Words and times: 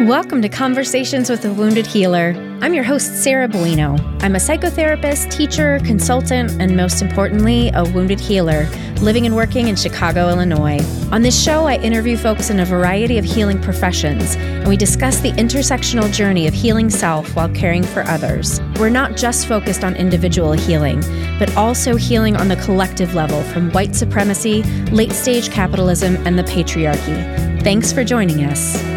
Welcome 0.00 0.42
to 0.42 0.48
Conversations 0.48 1.30
with 1.30 1.44
a 1.44 1.52
Wounded 1.52 1.86
Healer. 1.86 2.34
I'm 2.60 2.74
your 2.74 2.82
host, 2.82 3.22
Sarah 3.22 3.46
Buino. 3.46 3.96
I'm 4.24 4.34
a 4.34 4.40
psychotherapist, 4.40 5.30
teacher, 5.30 5.78
consultant, 5.84 6.60
and 6.60 6.76
most 6.76 7.00
importantly, 7.00 7.70
a 7.74 7.84
wounded 7.84 8.18
healer 8.18 8.66
living 9.00 9.24
and 9.24 9.36
working 9.36 9.68
in 9.68 9.76
Chicago, 9.76 10.28
Illinois. 10.30 10.80
On 11.12 11.22
this 11.22 11.40
show, 11.40 11.66
I 11.66 11.76
interview 11.76 12.16
folks 12.16 12.50
in 12.50 12.58
a 12.58 12.64
variety 12.64 13.18
of 13.18 13.24
healing 13.24 13.60
professions, 13.62 14.34
and 14.34 14.66
we 14.66 14.76
discuss 14.76 15.20
the 15.20 15.30
intersectional 15.32 16.12
journey 16.12 16.48
of 16.48 16.54
healing 16.54 16.90
self 16.90 17.36
while 17.36 17.48
caring 17.50 17.84
for 17.84 18.02
others. 18.02 18.60
We're 18.80 18.90
not 18.90 19.16
just 19.16 19.46
focused 19.46 19.84
on 19.84 19.94
individual 19.94 20.52
healing, 20.52 21.02
but 21.38 21.56
also 21.56 21.94
healing 21.94 22.36
on 22.36 22.48
the 22.48 22.56
collective 22.56 23.14
level 23.14 23.42
from 23.44 23.70
white 23.70 23.94
supremacy, 23.94 24.64
late 24.90 25.12
stage 25.12 25.50
capitalism, 25.50 26.16
and 26.26 26.36
the 26.36 26.44
patriarchy. 26.44 27.62
Thanks 27.62 27.92
for 27.92 28.02
joining 28.02 28.44
us. 28.44 28.93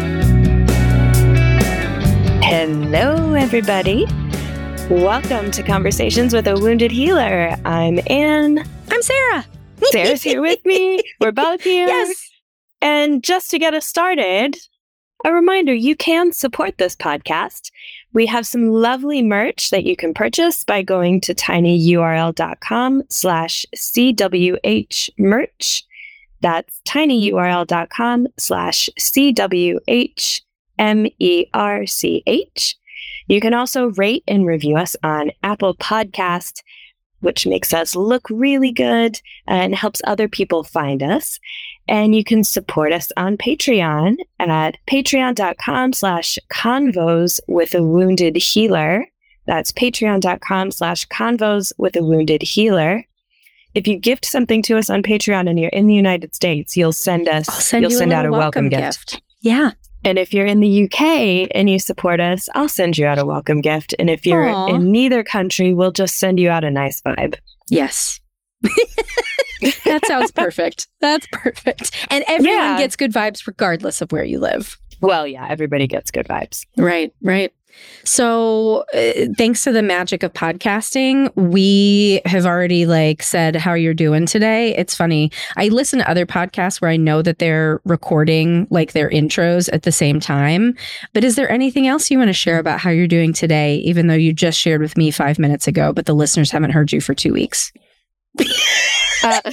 Hello, 2.70 3.32
everybody. 3.32 4.04
Welcome 4.90 5.50
to 5.52 5.62
Conversations 5.62 6.34
with 6.34 6.46
a 6.46 6.54
Wounded 6.54 6.90
Healer. 6.90 7.56
I'm 7.64 7.98
Anne. 8.08 8.62
I'm 8.90 9.00
Sarah. 9.00 9.46
Sarah's 9.84 10.22
here 10.22 10.42
with 10.42 10.62
me. 10.66 11.02
We're 11.18 11.32
both 11.32 11.62
here. 11.62 11.86
Yes. 11.86 12.30
And 12.82 13.24
just 13.24 13.50
to 13.52 13.58
get 13.58 13.72
us 13.72 13.86
started, 13.86 14.58
a 15.24 15.32
reminder 15.32 15.72
you 15.72 15.96
can 15.96 16.30
support 16.30 16.76
this 16.76 16.94
podcast. 16.94 17.70
We 18.12 18.26
have 18.26 18.46
some 18.46 18.68
lovely 18.68 19.22
merch 19.22 19.70
that 19.70 19.84
you 19.84 19.96
can 19.96 20.12
purchase 20.12 20.62
by 20.62 20.82
going 20.82 21.22
to 21.22 21.34
tinyurl.com 21.34 23.02
slash 23.08 23.64
CWH 23.74 25.10
merch. 25.16 25.84
That's 26.42 26.82
tinyurl.com 26.86 28.26
slash 28.36 28.90
CWH 29.00 30.42
M 30.78 31.06
E 31.18 31.46
R 31.54 31.86
C 31.86 32.22
H. 32.26 32.76
You 33.26 33.40
can 33.40 33.54
also 33.54 33.90
rate 33.92 34.24
and 34.26 34.46
review 34.46 34.76
us 34.76 34.96
on 35.02 35.32
Apple 35.42 35.74
Podcast, 35.74 36.62
which 37.20 37.46
makes 37.46 37.74
us 37.74 37.94
look 37.94 38.28
really 38.30 38.72
good 38.72 39.20
and 39.46 39.74
helps 39.74 40.00
other 40.04 40.28
people 40.28 40.64
find 40.64 41.02
us. 41.02 41.38
And 41.86 42.14
you 42.14 42.24
can 42.24 42.44
support 42.44 42.92
us 42.92 43.10
on 43.16 43.36
Patreon 43.36 44.16
at 44.38 44.76
patreon.com 44.86 45.92
slash 45.92 46.38
convos 46.50 47.40
with 47.48 47.74
a 47.74 47.82
wounded 47.82 48.36
healer. 48.36 49.06
That's 49.46 49.72
patreon.com 49.72 50.70
slash 50.70 51.06
convos 51.08 51.72
with 51.78 51.96
a 51.96 52.04
wounded 52.04 52.42
healer. 52.42 53.04
If 53.74 53.86
you 53.86 53.98
gift 53.98 54.24
something 54.24 54.62
to 54.62 54.78
us 54.78 54.90
on 54.90 55.02
Patreon 55.02 55.48
and 55.48 55.58
you're 55.58 55.68
in 55.70 55.86
the 55.86 55.94
United 55.94 56.34
States, 56.34 56.76
you'll 56.76 56.92
send 56.92 57.28
us, 57.28 57.48
I'll 57.48 57.54
send 57.56 57.82
you'll 57.82 57.92
you 57.92 57.98
send 57.98 58.12
a 58.12 58.16
out 58.16 58.24
a 58.24 58.28
little 58.28 58.38
welcome, 58.38 58.68
gift. 58.68 59.20
Yeah. 59.40 59.72
And 60.04 60.18
if 60.18 60.32
you're 60.32 60.46
in 60.46 60.60
the 60.60 60.84
UK 60.84 61.48
and 61.54 61.68
you 61.68 61.78
support 61.78 62.20
us, 62.20 62.48
I'll 62.54 62.68
send 62.68 62.96
you 62.96 63.06
out 63.06 63.18
a 63.18 63.24
welcome 63.26 63.60
gift. 63.60 63.94
And 63.98 64.08
if 64.08 64.24
you're 64.26 64.48
Aw. 64.48 64.66
in 64.68 64.90
neither 64.92 65.22
country, 65.22 65.74
we'll 65.74 65.92
just 65.92 66.18
send 66.18 66.38
you 66.38 66.50
out 66.50 66.64
a 66.64 66.70
nice 66.70 67.00
vibe. 67.02 67.34
Yes. 67.68 68.20
that 69.84 70.00
sounds 70.06 70.30
perfect. 70.32 70.88
That's 71.00 71.26
perfect. 71.32 71.90
And 72.10 72.24
everyone 72.28 72.56
Yeah. 72.58 72.78
gets 72.78 72.96
good 72.96 73.12
vibes 73.12 73.46
regardless 73.46 74.00
of 74.00 74.12
where 74.12 74.24
you 74.24 74.38
live. 74.38 74.76
Well, 75.00 75.26
yeah, 75.26 75.46
everybody 75.48 75.86
gets 75.86 76.10
good 76.10 76.26
vibes. 76.26 76.64
Right, 76.76 77.12
right. 77.22 77.52
So, 78.04 78.84
uh, 78.94 79.26
thanks 79.36 79.64
to 79.64 79.72
the 79.72 79.82
magic 79.82 80.22
of 80.22 80.32
podcasting, 80.32 81.34
we 81.36 82.20
have 82.24 82.46
already 82.46 82.86
like 82.86 83.22
said 83.22 83.56
how 83.56 83.74
you're 83.74 83.94
doing 83.94 84.26
today. 84.26 84.74
It's 84.76 84.94
funny. 84.94 85.30
I 85.56 85.68
listen 85.68 85.98
to 85.98 86.10
other 86.10 86.26
podcasts 86.26 86.80
where 86.80 86.90
I 86.90 86.96
know 86.96 87.22
that 87.22 87.38
they're 87.38 87.80
recording 87.84 88.66
like 88.70 88.92
their 88.92 89.10
intros 89.10 89.68
at 89.72 89.82
the 89.82 89.92
same 89.92 90.20
time. 90.20 90.74
But 91.12 91.24
is 91.24 91.36
there 91.36 91.50
anything 91.50 91.86
else 91.86 92.10
you 92.10 92.18
want 92.18 92.28
to 92.28 92.34
share 92.34 92.58
about 92.58 92.80
how 92.80 92.90
you're 92.90 93.06
doing 93.06 93.32
today, 93.32 93.76
even 93.76 94.06
though 94.06 94.14
you 94.14 94.32
just 94.32 94.58
shared 94.58 94.80
with 94.80 94.96
me 94.96 95.10
five 95.10 95.38
minutes 95.38 95.66
ago, 95.68 95.92
but 95.92 96.06
the 96.06 96.14
listeners 96.14 96.50
haven't 96.50 96.70
heard 96.70 96.92
you 96.92 97.00
for 97.00 97.14
two 97.14 97.32
weeks? 97.32 97.72
Uh, 99.22 99.40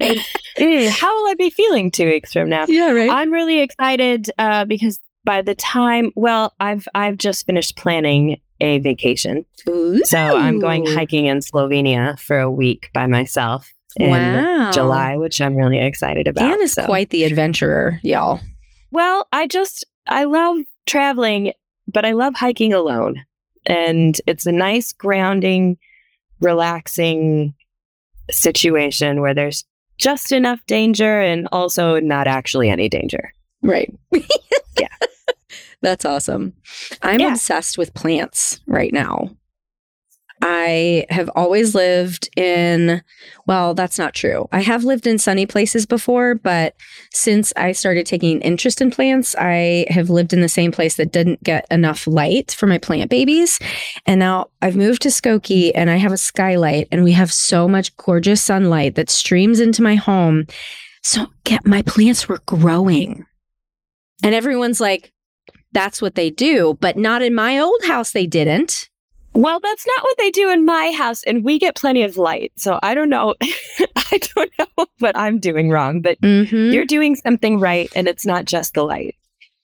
how 0.00 1.14
will 1.14 1.30
I 1.30 1.34
be 1.36 1.50
feeling 1.50 1.90
two 1.90 2.06
weeks 2.06 2.32
from 2.32 2.48
now? 2.48 2.64
Yeah, 2.68 2.90
right. 2.92 3.10
I'm 3.10 3.30
really 3.30 3.60
excited 3.60 4.30
uh, 4.38 4.64
because 4.64 4.98
by 5.30 5.42
the 5.42 5.54
time, 5.54 6.10
well, 6.16 6.54
I've 6.58 6.88
I've 6.92 7.16
just 7.16 7.46
finished 7.46 7.76
planning 7.76 8.40
a 8.60 8.80
vacation, 8.80 9.46
so 10.02 10.18
I'm 10.18 10.58
going 10.58 10.84
hiking 10.84 11.26
in 11.26 11.38
Slovenia 11.38 12.18
for 12.18 12.40
a 12.40 12.50
week 12.50 12.90
by 12.92 13.06
myself 13.06 13.72
in 13.94 14.10
Wow. 14.10 14.72
July, 14.72 15.16
which 15.16 15.40
I'm 15.40 15.54
really 15.54 15.78
excited 15.78 16.26
about. 16.26 16.48
Dan 16.48 16.60
is 16.60 16.72
so. 16.72 16.84
quite 16.84 17.10
the 17.10 17.22
adventurer, 17.22 18.00
y'all. 18.02 18.40
Well, 18.90 19.28
I 19.32 19.46
just 19.46 19.84
I 20.08 20.24
love 20.24 20.56
traveling, 20.86 21.52
but 21.86 22.04
I 22.04 22.10
love 22.10 22.34
hiking 22.34 22.72
alone. 22.72 23.24
And 23.66 24.20
it's 24.26 24.46
a 24.46 24.52
nice 24.52 24.92
grounding, 24.92 25.78
relaxing 26.40 27.54
situation 28.32 29.20
where 29.20 29.34
there's 29.34 29.62
just 29.96 30.32
enough 30.32 30.58
danger 30.66 31.20
and 31.20 31.46
also 31.52 32.00
not 32.00 32.26
actually 32.26 32.68
any 32.68 32.88
danger. 32.88 33.32
Right. 33.62 33.92
Yeah. 34.78 34.88
That's 35.82 36.04
awesome. 36.06 36.54
I'm 37.02 37.20
Yeah. 37.20 37.32
obsessed 37.32 37.76
with 37.76 37.92
plants 37.92 38.60
right 38.66 38.92
now. 38.92 39.30
I 40.42 41.04
have 41.10 41.28
always 41.36 41.74
lived 41.74 42.30
in, 42.34 43.02
well, 43.46 43.74
that's 43.74 43.98
not 43.98 44.14
true. 44.14 44.48
I 44.52 44.62
have 44.62 44.84
lived 44.84 45.06
in 45.06 45.18
sunny 45.18 45.44
places 45.44 45.84
before, 45.84 46.34
but 46.34 46.74
since 47.12 47.52
I 47.56 47.72
started 47.72 48.06
taking 48.06 48.40
interest 48.40 48.80
in 48.80 48.90
plants, 48.90 49.34
I 49.38 49.84
have 49.90 50.08
lived 50.08 50.32
in 50.32 50.40
the 50.40 50.48
same 50.48 50.72
place 50.72 50.96
that 50.96 51.12
didn't 51.12 51.42
get 51.42 51.66
enough 51.70 52.06
light 52.06 52.52
for 52.52 52.66
my 52.66 52.78
plant 52.78 53.10
babies. 53.10 53.58
And 54.06 54.18
now 54.18 54.46
I've 54.62 54.76
moved 54.76 55.02
to 55.02 55.08
Skokie 55.08 55.72
and 55.74 55.90
I 55.90 55.96
have 55.96 56.12
a 56.12 56.16
skylight 56.16 56.88
and 56.90 57.04
we 57.04 57.12
have 57.12 57.30
so 57.30 57.68
much 57.68 57.94
gorgeous 57.98 58.40
sunlight 58.40 58.94
that 58.94 59.10
streams 59.10 59.60
into 59.60 59.82
my 59.82 59.96
home. 59.96 60.46
So 61.02 61.26
get 61.44 61.66
my 61.66 61.82
plants 61.82 62.28
were 62.28 62.40
growing. 62.46 63.26
And 64.22 64.34
everyone's 64.34 64.80
like, 64.80 65.12
that's 65.72 66.02
what 66.02 66.14
they 66.14 66.30
do, 66.30 66.76
but 66.80 66.96
not 66.96 67.22
in 67.22 67.34
my 67.34 67.58
old 67.58 67.82
house, 67.84 68.12
they 68.12 68.26
didn't. 68.26 68.88
Well, 69.32 69.60
that's 69.60 69.86
not 69.86 70.02
what 70.02 70.18
they 70.18 70.30
do 70.32 70.50
in 70.50 70.64
my 70.64 70.90
house, 70.90 71.22
and 71.22 71.44
we 71.44 71.58
get 71.60 71.76
plenty 71.76 72.02
of 72.02 72.16
light. 72.16 72.52
So 72.56 72.80
I 72.82 72.94
don't 72.94 73.08
know. 73.10 73.36
I 73.96 74.18
don't 74.34 74.50
know 74.58 74.86
what 74.98 75.16
I'm 75.16 75.38
doing 75.38 75.70
wrong, 75.70 76.00
but 76.00 76.20
Mm-hmm. 76.20 76.72
you're 76.72 76.84
doing 76.84 77.14
something 77.14 77.60
right, 77.60 77.88
and 77.94 78.08
it's 78.08 78.26
not 78.26 78.44
just 78.46 78.74
the 78.74 78.82
light. 78.82 79.14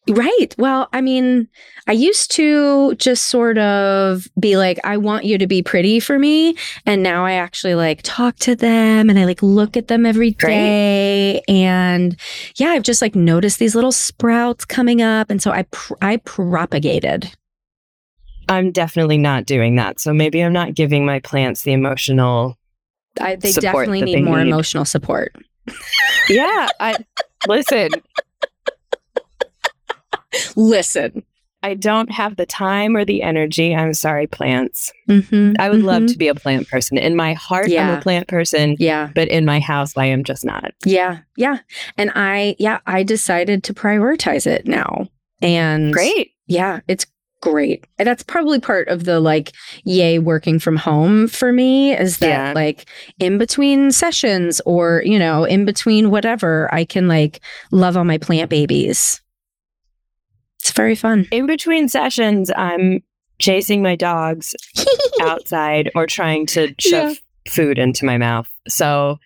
Right. 0.08 0.54
Well, 0.56 0.88
I 0.92 1.00
mean, 1.00 1.48
I 1.88 1.92
used 1.92 2.30
to 2.32 2.94
just 2.94 3.24
sort 3.24 3.58
of 3.58 4.28
be 4.38 4.56
like, 4.56 4.78
I 4.84 4.96
want 4.96 5.24
you 5.24 5.36
to 5.38 5.46
be 5.46 5.62
pretty 5.62 5.98
for 5.98 6.18
me. 6.18 6.56
And 6.84 7.02
now 7.02 7.24
I 7.24 7.32
actually 7.32 7.74
like 7.74 8.02
talk 8.02 8.36
to 8.36 8.54
them 8.54 9.10
and 9.10 9.18
I 9.18 9.24
like 9.24 9.42
look 9.42 9.76
at 9.76 9.88
them 9.88 10.06
every 10.06 10.30
day. 10.30 11.42
Great. 11.42 11.54
And 11.54 12.16
yeah, 12.56 12.68
I've 12.68 12.84
just 12.84 13.02
like 13.02 13.16
noticed 13.16 13.58
these 13.58 13.74
little 13.74 13.92
sprouts 13.92 14.64
coming 14.64 15.02
up. 15.02 15.28
And 15.28 15.42
so 15.42 15.50
I, 15.50 15.62
pr- 15.64 15.94
I 16.00 16.18
propagated. 16.18 17.32
I'm 18.48 18.70
definitely 18.70 19.18
not 19.18 19.44
doing 19.44 19.74
that. 19.76 19.98
So 19.98 20.12
maybe 20.12 20.40
I'm 20.40 20.52
not 20.52 20.74
giving 20.74 21.04
my 21.04 21.18
plants 21.18 21.62
the 21.62 21.72
emotional 21.72 22.56
I, 23.20 23.36
they 23.36 23.52
definitely 23.52 24.02
need 24.02 24.18
they 24.18 24.22
more 24.22 24.38
need. 24.38 24.48
emotional 24.48 24.84
support. 24.84 25.34
yeah, 26.28 26.68
I 26.78 26.96
listen. 27.48 27.90
Listen. 30.56 31.22
I 31.62 31.74
don't 31.74 32.12
have 32.12 32.36
the 32.36 32.46
time 32.46 32.96
or 32.96 33.04
the 33.04 33.22
energy. 33.22 33.74
I'm 33.74 33.92
sorry, 33.94 34.26
plants. 34.28 34.92
Mm-hmm. 35.08 35.54
I 35.58 35.68
would 35.68 35.82
love 35.82 36.06
to 36.06 36.16
be 36.18 36.28
a 36.28 36.34
plant 36.34 36.68
person. 36.68 36.96
In 36.96 37.16
my 37.16 37.32
heart, 37.32 37.66
I'm 37.72 37.98
a 37.98 38.00
plant 38.00 38.28
person, 38.28 38.76
Yeah. 38.78 39.10
but 39.14 39.26
in 39.28 39.44
my 39.44 39.58
house, 39.58 39.96
I 39.96 40.04
am 40.06 40.22
just 40.22 40.44
not. 40.44 40.72
Yeah, 40.84 41.20
yeah. 41.36 41.58
And 41.96 42.12
I, 42.14 42.54
yeah, 42.60 42.78
I 42.86 43.02
decided 43.02 43.64
to 43.64 43.74
prioritize 43.74 44.46
it 44.46 44.68
now. 44.68 45.08
And 45.42 45.92
Great. 45.92 46.32
yeah, 46.46 46.80
it's 46.86 47.06
great. 47.42 47.84
And 47.98 48.06
that's 48.06 48.22
probably 48.22 48.60
part 48.60 48.86
of 48.88 49.04
the 49.04 49.18
like, 49.18 49.52
yay, 49.84 50.18
working 50.20 50.58
from 50.60 50.76
home 50.76 51.26
for 51.26 51.52
me 51.52 51.94
is 51.94 52.18
that 52.18 52.28
Yeah. 52.28 52.52
like 52.54 52.84
in 53.18 53.38
between 53.38 53.90
sessions 53.90 54.60
or, 54.66 55.02
you 55.04 55.18
know, 55.18 55.44
in 55.44 55.64
between 55.64 56.10
whatever, 56.10 56.72
I 56.72 56.84
can 56.84 57.08
like 57.08 57.40
love 57.72 57.96
on 57.96 58.06
my 58.06 58.18
plant 58.18 58.50
babies. 58.50 59.20
It's 60.66 60.74
very 60.74 60.96
fun. 60.96 61.28
In 61.30 61.46
between 61.46 61.88
sessions, 61.88 62.50
I'm 62.56 63.00
chasing 63.38 63.84
my 63.84 63.94
dogs 63.94 64.52
outside 65.22 65.92
or 65.94 66.08
trying 66.08 66.44
to 66.46 66.74
shove 66.80 67.18
food 67.48 67.78
into 67.78 68.04
my 68.04 68.18
mouth. 68.18 68.48
So 68.66 69.20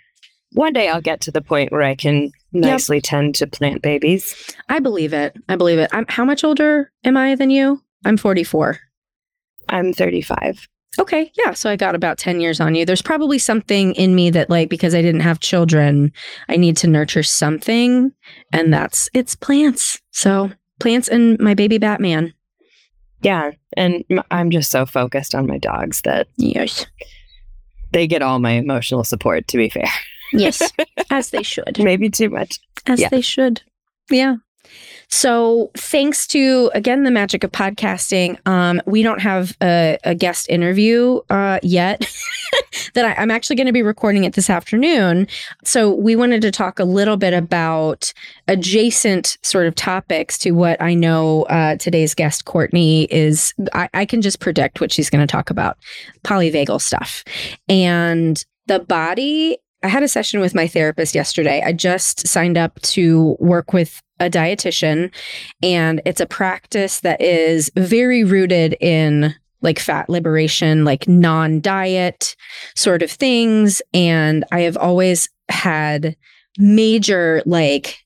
one 0.53 0.75
day 0.75 0.91
I'll 0.91 1.01
get 1.01 1.23
to 1.23 1.31
the 1.31 1.41
point 1.41 1.73
where 1.73 1.81
I 1.81 1.95
can 1.95 2.31
nicely 2.53 3.01
tend 3.01 3.37
to 3.37 3.47
plant 3.47 3.81
babies. 3.81 4.35
I 4.69 4.81
believe 4.81 5.15
it. 5.15 5.35
I 5.49 5.57
believe 5.57 5.79
it. 5.79 5.89
I'm 5.95 6.05
how 6.11 6.27
much 6.27 6.45
older 6.45 6.93
am 7.05 7.17
I 7.17 7.35
than 7.37 7.49
you? 7.49 7.83
I'm 8.05 8.19
44. 8.19 8.79
I'm 9.71 9.95
35. 9.95 10.69
Okay. 10.99 11.33
Yeah. 11.39 11.55
So 11.55 11.71
I 11.71 11.77
got 11.77 11.95
about 11.95 12.19
10 12.19 12.43
years 12.43 12.61
on 12.61 12.75
you. 12.75 12.85
There's 12.85 13.01
probably 13.01 13.39
something 13.39 13.95
in 13.95 14.15
me 14.15 14.29
that, 14.29 14.51
like, 14.51 14.69
because 14.69 14.95
I 14.95 15.01
didn't 15.01 15.23
have 15.23 15.41
children, 15.41 16.13
I 16.51 16.57
need 16.57 16.77
to 16.79 16.87
nurture 16.87 17.23
something. 17.23 18.13
And 18.53 18.75
that's 18.75 19.09
it's 19.15 19.35
plants. 19.35 19.99
So 20.11 20.51
plants 20.81 21.09
and 21.09 21.39
my 21.39 21.55
baby 21.55 21.79
Batman. 21.79 22.33
Yeah. 23.23 23.53
And 23.77 24.03
I'm 24.31 24.51
just 24.51 24.71
so 24.71 24.87
focused 24.87 25.35
on 25.35 25.47
my 25.47 25.59
dogs 25.59 26.01
that 26.03 26.29
Yes. 26.37 26.87
they 27.93 28.07
get 28.07 28.23
all 28.23 28.39
my 28.39 28.53
emotional 28.53 29.05
support, 29.05 29.47
to 29.49 29.57
be 29.59 29.69
fair. 29.69 29.89
Yes. 30.33 30.63
As 31.11 31.31
they 31.31 31.43
should. 31.43 31.79
Maybe 31.79 32.09
too 32.09 32.31
much. 32.31 32.59
As 32.87 33.01
Yeah. 33.01 33.09
they 33.11 33.21
should. 33.21 33.63
Yeah. 34.11 34.37
So, 35.13 35.71
thanks 35.77 36.27
to 36.29 36.71
again 36.73 37.03
the 37.03 37.11
magic 37.11 37.43
of 37.43 37.51
podcasting, 37.51 38.39
um, 38.47 38.81
we 38.87 39.03
don't 39.03 39.21
have 39.21 39.57
a, 39.61 39.99
a 40.05 40.15
guest 40.15 40.49
interview 40.49 41.21
uh, 41.31 41.59
yet. 41.63 42.09
that 42.95 43.05
I, 43.05 43.15
I'm 43.15 43.31
actually 43.31 43.57
going 43.57 43.67
to 43.67 43.73
be 43.73 43.83
recording 43.83 44.25
it 44.25 44.35
this 44.35 44.49
afternoon. 44.49 45.27
So, 45.65 45.93
we 45.93 46.15
wanted 46.15 46.43
to 46.43 46.53
talk 46.53 46.79
a 46.79 46.85
little 46.85 47.17
bit 47.17 47.35
about 47.35 48.13
adjacent 48.47 49.37
sort 49.43 49.67
of 49.67 49.75
topics 49.75 50.39
to 50.39 50.53
what 50.53 50.81
I 50.81 50.95
know 50.95 51.43
uh, 51.45 51.77
today's 51.77 52.15
guest, 52.15 52.45
Courtney, 52.45 53.05
is. 53.05 53.53
I, 53.73 53.89
I 53.93 54.05
can 54.05 54.23
just 54.23 54.41
predict 54.41 54.81
what 54.81 54.93
she's 54.93 55.11
going 55.11 55.27
to 55.27 55.31
talk 55.31 55.51
about 55.51 55.77
polyvagal 56.25 56.81
stuff 56.81 57.25
and 57.69 58.45
the 58.67 58.79
body 58.79 59.59
I 59.83 59.89
had 59.89 60.03
a 60.03 60.09
session 60.09 60.41
with 60.41 60.55
my 60.55 60.69
therapist 60.69 61.15
yesterday. 61.15 61.63
I 61.65 61.73
just 61.73 62.27
signed 62.27 62.59
up 62.59 62.81
to 62.83 63.37
work 63.41 63.73
with 63.73 64.03
a 64.19 64.29
dietitian, 64.29 65.13
and 65.63 66.03
it's 66.05 66.21
a 66.21 66.27
practice 66.27 67.01
that 67.01 67.21
is 67.21 67.71
very 67.77 68.23
rooted 68.23 68.77
in 68.81 69.35
like 69.63 69.79
fat 69.79 70.09
liberation, 70.09 70.85
like 70.85 71.09
non 71.09 71.61
diet 71.61 72.37
sort 72.75 73.03
of 73.03 73.11
things. 73.11 73.81
And 73.95 74.45
I 74.53 74.61
have 74.61 74.77
always 74.77 75.29
had 75.49 76.17
major, 76.59 77.43
like, 77.47 77.99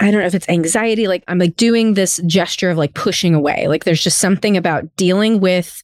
I 0.00 0.10
don't 0.10 0.20
know 0.20 0.26
if 0.26 0.34
it's 0.34 0.48
anxiety. 0.48 1.06
Like, 1.06 1.24
I'm 1.28 1.38
like 1.38 1.56
doing 1.56 1.94
this 1.94 2.20
gesture 2.26 2.70
of 2.70 2.78
like 2.78 2.94
pushing 2.94 3.34
away. 3.34 3.68
Like, 3.68 3.84
there's 3.84 4.02
just 4.02 4.18
something 4.18 4.56
about 4.56 4.96
dealing 4.96 5.40
with 5.40 5.82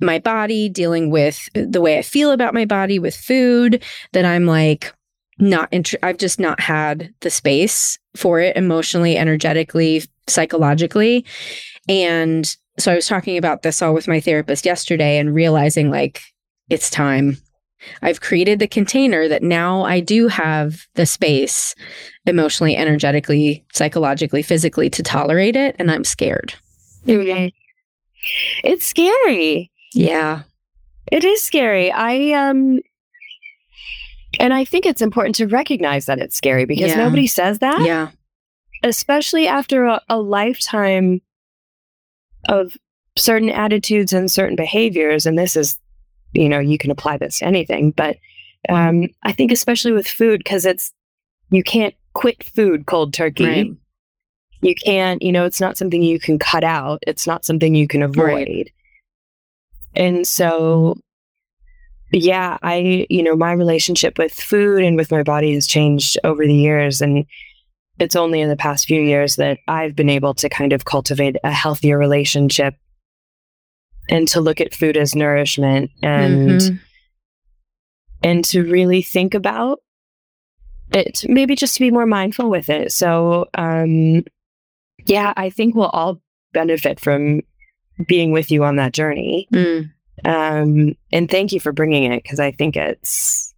my 0.00 0.18
body, 0.18 0.68
dealing 0.68 1.10
with 1.10 1.48
the 1.54 1.80
way 1.80 1.98
I 1.98 2.02
feel 2.02 2.30
about 2.30 2.54
my 2.54 2.64
body 2.64 2.98
with 2.98 3.16
food 3.16 3.82
that 4.12 4.24
I'm 4.24 4.46
like 4.46 4.92
not 5.38 5.68
int- 5.72 5.94
I've 6.02 6.18
just 6.18 6.38
not 6.38 6.60
had 6.60 7.12
the 7.20 7.30
space 7.30 7.98
for 8.16 8.40
it 8.40 8.56
emotionally, 8.56 9.16
energetically, 9.16 10.04
psychologically. 10.26 11.24
And 11.88 12.56
so 12.78 12.92
I 12.92 12.94
was 12.94 13.06
talking 13.06 13.36
about 13.36 13.62
this 13.62 13.82
all 13.82 13.94
with 13.94 14.08
my 14.08 14.20
therapist 14.20 14.64
yesterday 14.64 15.18
and 15.18 15.34
realizing 15.34 15.90
like 15.90 16.22
it's 16.68 16.90
time. 16.90 17.38
I've 18.02 18.20
created 18.20 18.58
the 18.58 18.68
container 18.68 19.26
that 19.28 19.42
now 19.42 19.82
I 19.82 20.00
do 20.00 20.28
have 20.28 20.86
the 20.94 21.06
space 21.06 21.74
emotionally, 22.26 22.76
energetically, 22.76 23.64
psychologically, 23.72 24.42
physically 24.42 24.90
to 24.90 25.02
tolerate 25.02 25.56
it 25.56 25.76
and 25.78 25.90
I'm 25.90 26.04
scared. 26.04 26.54
It's 28.62 28.84
scary. 28.84 29.69
Yeah. 29.94 30.42
It 31.10 31.24
is 31.24 31.42
scary. 31.42 31.90
I 31.90 32.32
um 32.32 32.80
and 34.38 34.54
I 34.54 34.64
think 34.64 34.86
it's 34.86 35.02
important 35.02 35.34
to 35.36 35.46
recognize 35.46 36.06
that 36.06 36.18
it's 36.20 36.36
scary 36.36 36.64
because 36.64 36.90
Yeah. 36.90 36.98
nobody 36.98 37.26
says 37.26 37.58
that, 37.58 37.82
Yeah. 37.84 38.10
especially 38.84 39.48
after 39.48 39.84
a, 39.86 40.00
a 40.08 40.18
lifetime 40.20 41.20
of 42.48 42.76
certain 43.18 43.50
attitudes 43.50 44.12
and 44.12 44.30
certain 44.30 44.56
behaviors. 44.56 45.26
And 45.26 45.36
this 45.38 45.56
is, 45.56 45.78
you 46.32 46.48
know, 46.48 46.60
you 46.60 46.78
can 46.78 46.90
apply 46.90 47.18
this 47.18 47.38
to 47.40 47.46
anything, 47.46 47.90
but 47.90 48.16
um, 48.68 49.08
I 49.24 49.32
think 49.32 49.50
especially 49.52 49.92
with 49.92 50.06
food 50.06 50.38
because 50.38 50.64
it's 50.64 50.92
you 51.50 51.62
can't 51.64 51.94
quit 52.12 52.44
food 52.44 52.86
cold 52.86 53.12
turkey. 53.12 53.44
Right. 53.44 53.70
You 54.62 54.74
can't, 54.74 55.20
you 55.22 55.32
know, 55.32 55.44
it's 55.46 55.60
not 55.60 55.76
something 55.76 56.02
you 56.02 56.20
can 56.20 56.38
cut 56.38 56.62
out. 56.62 57.02
It's 57.06 57.26
not 57.26 57.44
something 57.44 57.74
you 57.74 57.88
can 57.88 58.02
avoid. 58.02 58.70
And 59.94 60.26
so, 60.26 60.96
yeah, 62.12 62.58
I, 62.62 63.06
you 63.10 63.22
know, 63.22 63.36
my 63.36 63.52
relationship 63.52 64.18
with 64.18 64.32
food 64.32 64.82
and 64.82 64.96
with 64.96 65.10
my 65.10 65.22
body 65.22 65.54
has 65.54 65.66
changed 65.66 66.18
over 66.24 66.44
the 66.44 66.54
years. 66.54 67.00
And 67.00 67.24
it's 67.98 68.16
only 68.16 68.40
in 68.40 68.48
the 68.48 68.56
past 68.56 68.86
few 68.86 69.00
years 69.00 69.36
that 69.36 69.58
I've 69.68 69.94
been 69.94 70.08
able 70.08 70.34
to 70.34 70.48
kind 70.48 70.72
of 70.72 70.84
cultivate 70.84 71.36
a 71.44 71.50
healthier 71.50 71.98
relationship 71.98 72.74
and 74.08 74.26
to 74.28 74.40
look 74.40 74.60
at 74.60 74.74
food 74.74 74.96
as 74.96 75.14
nourishment 75.14 75.90
and, 76.02 76.60
Mhm. 76.60 76.80
and 78.22 78.44
to 78.46 78.62
really 78.64 79.02
think 79.02 79.34
about 79.34 79.80
it, 80.92 81.24
maybe 81.28 81.54
just 81.54 81.74
to 81.74 81.80
be 81.80 81.90
more 81.90 82.06
mindful 82.06 82.50
with 82.50 82.68
it. 82.68 82.90
So, 82.92 83.46
um, 83.54 84.24
yeah, 85.06 85.32
I 85.36 85.50
think 85.50 85.74
we'll 85.74 85.86
all 85.86 86.20
benefit 86.52 86.98
from 86.98 87.42
being 88.06 88.32
with 88.32 88.50
you 88.50 88.64
on 88.64 88.76
that 88.76 88.92
journey. 88.92 89.48
Mm. 89.52 89.90
Um, 90.24 90.94
and 91.12 91.30
thank 91.30 91.52
you 91.52 91.60
for 91.60 91.72
bringing 91.72 92.12
it 92.12 92.22
because 92.22 92.40
I 92.40 92.52
think 92.52 92.76
it's 92.76 93.54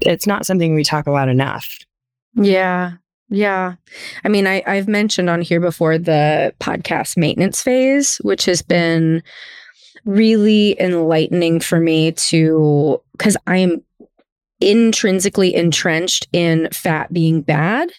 it's 0.00 0.26
not 0.26 0.46
something 0.46 0.74
we 0.74 0.84
talk 0.84 1.06
about 1.06 1.28
enough. 1.28 1.78
Yeah. 2.34 2.92
Yeah. 3.30 3.74
I 4.24 4.28
mean, 4.28 4.46
I, 4.46 4.62
I've 4.66 4.88
mentioned 4.88 5.30
on 5.30 5.40
here 5.40 5.60
before 5.60 5.98
the 5.98 6.54
podcast 6.60 7.16
maintenance 7.16 7.62
phase, 7.62 8.18
which 8.18 8.44
has 8.44 8.60
been 8.60 9.22
really 10.04 10.78
enlightening 10.80 11.60
for 11.60 11.80
me 11.80 12.12
to, 12.12 13.00
because 13.12 13.36
I 13.46 13.58
am 13.58 13.82
intrinsically 14.60 15.54
entrenched 15.54 16.28
in 16.32 16.68
fat 16.70 17.12
being 17.12 17.42
bad 17.42 17.90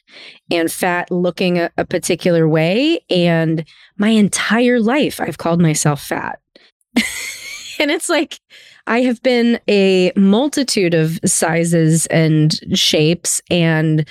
and 0.50 0.72
fat 0.72 1.12
looking 1.12 1.60
a, 1.60 1.70
a 1.78 1.86
particular 1.86 2.48
way. 2.48 3.00
And 3.10 3.66
my 3.98 4.10
entire 4.10 4.80
life, 4.80 5.20
I've 5.20 5.38
called 5.38 5.62
myself 5.62 6.02
fat. 6.02 6.40
and 7.80 7.92
it's 7.92 8.10
like, 8.10 8.40
I 8.88 9.02
have 9.02 9.22
been 9.24 9.60
a 9.68 10.12
multitude 10.16 10.94
of 10.94 11.20
sizes 11.26 12.06
and 12.08 12.54
shapes, 12.78 13.42
and 13.50 14.08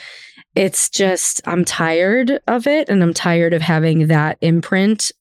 it's 0.57 0.91
just, 0.91 1.41
I'm 1.47 1.65
tired 1.65 2.41
of 2.49 2.67
it. 2.67 2.89
And 2.89 3.03
I'm 3.03 3.15
tired 3.15 3.55
of 3.55 3.63
having 3.63 4.09
that 4.09 4.39
imprint 4.41 5.13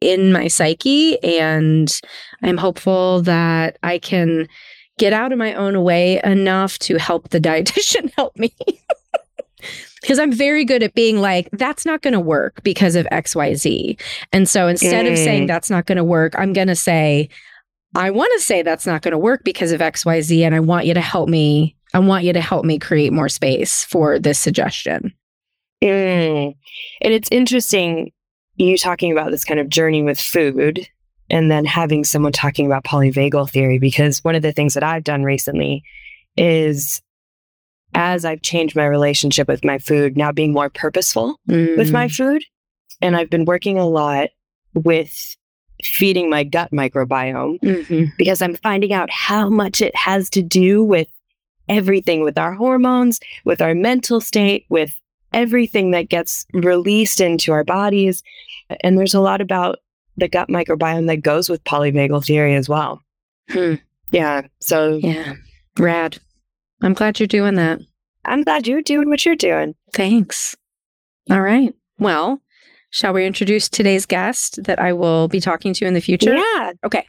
in 0.00 0.32
my 0.32 0.48
psyche. 0.48 1.22
And 1.22 1.92
I'm 2.42 2.56
hopeful 2.56 3.22
that 3.22 3.78
I 3.82 3.98
can 3.98 4.48
get 5.00 5.12
out 5.14 5.32
of 5.32 5.38
my 5.38 5.54
own 5.54 5.82
way 5.82 6.20
enough 6.22 6.78
to 6.80 6.96
help 6.98 7.30
the 7.30 7.40
dietitian 7.48 8.12
help 8.16 8.36
me. 8.38 8.54
Because 10.00 10.18
I'm 10.18 10.32
very 10.32 10.64
good 10.64 10.82
at 10.82 10.94
being 10.94 11.20
like, 11.20 11.50
that's 11.52 11.84
not 11.84 12.00
going 12.00 12.14
to 12.14 12.20
work 12.20 12.62
because 12.62 12.96
of 12.96 13.04
XYZ. 13.12 14.00
And 14.32 14.48
so 14.48 14.66
instead 14.66 15.04
of 15.04 15.18
saying 15.18 15.44
Mm. 15.44 15.48
that's 15.48 15.68
not 15.68 15.84
going 15.84 15.96
to 15.98 16.04
work, 16.04 16.34
I'm 16.38 16.54
going 16.54 16.68
to 16.68 16.74
say, 16.74 17.28
I 17.94 18.10
want 18.10 18.32
to 18.36 18.40
say 18.40 18.62
that's 18.62 18.86
not 18.86 19.02
going 19.02 19.12
to 19.12 19.18
work 19.18 19.44
because 19.44 19.72
of 19.72 19.82
XYZ. 19.82 20.40
And 20.40 20.54
I 20.54 20.60
want 20.60 20.86
you 20.86 20.94
to 20.94 21.02
help 21.02 21.28
me. 21.28 21.76
I 21.92 21.98
want 21.98 22.24
you 22.24 22.32
to 22.32 22.40
help 22.40 22.64
me 22.64 22.78
create 22.78 23.12
more 23.12 23.28
space 23.28 23.84
for 23.84 24.18
this 24.18 24.38
suggestion. 24.38 25.12
Mm. 25.84 26.54
And 27.02 27.12
it's 27.12 27.28
interesting 27.30 28.10
you 28.56 28.78
talking 28.78 29.12
about 29.12 29.30
this 29.30 29.44
kind 29.44 29.60
of 29.60 29.68
journey 29.68 30.02
with 30.02 30.18
food 30.18 30.88
and 31.30 31.50
then 31.50 31.64
having 31.64 32.04
someone 32.04 32.32
talking 32.32 32.66
about 32.66 32.84
polyvagal 32.84 33.50
theory 33.50 33.78
because 33.78 34.22
one 34.24 34.34
of 34.34 34.42
the 34.42 34.52
things 34.52 34.74
that 34.74 34.82
I've 34.82 35.04
done 35.04 35.22
recently 35.22 35.82
is 36.36 37.00
as 37.94 38.24
I've 38.24 38.42
changed 38.42 38.76
my 38.76 38.86
relationship 38.86 39.48
with 39.48 39.64
my 39.64 39.78
food, 39.78 40.16
now 40.16 40.30
being 40.32 40.52
more 40.52 40.70
purposeful 40.70 41.36
with 41.46 41.90
my 41.92 42.08
food. 42.08 42.42
And 43.02 43.16
I've 43.16 43.30
been 43.30 43.44
working 43.46 43.78
a 43.78 43.86
lot 43.86 44.28
with 44.74 45.36
feeding 45.82 46.30
my 46.30 46.44
gut 46.44 46.70
microbiome 46.70 47.58
Mhm. 47.60 48.12
because 48.16 48.42
I'm 48.42 48.54
finding 48.56 48.92
out 48.92 49.10
how 49.10 49.48
much 49.48 49.80
it 49.80 49.96
has 49.96 50.28
to 50.30 50.42
do 50.42 50.84
with 50.84 51.08
everything 51.68 52.22
with 52.22 52.36
our 52.38 52.52
hormones, 52.52 53.18
with 53.44 53.60
our 53.62 53.74
mental 53.74 54.20
state, 54.20 54.66
with 54.68 54.94
everything 55.32 55.90
that 55.92 56.08
gets 56.08 56.44
released 56.52 57.20
into 57.20 57.50
our 57.52 57.64
bodies. 57.64 58.22
And 58.82 58.98
there's 58.98 59.14
a 59.14 59.20
lot 59.20 59.40
about 59.40 59.78
the 60.20 60.28
gut 60.28 60.48
microbiome 60.48 61.06
that 61.08 61.22
goes 61.22 61.48
with 61.48 61.64
polyvagal 61.64 62.24
theory 62.24 62.54
as 62.54 62.68
well. 62.68 63.02
Hmm. 63.50 63.74
Yeah. 64.10 64.42
So 64.60 64.96
Yeah. 65.02 65.34
Rad. 65.78 66.18
I'm 66.82 66.94
glad 66.94 67.18
you're 67.20 67.26
doing 67.26 67.56
that. 67.56 67.80
I'm 68.24 68.42
glad 68.42 68.66
you're 68.66 68.82
doing 68.82 69.08
what 69.08 69.24
you're 69.24 69.36
doing. 69.36 69.74
Thanks. 69.92 70.56
All 71.30 71.40
right. 71.40 71.74
Well, 71.98 72.40
shall 72.90 73.12
we 73.12 73.26
introduce 73.26 73.68
today's 73.68 74.06
guest 74.06 74.62
that 74.64 74.78
I 74.78 74.92
will 74.92 75.28
be 75.28 75.40
talking 75.40 75.74
to 75.74 75.86
in 75.86 75.94
the 75.94 76.00
future? 76.00 76.34
Yeah. 76.34 76.72
Okay. 76.84 77.06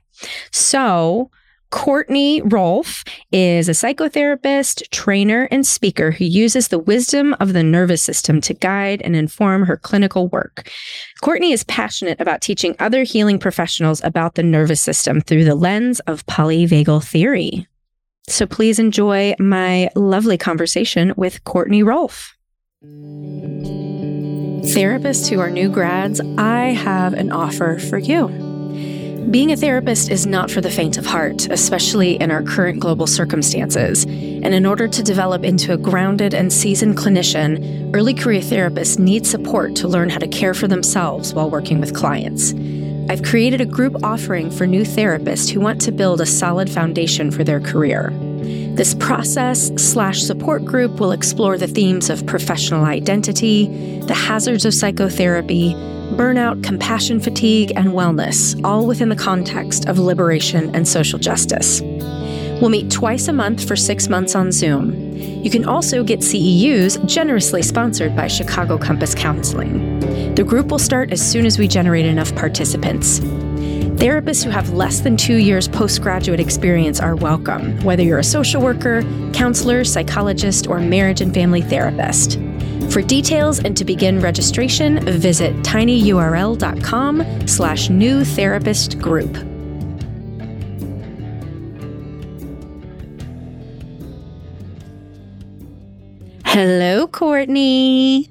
So 0.51 1.29
Courtney 1.71 2.41
Rolfe 2.41 3.03
is 3.31 3.67
a 3.69 3.71
psychotherapist, 3.71 4.89
trainer, 4.91 5.47
and 5.51 5.65
speaker 5.65 6.11
who 6.11 6.25
uses 6.25 6.67
the 6.67 6.77
wisdom 6.77 7.33
of 7.39 7.53
the 7.53 7.63
nervous 7.63 8.03
system 8.03 8.41
to 8.41 8.53
guide 8.53 9.01
and 9.01 9.15
inform 9.15 9.65
her 9.65 9.77
clinical 9.77 10.27
work. 10.27 10.69
Courtney 11.21 11.53
is 11.53 11.63
passionate 11.63 12.19
about 12.19 12.41
teaching 12.41 12.75
other 12.79 13.03
healing 13.03 13.39
professionals 13.39 14.03
about 14.03 14.35
the 14.35 14.43
nervous 14.43 14.81
system 14.81 15.21
through 15.21 15.45
the 15.45 15.55
lens 15.55 16.01
of 16.01 16.25
polyvagal 16.25 17.05
theory. 17.05 17.65
So 18.27 18.45
please 18.45 18.77
enjoy 18.77 19.33
my 19.39 19.89
lovely 19.95 20.37
conversation 20.37 21.13
with 21.15 21.43
Courtney 21.45 21.83
Rolfe. 21.83 22.35
Therapists 24.61 25.29
who 25.29 25.39
are 25.39 25.49
new 25.49 25.69
grads, 25.69 26.19
I 26.37 26.65
have 26.73 27.13
an 27.13 27.31
offer 27.31 27.79
for 27.79 27.97
you. 27.97 28.50
Being 29.29 29.51
a 29.51 29.55
therapist 29.55 30.09
is 30.09 30.25
not 30.25 30.51
for 30.51 30.59
the 30.59 30.69
faint 30.69 30.97
of 30.97 31.05
heart, 31.05 31.47
especially 31.49 32.15
in 32.15 32.31
our 32.31 32.43
current 32.43 32.79
global 32.79 33.07
circumstances. 33.07 34.03
And 34.03 34.53
in 34.53 34.65
order 34.65 34.87
to 34.87 35.03
develop 35.03 35.43
into 35.45 35.73
a 35.73 35.77
grounded 35.77 36.33
and 36.33 36.51
seasoned 36.51 36.97
clinician, 36.97 37.95
early 37.95 38.13
career 38.13 38.41
therapists 38.41 38.99
need 38.99 39.25
support 39.25 39.75
to 39.77 39.87
learn 39.87 40.09
how 40.09 40.17
to 40.17 40.27
care 40.27 40.53
for 40.53 40.67
themselves 40.67 41.33
while 41.33 41.49
working 41.49 41.79
with 41.79 41.95
clients. 41.95 42.53
I've 43.09 43.23
created 43.23 43.61
a 43.61 43.65
group 43.65 44.03
offering 44.03 44.51
for 44.51 44.67
new 44.67 44.83
therapists 44.83 45.49
who 45.49 45.61
want 45.61 45.79
to 45.81 45.91
build 45.91 46.19
a 46.19 46.25
solid 46.25 46.69
foundation 46.69 47.31
for 47.31 47.43
their 47.43 47.59
career. 47.59 48.09
This 48.75 48.95
process 48.95 49.71
slash 49.77 50.21
support 50.21 50.65
group 50.65 50.99
will 50.99 51.11
explore 51.11 51.57
the 51.57 51.67
themes 51.67 52.09
of 52.09 52.25
professional 52.25 52.85
identity, 52.85 53.99
the 54.07 54.13
hazards 54.13 54.65
of 54.65 54.73
psychotherapy, 54.73 55.75
burnout, 56.11 56.63
compassion 56.63 57.19
fatigue, 57.19 57.71
and 57.75 57.89
wellness, 57.89 58.59
all 58.63 58.85
within 58.85 59.09
the 59.09 59.15
context 59.15 59.87
of 59.87 59.97
liberation 59.97 60.73
and 60.75 60.87
social 60.87 61.19
justice. 61.19 61.81
We'll 61.81 62.69
meet 62.69 62.91
twice 62.91 63.27
a 63.27 63.33
month 63.33 63.67
for 63.67 63.75
six 63.75 64.07
months 64.07 64.35
on 64.35 64.51
Zoom. 64.51 64.93
You 65.43 65.49
can 65.49 65.65
also 65.65 66.03
get 66.03 66.19
CEUs 66.19 67.03
generously 67.07 67.63
sponsored 67.63 68.15
by 68.15 68.27
Chicago 68.27 68.77
Compass 68.77 69.15
Counseling. 69.15 69.99
The 70.35 70.43
group 70.43 70.69
will 70.69 70.79
start 70.79 71.11
as 71.11 71.21
soon 71.21 71.47
as 71.47 71.57
we 71.57 71.67
generate 71.67 72.05
enough 72.05 72.35
participants. 72.35 73.19
Therapists 74.01 74.43
who 74.43 74.49
have 74.49 74.73
less 74.73 75.01
than 75.01 75.17
two 75.17 75.37
years 75.37 75.67
postgraduate 75.67 76.39
experience 76.39 76.99
are 76.99 77.15
welcome, 77.15 77.79
whether 77.81 78.03
you're 78.03 78.19
a 78.19 78.23
social 78.23 78.61
worker, 78.61 79.03
counselor, 79.33 79.83
psychologist, 79.83 80.67
or 80.67 80.79
marriage 80.79 81.21
and 81.21 81.33
family 81.33 81.61
therapist. 81.61 82.39
For 82.91 83.01
details 83.01 83.59
and 83.59 83.77
to 83.77 83.85
begin 83.85 84.19
registration, 84.19 84.99
visit 85.05 85.55
tinyurl.com 85.63 87.47
slash 87.47 87.89
new 87.89 88.25
therapist 88.25 88.99
group. 88.99 89.33
Hello, 96.43 97.07
Courtney. 97.07 98.29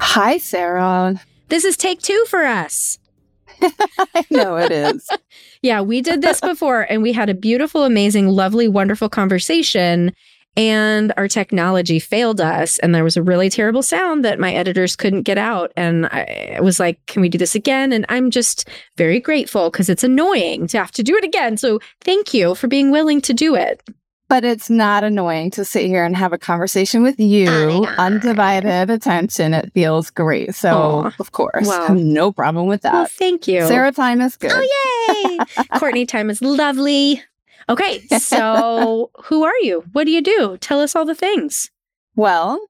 Hi, 0.00 0.38
Sarah. 0.38 1.20
This 1.48 1.66
is 1.66 1.76
take 1.76 2.00
two 2.00 2.24
for 2.30 2.44
us. 2.44 2.98
I 3.60 4.24
know 4.30 4.56
it 4.56 4.72
is. 4.72 5.06
yeah, 5.62 5.82
we 5.82 6.00
did 6.00 6.22
this 6.22 6.40
before 6.40 6.86
and 6.88 7.02
we 7.02 7.12
had 7.12 7.28
a 7.28 7.34
beautiful, 7.34 7.84
amazing, 7.84 8.28
lovely, 8.28 8.68
wonderful 8.68 9.10
conversation 9.10 10.14
and 10.58 11.12
our 11.16 11.28
technology 11.28 12.00
failed 12.00 12.40
us. 12.40 12.80
And 12.80 12.92
there 12.92 13.04
was 13.04 13.16
a 13.16 13.22
really 13.22 13.48
terrible 13.48 13.82
sound 13.82 14.24
that 14.24 14.40
my 14.40 14.52
editors 14.52 14.96
couldn't 14.96 15.22
get 15.22 15.38
out. 15.38 15.72
And 15.76 16.06
i 16.06 16.58
was 16.60 16.80
like 16.80 17.04
can 17.06 17.22
we 17.22 17.28
do 17.28 17.38
this 17.38 17.54
again? 17.54 17.92
And 17.92 18.04
i'm 18.08 18.30
just 18.30 18.68
very 18.96 19.20
grateful 19.20 19.70
because 19.70 19.88
it's 19.88 20.04
annoying 20.04 20.66
to 20.68 20.78
have 20.78 20.90
to 20.92 21.02
do 21.02 21.16
it 21.16 21.24
again. 21.24 21.56
So 21.56 21.78
thank 22.00 22.34
you 22.34 22.54
for 22.56 22.66
being 22.66 22.90
willing 22.90 23.20
to 23.22 23.32
do 23.32 23.54
it. 23.54 23.82
But 24.28 24.44
it's 24.44 24.68
not 24.68 25.04
annoying 25.04 25.52
to 25.52 25.64
sit 25.64 25.86
here 25.86 26.04
and 26.04 26.14
have 26.14 26.34
a 26.34 26.38
conversation 26.38 27.02
with 27.02 27.18
you 27.18 27.48
undivided 27.96 28.90
attention. 28.90 29.54
It 29.54 29.72
feels 29.72 30.10
great. 30.10 30.54
So 30.54 30.70
Aww. 30.70 31.20
of 31.20 31.32
course 31.32 31.66
well, 31.66 31.94
no 31.94 32.32
problem 32.32 32.66
with 32.66 32.82
that. 32.82 32.92
well, 32.92 33.06
thank 33.06 33.48
you. 33.48 33.66
Sarah 33.66 33.92
time 33.92 34.20
is 34.20 34.36
oh, 34.42 34.48
good. 34.48 34.52
oh 34.52 35.38
yay. 35.38 35.64
Courtney 35.78 36.04
time 36.04 36.28
is 36.28 36.42
lovely 36.42 37.22
Okay, 37.68 38.00
so 38.18 39.10
who 39.24 39.44
are 39.44 39.56
you? 39.62 39.84
What 39.92 40.04
do 40.04 40.10
you 40.10 40.22
do? 40.22 40.56
Tell 40.58 40.80
us 40.80 40.96
all 40.96 41.04
the 41.04 41.14
things. 41.14 41.70
Well, 42.16 42.60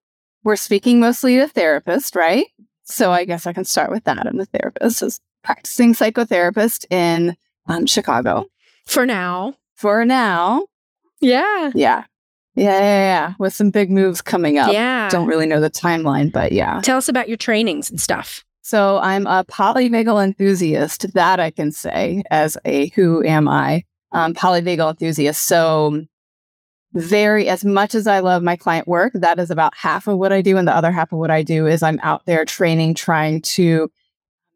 we're 0.45 0.57
speaking 0.57 1.01
mostly 1.01 1.37
to 1.37 1.47
therapists, 1.47 2.15
right? 2.15 2.47
So 2.85 3.13
I 3.13 3.25
guess 3.25 3.47
I 3.47 3.53
can 3.53 3.65
start 3.65 3.91
with 3.91 4.05
that. 4.05 4.27
I'm 4.27 4.41
a 4.41 4.45
therapist, 4.47 5.03
a 5.03 5.11
practicing 5.45 5.95
psychotherapist 5.95 6.87
in 6.91 7.37
um, 7.67 7.87
Chicago. 7.87 8.47
For 8.87 9.07
now. 9.07 9.55
For 9.77 10.05
now. 10.05 10.67
Yeah. 11.21 11.71
Yeah. 11.75 12.05
Yeah, 12.55 12.81
yeah, 12.81 12.81
yeah. 12.81 13.35
With 13.39 13.55
some 13.55 13.71
big 13.71 13.91
moves 13.91 14.21
coming 14.21 14.59
up. 14.59 14.73
Yeah. 14.73 15.09
Don't 15.11 15.29
really 15.29 15.47
know 15.47 15.61
the 15.61 15.71
timeline, 15.71 16.33
but 16.33 16.51
yeah. 16.51 16.81
Tell 16.83 16.99
us 16.99 17.09
about 17.09 17.29
your 17.29 17.37
trainings 17.37 17.89
and 17.89 18.01
stuff. 18.01 18.45
So 18.63 18.99
I'm 18.99 19.27
a 19.27 19.45
polyvagal 19.45 20.25
enthusiast. 20.25 21.13
That 21.15 21.39
I 21.39 21.51
can 21.51 21.71
say 21.73 22.23
as 22.31 22.59
a 22.65 22.89
who 22.91 23.23
am 23.25 23.49
I 23.49 23.85
um, 24.13 24.35
polyvagal 24.35 24.91
enthusiast. 24.91 25.47
So, 25.47 26.05
very 26.95 27.49
as 27.49 27.65
much 27.65 27.95
as 27.95 28.07
I 28.07 28.21
love 28.21 28.43
my 28.43 28.57
client 28.57 28.89
work, 28.89 29.13
that 29.15 29.39
is 29.39 29.51
about 29.51 29.77
half 29.77 30.07
of 30.07 30.19
what 30.19 30.33
I 30.33 30.41
do. 30.41 30.57
And 30.57 30.67
the 30.67 30.75
other 30.75 30.91
half 30.91 31.13
of 31.13 31.19
what 31.19 31.31
I 31.31 31.43
do 31.43 31.67
is 31.67 31.83
I'm 31.83 32.01
out 32.03 32.25
there 32.25 32.45
training, 32.45 32.95
trying 32.95 33.43
to 33.43 33.91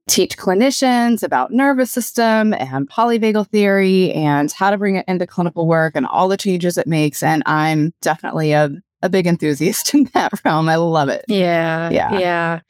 teach 0.09 0.37
clinicians 0.37 1.23
about 1.23 1.53
nervous 1.53 1.91
system 1.91 2.55
and 2.55 2.89
polyvagal 2.89 3.49
theory 3.49 4.13
and 4.13 4.51
how 4.53 4.71
to 4.71 4.79
bring 4.79 4.97
it 4.97 5.05
into 5.07 5.27
clinical 5.27 5.67
work 5.67 5.95
and 5.95 6.07
all 6.07 6.29
the 6.29 6.37
changes 6.37 6.77
it 6.77 6.87
makes. 6.87 7.23
And 7.23 7.43
I'm 7.47 7.93
definitely 8.01 8.53
a, 8.53 8.71
a 9.03 9.09
big 9.09 9.27
enthusiast 9.27 9.95
in 9.95 10.05
that 10.15 10.33
realm. 10.45 10.69
I 10.69 10.77
love 10.77 11.09
it. 11.09 11.25
Yeah. 11.29 11.91
Yeah. 11.91 12.19
Yeah. 12.19 12.61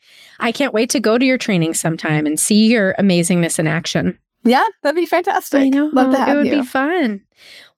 I 0.41 0.53
can't 0.53 0.75
wait 0.75 0.91
to 0.91 1.01
go 1.01 1.19
to 1.19 1.25
your 1.25 1.39
training 1.39 1.75
sometime 1.75 2.27
and 2.27 2.39
see 2.39 2.67
your 2.67 2.95
amazingness 2.99 3.59
in 3.59 3.67
action. 3.67 4.19
Yeah, 4.45 4.65
that'd 4.83 4.97
be 4.97 5.07
fantastic. 5.07 5.61
I 5.61 5.69
know. 5.69 5.91
Love 5.93 6.11
to 6.13 6.19
have 6.19 6.29
It 6.29 6.39
would 6.39 6.47
you. 6.47 6.61
be 6.63 6.67
fun. 6.67 7.21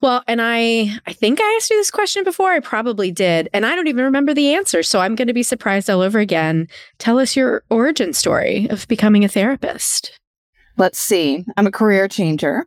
Well, 0.01 0.23
and 0.27 0.41
I 0.41 0.97
I 1.07 1.13
think 1.13 1.39
I 1.41 1.55
asked 1.57 1.69
you 1.69 1.77
this 1.77 1.91
question 1.91 2.23
before. 2.23 2.51
I 2.51 2.59
probably 2.59 3.11
did, 3.11 3.49
and 3.53 3.65
I 3.65 3.75
don't 3.75 3.87
even 3.87 4.03
remember 4.05 4.33
the 4.33 4.53
answer. 4.53 4.83
So 4.83 4.99
I'm 4.99 5.15
going 5.15 5.27
to 5.27 5.33
be 5.33 5.43
surprised 5.43 5.89
all 5.89 6.01
over 6.01 6.19
again. 6.19 6.67
Tell 6.97 7.19
us 7.19 7.35
your 7.35 7.63
origin 7.69 8.13
story 8.13 8.67
of 8.69 8.87
becoming 8.87 9.23
a 9.23 9.27
therapist. 9.29 10.19
Let's 10.77 10.99
see. 10.99 11.45
I'm 11.55 11.67
a 11.67 11.71
career 11.71 12.07
changer. 12.07 12.65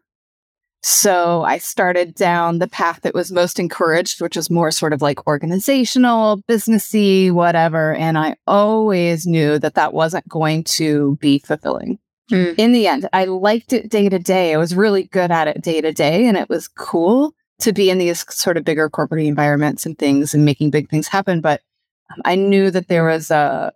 So 0.80 1.42
I 1.42 1.58
started 1.58 2.14
down 2.14 2.60
the 2.60 2.68
path 2.68 3.00
that 3.02 3.12
was 3.14 3.32
most 3.32 3.58
encouraged, 3.58 4.20
which 4.20 4.36
was 4.36 4.48
more 4.48 4.70
sort 4.70 4.92
of 4.92 5.02
like 5.02 5.26
organizational, 5.26 6.40
businessy, 6.48 7.32
whatever. 7.32 7.94
And 7.94 8.16
I 8.16 8.36
always 8.46 9.26
knew 9.26 9.58
that 9.58 9.74
that 9.74 9.92
wasn't 9.92 10.28
going 10.28 10.62
to 10.64 11.16
be 11.20 11.40
fulfilling. 11.40 11.98
Mm. 12.30 12.54
In 12.58 12.72
the 12.72 12.86
end, 12.86 13.08
I 13.12 13.24
liked 13.24 13.72
it 13.72 13.88
day 13.88 14.08
to 14.08 14.18
day. 14.18 14.54
I 14.54 14.58
was 14.58 14.74
really 14.74 15.04
good 15.04 15.30
at 15.30 15.48
it 15.48 15.62
day 15.62 15.80
to 15.80 15.92
day, 15.92 16.26
and 16.26 16.36
it 16.36 16.48
was 16.48 16.68
cool 16.68 17.34
to 17.60 17.72
be 17.72 17.90
in 17.90 17.98
these 17.98 18.24
sort 18.32 18.56
of 18.56 18.64
bigger 18.64 18.88
corporate 18.88 19.26
environments 19.26 19.84
and 19.84 19.98
things 19.98 20.34
and 20.34 20.44
making 20.44 20.70
big 20.70 20.88
things 20.88 21.08
happen. 21.08 21.40
But 21.40 21.62
um, 22.10 22.22
I 22.24 22.36
knew 22.36 22.70
that 22.70 22.88
there 22.88 23.04
was 23.04 23.30
a, 23.30 23.72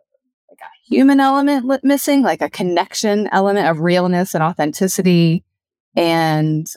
like 0.49 0.59
a 0.61 0.89
human 0.95 1.19
element 1.19 1.83
missing, 1.83 2.23
like 2.23 2.43
a 2.43 2.51
connection 2.51 3.29
element 3.33 3.67
of 3.67 3.81
realness 3.81 4.35
and 4.35 4.43
authenticity. 4.43 5.45
And 5.97 6.71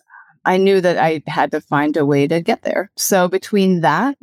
I 0.46 0.58
knew 0.58 0.82
that 0.82 0.98
I 0.98 1.22
had 1.28 1.52
to 1.52 1.62
find 1.62 1.96
a 1.98 2.06
way 2.06 2.28
to 2.28 2.42
get 2.42 2.64
there. 2.64 2.92
So 2.96 3.28
between 3.28 3.82
that 3.82 4.18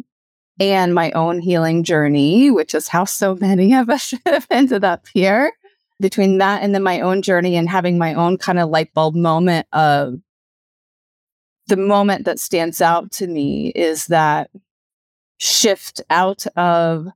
and 0.59 0.95
my 0.95 1.11
own 1.13 1.41
healing 1.41 1.85
journey, 1.85 2.51
which 2.51 2.75
is 2.75 2.89
how 2.89 3.05
so 3.05 3.37
many 3.37 3.75
of 3.75 3.89
us 3.91 4.13
have 4.27 4.47
ended 4.51 4.85
up 4.85 5.07
here, 5.13 5.53
between 6.03 6.39
that 6.39 6.63
and 6.63 6.75
then 6.75 6.83
my 6.83 7.01
own 7.01 7.23
journey 7.23 7.57
and 7.57 7.71
having 7.71 7.97
my 7.97 8.13
own 8.13 8.37
kind 8.37 8.59
of 8.59 8.69
light 8.69 8.93
bulb 8.93 9.15
moment 9.15 9.67
of 9.73 10.17
the 11.69 11.77
moment 11.77 12.27
that 12.27 12.39
stands 12.39 12.83
out 12.83 13.11
to 13.13 13.27
me 13.27 13.69
is 13.69 14.09
that 14.09 14.51
shift 15.39 16.03
out 16.11 16.47
of 16.57 17.07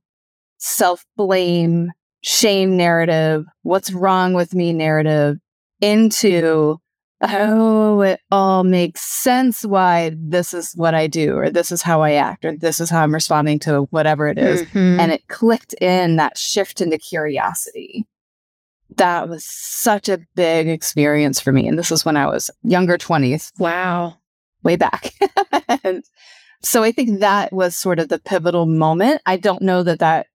self 0.57 1.05
blame, 1.15 1.91
shame 2.21 2.75
narrative, 2.75 3.45
what's 3.61 3.91
wrong 3.91 4.33
with 4.33 4.55
me 4.55 4.73
narrative 4.73 5.37
into, 5.81 6.79
oh, 7.21 8.01
it 8.01 8.19
all 8.31 8.63
makes 8.63 9.01
sense 9.01 9.63
why 9.63 10.11
this 10.17 10.53
is 10.53 10.73
what 10.75 10.95
I 10.95 11.07
do, 11.07 11.35
or 11.35 11.49
this 11.49 11.71
is 11.71 11.81
how 11.81 12.01
I 12.01 12.13
act, 12.13 12.45
or 12.45 12.55
this 12.55 12.79
is 12.79 12.89
how 12.89 13.03
I'm 13.03 13.13
responding 13.13 13.59
to 13.59 13.81
whatever 13.91 14.27
it 14.27 14.37
is. 14.37 14.63
Mm-hmm. 14.63 14.99
And 14.99 15.11
it 15.11 15.27
clicked 15.27 15.73
in 15.81 16.15
that 16.15 16.37
shift 16.37 16.81
into 16.81 16.97
curiosity 16.97 18.07
that 18.95 19.29
was 19.29 19.45
such 19.45 20.09
a 20.09 20.19
big 20.35 20.67
experience 20.67 21.39
for 21.39 21.51
me. 21.51 21.67
And 21.67 21.77
this 21.77 21.91
was 21.91 22.05
when 22.05 22.17
I 22.17 22.27
was 22.27 22.49
younger 22.63 22.97
20s. 22.97 23.51
Wow. 23.59 24.15
Way 24.63 24.75
back. 24.75 25.13
and 25.83 26.03
so 26.61 26.83
I 26.83 26.91
think 26.91 27.19
that 27.19 27.53
was 27.53 27.75
sort 27.75 27.99
of 27.99 28.09
the 28.09 28.19
pivotal 28.19 28.65
moment. 28.65 29.21
I 29.25 29.37
don't 29.37 29.61
know 29.61 29.83
that 29.83 29.99
that 29.99 30.27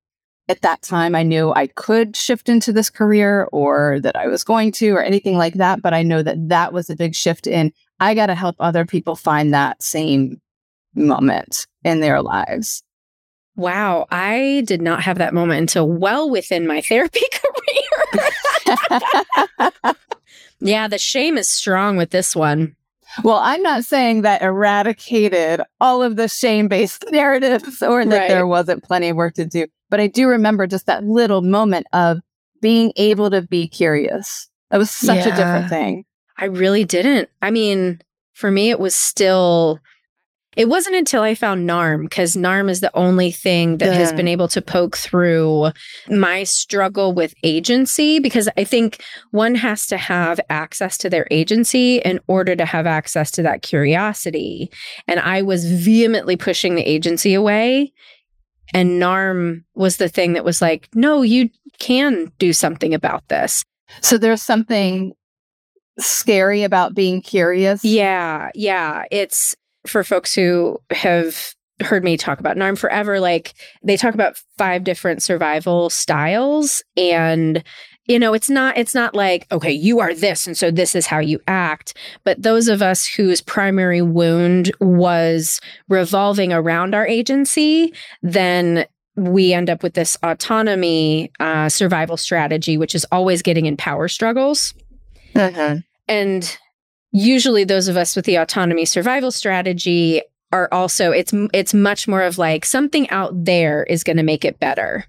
at 0.49 0.61
that 0.63 0.83
time 0.83 1.15
I 1.15 1.23
knew 1.23 1.53
I 1.53 1.69
could 1.69 2.17
shift 2.17 2.49
into 2.49 2.73
this 2.73 2.91
career 2.91 3.49
or 3.53 4.01
that 4.01 4.17
I 4.17 4.27
was 4.27 4.45
going 4.45 4.73
to 4.73 4.91
or 4.91 5.03
anything 5.03 5.37
like 5.37 5.55
that. 5.55 5.83
But 5.83 5.95
I 5.95 6.03
know 6.03 6.23
that 6.23 6.49
that 6.49 6.73
was 6.73 6.91
a 6.91 6.97
big 6.97 7.15
shift 7.15 7.47
in 7.47 7.73
I 8.01 8.15
got 8.15 8.27
to 8.27 8.35
help 8.35 8.57
other 8.59 8.85
people 8.85 9.15
find 9.15 9.55
that 9.55 9.83
same 9.83 10.41
moment 10.95 11.67
in 11.85 12.01
their 12.01 12.21
lives. 12.21 12.83
Wow, 13.55 14.07
I 14.11 14.65
did 14.67 14.81
not 14.81 15.03
have 15.03 15.19
that 15.19 15.35
moment 15.35 15.61
until 15.61 15.89
well 15.89 16.31
within 16.31 16.67
my 16.67 16.81
therapy 16.81 17.21
career. 17.33 17.72
Yeah, 20.61 20.89
the 20.89 20.99
shame 20.99 21.37
is 21.39 21.49
strong 21.49 21.97
with 21.97 22.11
this 22.11 22.37
one. 22.37 22.77
Well, 23.23 23.37
I'm 23.39 23.63
not 23.63 23.85
saying 23.85 24.23
that 24.23 24.41
eradicated 24.43 25.61
all 25.81 26.03
of 26.03 26.17
the 26.17 26.29
shame 26.29 26.69
based 26.69 27.05
narratives 27.11 27.83
or 27.83 28.05
that 28.05 28.19
Right. 28.19 28.29
there 28.29 28.47
wasn't 28.47 28.85
plenty 28.85 29.11
of 29.11 29.17
work 29.17 29.35
to 29.35 29.45
do, 29.45 29.67
but 29.91 30.01
I 30.01 30.07
do 30.07 30.29
remember 30.29 30.67
just 30.67 30.87
that 30.87 31.05
little 31.05 31.43
moment 31.43 31.87
of 31.93 32.21
being 32.63 32.93
able 32.97 33.31
to 33.31 33.43
be 33.43 33.69
curious. 33.69 34.49
That 34.71 34.79
was 34.79 34.91
such 34.91 35.27
a 35.27 35.37
different 35.37 35.69
thing. 35.69 36.05
I 36.39 36.47
really 36.47 36.85
didn't. 36.85 37.29
I 37.43 37.51
mean, 37.51 38.01
for 38.33 38.51
me, 38.51 38.71
it 38.71 38.81
was 38.81 38.95
still, 38.95 39.79
it 40.57 40.69
wasn't 40.69 40.97
until 40.97 41.23
I 41.23 41.35
found 41.35 41.69
NARM, 41.69 42.03
because 42.03 42.37
NARM 42.37 42.69
is 42.69 42.81
the 42.81 42.95
only 42.95 43.31
thing 43.31 43.79
that 43.79 43.93
has 43.93 44.13
been 44.13 44.29
able 44.29 44.49
to 44.49 44.61
poke 44.61 44.97
through 44.97 45.71
my 46.09 46.45
struggle 46.45 47.13
with 47.13 47.35
agency. 47.43 48.19
Because 48.19 48.49
I 48.57 48.65
think 48.65 49.03
one 49.31 49.55
has 49.55 49.87
to 49.87 49.97
have 49.97 50.41
access 50.51 50.99
to 50.99 51.11
their 51.11 51.27
agency 51.31 51.99
in 51.99 52.21
order 52.27 52.55
to 52.55 52.65
have 52.65 52.87
access 52.87 53.31
to 53.33 53.43
that 53.43 53.63
curiosity. 53.63 54.71
And 55.09 55.21
I 55.21 55.43
was 55.43 55.65
vehemently 55.65 56.37
pushing 56.37 56.75
the 56.75 56.83
agency 56.83 57.35
away. 57.35 57.93
And 58.75 59.01
NARM 59.01 59.65
was 59.75 59.99
the 59.99 60.09
thing 60.09 60.33
that 60.33 60.45
was 60.45 60.63
like, 60.63 60.89
no, 60.95 61.23
you 61.23 61.51
can 61.79 62.33
do 62.39 62.53
something 62.53 62.95
about 62.95 63.27
this. 63.29 63.65
So 64.01 64.17
there's 64.19 64.43
something 64.43 65.13
scary 65.99 66.63
about 66.63 66.95
being 66.95 67.21
curious. 67.21 67.85
Yeah, 67.85 68.51
yeah. 68.55 69.05
It's 69.11 69.55
for 69.87 70.05
folks 70.05 70.35
who 70.35 70.79
have 70.91 71.55
heard 71.83 72.05
me 72.05 72.17
talk 72.17 72.39
about 72.41 72.57
NARM 72.57 72.79
forever. 72.79 73.21
Like 73.21 73.55
they 73.83 73.97
talk 73.97 74.15
about 74.15 74.41
five 74.59 74.85
different 74.85 75.23
survival 75.23 75.91
styles. 75.91 76.83
And 76.97 77.63
you 78.07 78.19
know, 78.19 78.35
it's 78.35 78.51
not 78.51 78.77
it's 78.77 78.95
not 78.95 79.15
like, 79.15 79.47
okay, 79.53 79.71
you 79.71 80.01
are 80.01 80.13
this, 80.13 80.47
and 80.47 80.57
so 80.57 80.71
this 80.73 80.95
is 80.95 81.07
how 81.07 81.21
you 81.21 81.41
act. 81.47 81.97
But 82.25 82.43
those 82.43 82.67
of 82.67 82.83
us 82.83 83.07
whose 83.07 83.41
primary 83.41 84.03
wound 84.03 84.73
was 84.81 85.61
revolving 85.89 86.53
around 86.53 86.95
our 86.95 87.07
agency, 87.07 87.93
then 88.21 88.87
we 89.15 89.53
end 89.53 89.71
up 89.71 89.85
with 89.85 89.95
this 89.95 90.17
autonomy 90.25 91.31
uh, 91.39 91.69
survival 91.69 92.17
strategy, 92.17 92.77
which 92.77 92.95
is 92.95 93.07
always 93.13 93.41
getting 93.41 93.67
in 93.67 93.77
power 93.77 94.09
struggles. 94.09 94.75
Mhm. 95.35 95.85
And 96.09 96.59
usually 97.13 97.65
those 97.65 97.89
of 97.89 97.97
us 97.97 98.17
with 98.17 98.25
the 98.25 98.37
autonomy 98.37 98.85
survival 98.85 99.31
strategy 99.31 100.23
are 100.51 100.69
also 100.73 101.13
it's 101.13 101.33
it's 101.53 101.73
much 101.73 102.07
more 102.07 102.23
of 102.23 102.39
like 102.39 102.65
something 102.65 103.09
out 103.11 103.45
there 103.45 103.85
is 103.85 104.05
going 104.05 104.19
to 104.19 104.23
make 104.23 104.45
it 104.45 104.61
better. 104.61 105.05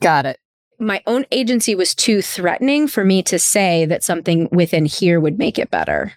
Got 0.00 0.26
it. 0.26 0.38
My 0.78 1.02
own 1.06 1.24
agency 1.30 1.74
was 1.74 1.94
too 1.94 2.20
threatening 2.20 2.88
for 2.88 3.04
me 3.04 3.22
to 3.24 3.38
say 3.38 3.86
that 3.86 4.02
something 4.02 4.48
within 4.50 4.84
here 4.84 5.20
would 5.20 5.38
make 5.38 5.58
it 5.58 5.70
better. 5.70 6.12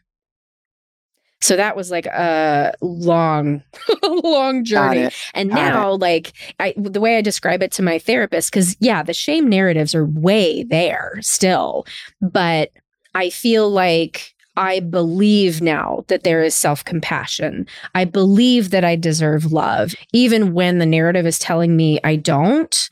So 1.40 1.56
that 1.56 1.76
was 1.76 1.92
like 1.92 2.08
a 2.08 2.74
long 2.82 3.62
long 4.04 4.64
journey. 4.64 5.10
And 5.36 5.50
Got 5.50 5.56
now, 5.56 5.92
like 5.94 6.34
I, 6.60 6.74
the 6.76 7.00
way 7.00 7.18
I 7.18 7.22
describe 7.22 7.62
it 7.62 7.72
to 7.74 7.84
my 7.84 8.00
therapist, 8.00 8.52
because 8.52 8.76
yeah, 8.80 9.04
the 9.04 9.14
shame 9.14 9.48
narratives 9.48 9.94
are 9.94 10.06
way 10.06 10.64
there 10.64 11.20
still, 11.22 11.86
but 12.22 12.72
I 13.14 13.30
feel 13.30 13.70
like 13.70 14.36
I 14.58 14.80
believe 14.80 15.62
now 15.62 16.04
that 16.08 16.24
there 16.24 16.44
is 16.44 16.56
self 16.56 16.84
compassion. 16.84 17.68
I 17.96 18.04
believe 18.06 18.72
that 18.72 18.84
I 18.84 18.96
deserve 18.96 19.54
love, 19.54 19.94
even 20.12 20.54
when 20.54 20.80
the 20.80 20.86
narrative 20.86 21.28
is 21.28 21.40
telling 21.40 21.78
me 21.78 22.00
I 22.04 22.18
don't. 22.18 22.90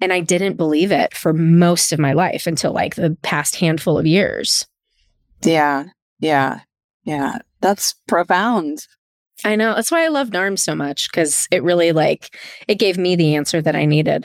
And 0.00 0.12
I 0.12 0.20
didn't 0.20 0.56
believe 0.56 0.92
it 0.92 1.12
for 1.12 1.32
most 1.32 1.92
of 1.92 1.98
my 1.98 2.12
life 2.12 2.46
until 2.46 2.72
like 2.72 2.94
the 2.94 3.16
past 3.22 3.56
handful 3.56 3.98
of 3.98 4.06
years. 4.06 4.64
Yeah. 5.42 5.86
Yeah. 6.20 6.60
Yeah. 7.02 7.38
That's 7.60 7.94
profound. 8.06 8.86
I 9.44 9.56
know. 9.56 9.74
That's 9.74 9.90
why 9.90 10.04
I 10.04 10.08
love 10.08 10.30
NARM 10.30 10.56
so 10.56 10.76
much 10.76 11.10
because 11.10 11.48
it 11.50 11.64
really 11.64 11.90
like 11.90 12.36
it 12.68 12.76
gave 12.76 12.96
me 12.96 13.16
the 13.16 13.34
answer 13.34 13.60
that 13.60 13.74
I 13.74 13.86
needed. 13.86 14.24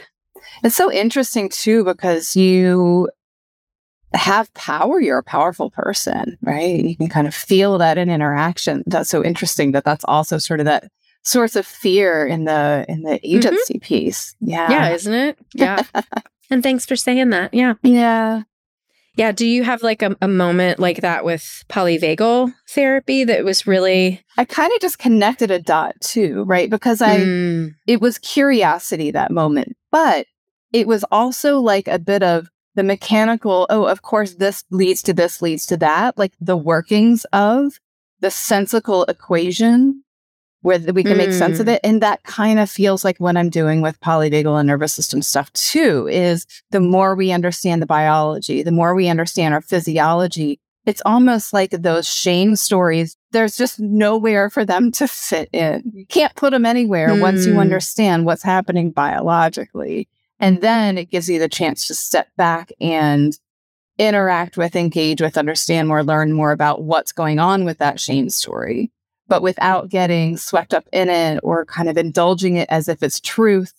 It's 0.63 0.75
so 0.75 0.91
interesting 0.91 1.49
too 1.49 1.83
because 1.83 2.35
you 2.35 3.09
have 4.13 4.53
power. 4.53 4.99
You're 4.99 5.17
a 5.17 5.23
powerful 5.23 5.69
person, 5.71 6.37
right? 6.41 6.83
You 6.83 6.95
can 6.95 7.09
kind 7.09 7.27
of 7.27 7.33
feel 7.33 7.77
that 7.79 7.97
in 7.97 8.09
interaction. 8.09 8.83
That's 8.85 9.09
so 9.09 9.23
interesting 9.23 9.71
that 9.71 9.83
that's 9.83 10.05
also 10.05 10.37
sort 10.37 10.59
of 10.59 10.65
that 10.65 10.89
source 11.23 11.55
of 11.55 11.65
fear 11.65 12.25
in 12.25 12.43
the 12.45 12.85
in 12.87 13.03
the 13.03 13.19
agency 13.27 13.79
piece. 13.79 14.35
Yeah. 14.41 14.69
Yeah, 14.69 14.89
isn't 14.89 15.13
it? 15.13 15.37
Yeah. 15.53 15.83
and 16.49 16.61
thanks 16.61 16.85
for 16.85 16.95
saying 16.95 17.29
that. 17.31 17.53
Yeah. 17.53 17.73
Yeah. 17.83 18.43
Yeah. 19.15 19.31
Do 19.31 19.45
you 19.45 19.63
have 19.63 19.83
like 19.83 20.01
a, 20.01 20.15
a 20.23 20.27
moment 20.27 20.79
like 20.79 21.01
that 21.01 21.23
with 21.23 21.63
polyvagal 21.69 22.51
therapy 22.69 23.23
that 23.23 23.45
was 23.45 23.67
really 23.67 24.23
I 24.37 24.45
kind 24.45 24.73
of 24.73 24.79
just 24.81 24.97
connected 24.97 25.51
a 25.51 25.59
dot 25.59 25.93
too, 26.01 26.43
right? 26.47 26.69
Because 26.69 26.99
I 27.01 27.19
Mm, 27.19 27.75
it 27.85 28.01
was 28.01 28.17
curiosity 28.17 29.11
that 29.11 29.31
moment, 29.31 29.77
but 29.91 30.25
it 30.71 30.87
was 30.87 31.05
also 31.11 31.59
like 31.59 31.87
a 31.87 31.99
bit 31.99 32.23
of 32.23 32.49
the 32.75 32.83
mechanical, 32.83 33.67
oh, 33.69 33.85
of 33.85 34.01
course, 34.01 34.35
this 34.35 34.63
leads 34.71 35.01
to 35.03 35.13
this, 35.13 35.41
leads 35.41 35.65
to 35.67 35.77
that, 35.77 36.17
like 36.17 36.33
the 36.39 36.57
workings 36.57 37.25
of 37.33 37.79
the 38.19 38.31
sensical 38.31 39.03
equation 39.05 40.03
where 40.61 40.79
we 40.79 41.03
can 41.03 41.17
make 41.17 41.33
sense 41.33 41.59
of 41.59 41.67
Mm. 41.67 41.73
it. 41.73 41.81
And 41.83 42.01
that 42.01 42.23
kind 42.23 42.57
of 42.57 42.69
feels 42.69 43.03
like 43.03 43.17
what 43.17 43.35
I'm 43.35 43.49
doing 43.49 43.81
with 43.81 43.99
polyvagal 43.99 44.57
and 44.57 44.67
nervous 44.67 44.93
system 44.93 45.21
stuff 45.21 45.51
too, 45.51 46.07
is 46.07 46.45
the 46.71 46.79
more 46.79 47.15
we 47.15 47.33
understand 47.33 47.81
the 47.81 47.85
biology, 47.85 48.63
the 48.63 48.71
more 48.71 48.95
we 48.95 49.09
understand 49.09 49.53
our 49.53 49.61
physiology, 49.61 50.61
it's 50.85 51.01
almost 51.05 51.51
like 51.51 51.71
those 51.71 52.07
shame 52.09 52.55
stories. 52.55 53.17
There's 53.31 53.57
just 53.57 53.79
nowhere 53.79 54.49
for 54.49 54.63
them 54.63 54.91
to 54.93 55.07
fit 55.07 55.49
in. 55.51 55.83
You 55.93 56.05
can't 56.05 56.35
put 56.35 56.51
them 56.51 56.65
anywhere 56.65 57.13
once 57.15 57.45
you 57.45 57.53
Hmm. 57.53 57.59
understand 57.59 58.25
what's 58.25 58.43
happening 58.43 58.91
biologically. 58.91 60.07
And 60.43 60.59
then 60.59 60.97
it 60.97 61.09
gives 61.09 61.29
you 61.29 61.39
the 61.39 61.47
chance 61.47 61.87
to 61.87 61.93
step 61.95 62.27
back 62.35 62.73
and 62.81 63.31
interact 63.97 64.57
with, 64.57 64.75
engage 64.75 65.21
with, 65.21 65.37
understand 65.37 65.87
more, 65.87 66.03
learn 66.03 66.33
more 66.33 66.51
about 66.51 66.83
what's 66.83 67.13
going 67.13 67.39
on 67.39 67.63
with 67.63 67.77
that 67.77 67.97
shame 67.97 68.29
story, 68.29 68.91
but 69.29 69.41
without 69.41 69.87
getting 69.87 70.35
swept 70.35 70.73
up 70.73 70.85
in 70.91 71.09
it 71.09 71.39
or 71.43 71.63
kind 71.65 71.87
of 71.87 71.97
indulging 71.97 72.57
it 72.57 72.67
as 72.69 72.89
if 72.89 73.01
it's 73.01 73.21
truth. 73.21 73.71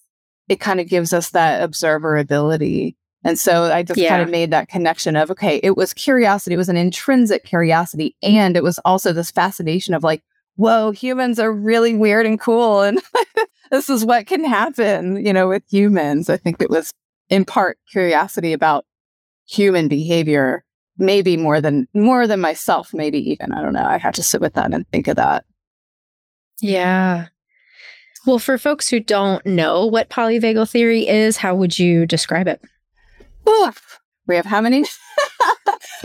It 0.48 0.58
kind 0.58 0.80
of 0.80 0.88
gives 0.88 1.12
us 1.12 1.30
that 1.30 1.68
observerability. 1.68 2.94
And 3.24 3.38
so 3.38 3.64
I 3.64 3.82
just 3.82 4.00
Yeah. 4.00 4.08
kind 4.08 4.22
of 4.22 4.30
made 4.30 4.50
that 4.52 4.68
connection 4.68 5.16
of, 5.16 5.30
okay, 5.32 5.60
it 5.62 5.76
was 5.76 5.92
curiosity. 5.92 6.54
It 6.54 6.58
was 6.58 6.70
an 6.70 6.78
intrinsic 6.78 7.44
curiosity. 7.44 8.16
And 8.22 8.56
it 8.56 8.62
was 8.62 8.78
also 8.86 9.12
this 9.12 9.30
fascination 9.30 9.92
of 9.92 10.02
like, 10.02 10.22
whoa, 10.56 10.92
humans 10.92 11.38
are 11.38 11.52
really 11.52 11.94
weird 11.94 12.24
and 12.24 12.40
cool. 12.40 12.80
And 12.80 13.02
this 13.70 13.88
is 13.90 14.04
what 14.04 14.26
can 14.26 14.44
happen, 14.44 15.24
you 15.24 15.32
know, 15.32 15.48
with 15.48 15.62
humans. 15.70 16.28
I 16.30 16.36
think 16.36 16.60
it 16.60 16.70
was 16.70 16.90
in 17.28 17.44
part 17.44 17.78
curiosity 17.90 18.52
about 18.52 18.84
human 19.46 19.88
behavior, 19.88 20.64
maybe 20.98 21.36
more 21.36 21.60
than 21.60 21.88
more 21.94 22.26
than 22.26 22.40
myself, 22.40 22.92
maybe 22.92 23.18
even. 23.30 23.52
I 23.52 23.62
don't 23.62 23.72
know. 23.72 23.84
I 23.86 23.98
had 23.98 24.14
to 24.14 24.22
sit 24.22 24.40
with 24.40 24.54
that 24.54 24.72
and 24.72 24.86
think 24.88 25.08
of 25.08 25.16
that. 25.16 25.44
yeah. 26.60 27.26
Well, 28.26 28.38
for 28.38 28.56
folks 28.56 28.88
who 28.88 29.00
don't 29.00 29.44
know 29.44 29.84
what 29.84 30.08
polyvagal 30.08 30.70
theory 30.70 31.06
is, 31.06 31.36
how 31.36 31.54
would 31.54 31.78
you 31.78 32.06
describe 32.06 32.48
it? 32.48 32.62
Oof. 33.46 34.00
We 34.26 34.36
have 34.36 34.46
how 34.46 34.62
many? 34.62 34.86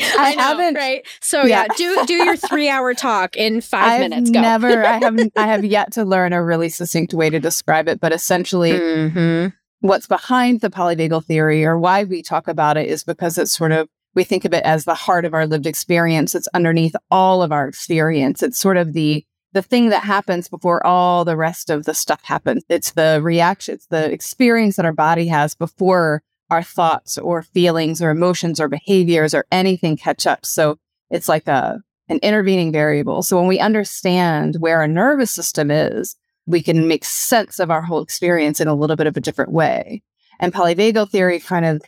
I, 0.02 0.36
know, 0.36 0.42
haven't 0.42 0.76
right. 0.76 1.06
So 1.22 1.44
yeah, 1.44 1.66
Yeah. 1.70 1.76
do 1.78 2.06
do 2.06 2.14
your 2.24 2.36
three 2.38 2.70
hour 2.70 2.94
talk 2.94 3.36
in 3.38 3.62
5 3.62 3.84
I've 3.84 4.00
minutes. 4.02 4.30
Go. 4.32 4.42
never 4.42 4.86
I 4.86 4.98
haven't 5.00 5.34
I 5.38 5.48
have 5.48 5.64
yet 5.66 5.92
to 5.94 6.06
learn 6.06 6.34
a 6.34 6.44
really 6.44 6.70
succinct 6.70 7.14
way 7.14 7.30
to 7.30 7.40
describe 7.40 7.88
it, 7.88 8.00
but 8.00 8.12
essentially 8.12 8.72
Mhm. 8.74 9.54
what's 9.82 10.08
behind 10.08 10.62
the 10.62 10.70
polyvagal 10.70 11.26
theory 11.26 11.66
or 11.66 11.78
why 11.80 12.04
we 12.04 12.22
talk 12.22 12.48
about 12.48 12.78
it 12.78 12.88
is 12.88 13.04
because 13.04 13.38
it's 13.38 13.52
sort 13.52 13.72
of 13.72 13.88
we 14.16 14.24
think 14.24 14.44
of 14.44 14.54
it 14.54 14.64
as 14.66 14.86
the 14.86 14.96
heart 14.96 15.24
of 15.26 15.34
our 15.34 15.46
lived 15.48 15.66
experience 15.68 16.36
it's 16.36 16.48
underneath 16.54 16.96
all 17.12 17.42
of 17.44 17.52
our 17.52 17.68
experience 17.68 18.42
it's 18.44 18.60
sort 18.60 18.76
of 18.78 18.94
the 18.94 19.24
the 19.54 19.62
thing 19.62 19.90
that 19.90 20.04
happens 20.04 20.48
before 20.50 20.86
all 20.86 21.24
the 21.26 21.38
rest 21.38 21.70
of 21.70 21.86
the 21.86 21.94
stuff 21.94 22.20
happens 22.24 22.64
it's 22.70 22.92
the 22.92 23.20
reaction 23.24 23.76
it's 23.76 23.86
the 23.88 24.12
experience 24.12 24.76
that 24.76 24.86
our 24.86 24.92
body 24.94 25.28
has 25.28 25.56
before 25.56 26.22
our 26.50 26.64
thoughts 26.64 27.18
or 27.18 27.42
feelings 27.44 28.02
or 28.02 28.10
emotions 28.10 28.60
or 28.60 28.68
behaviors 28.68 29.34
or 29.34 29.46
anything 29.52 29.96
catch 29.98 30.26
up 30.28 30.46
so 30.46 30.78
it's 31.10 31.30
like 31.30 31.48
a 31.48 31.80
an 32.08 32.20
intervening 32.24 32.72
variable 32.72 33.22
so 33.22 33.38
when 33.38 33.48
we 33.48 33.60
understand 33.60 34.56
where 34.60 34.80
our 34.80 34.88
nervous 34.88 35.32
system 35.32 35.70
is 35.70 36.16
we 36.48 36.64
can 36.64 36.88
make 36.88 37.06
sense 37.06 37.60
of 37.60 37.70
our 37.70 37.82
whole 37.84 38.02
experience 38.02 38.60
in 38.60 38.68
a 38.68 38.74
little 38.74 38.96
bit 38.96 39.06
of 39.06 39.16
a 39.16 39.22
different 39.22 39.52
way. 39.52 40.02
And 40.40 40.52
polyvagal 40.52 41.12
theory 41.12 41.40
kind 41.40 41.64
of 41.64 41.84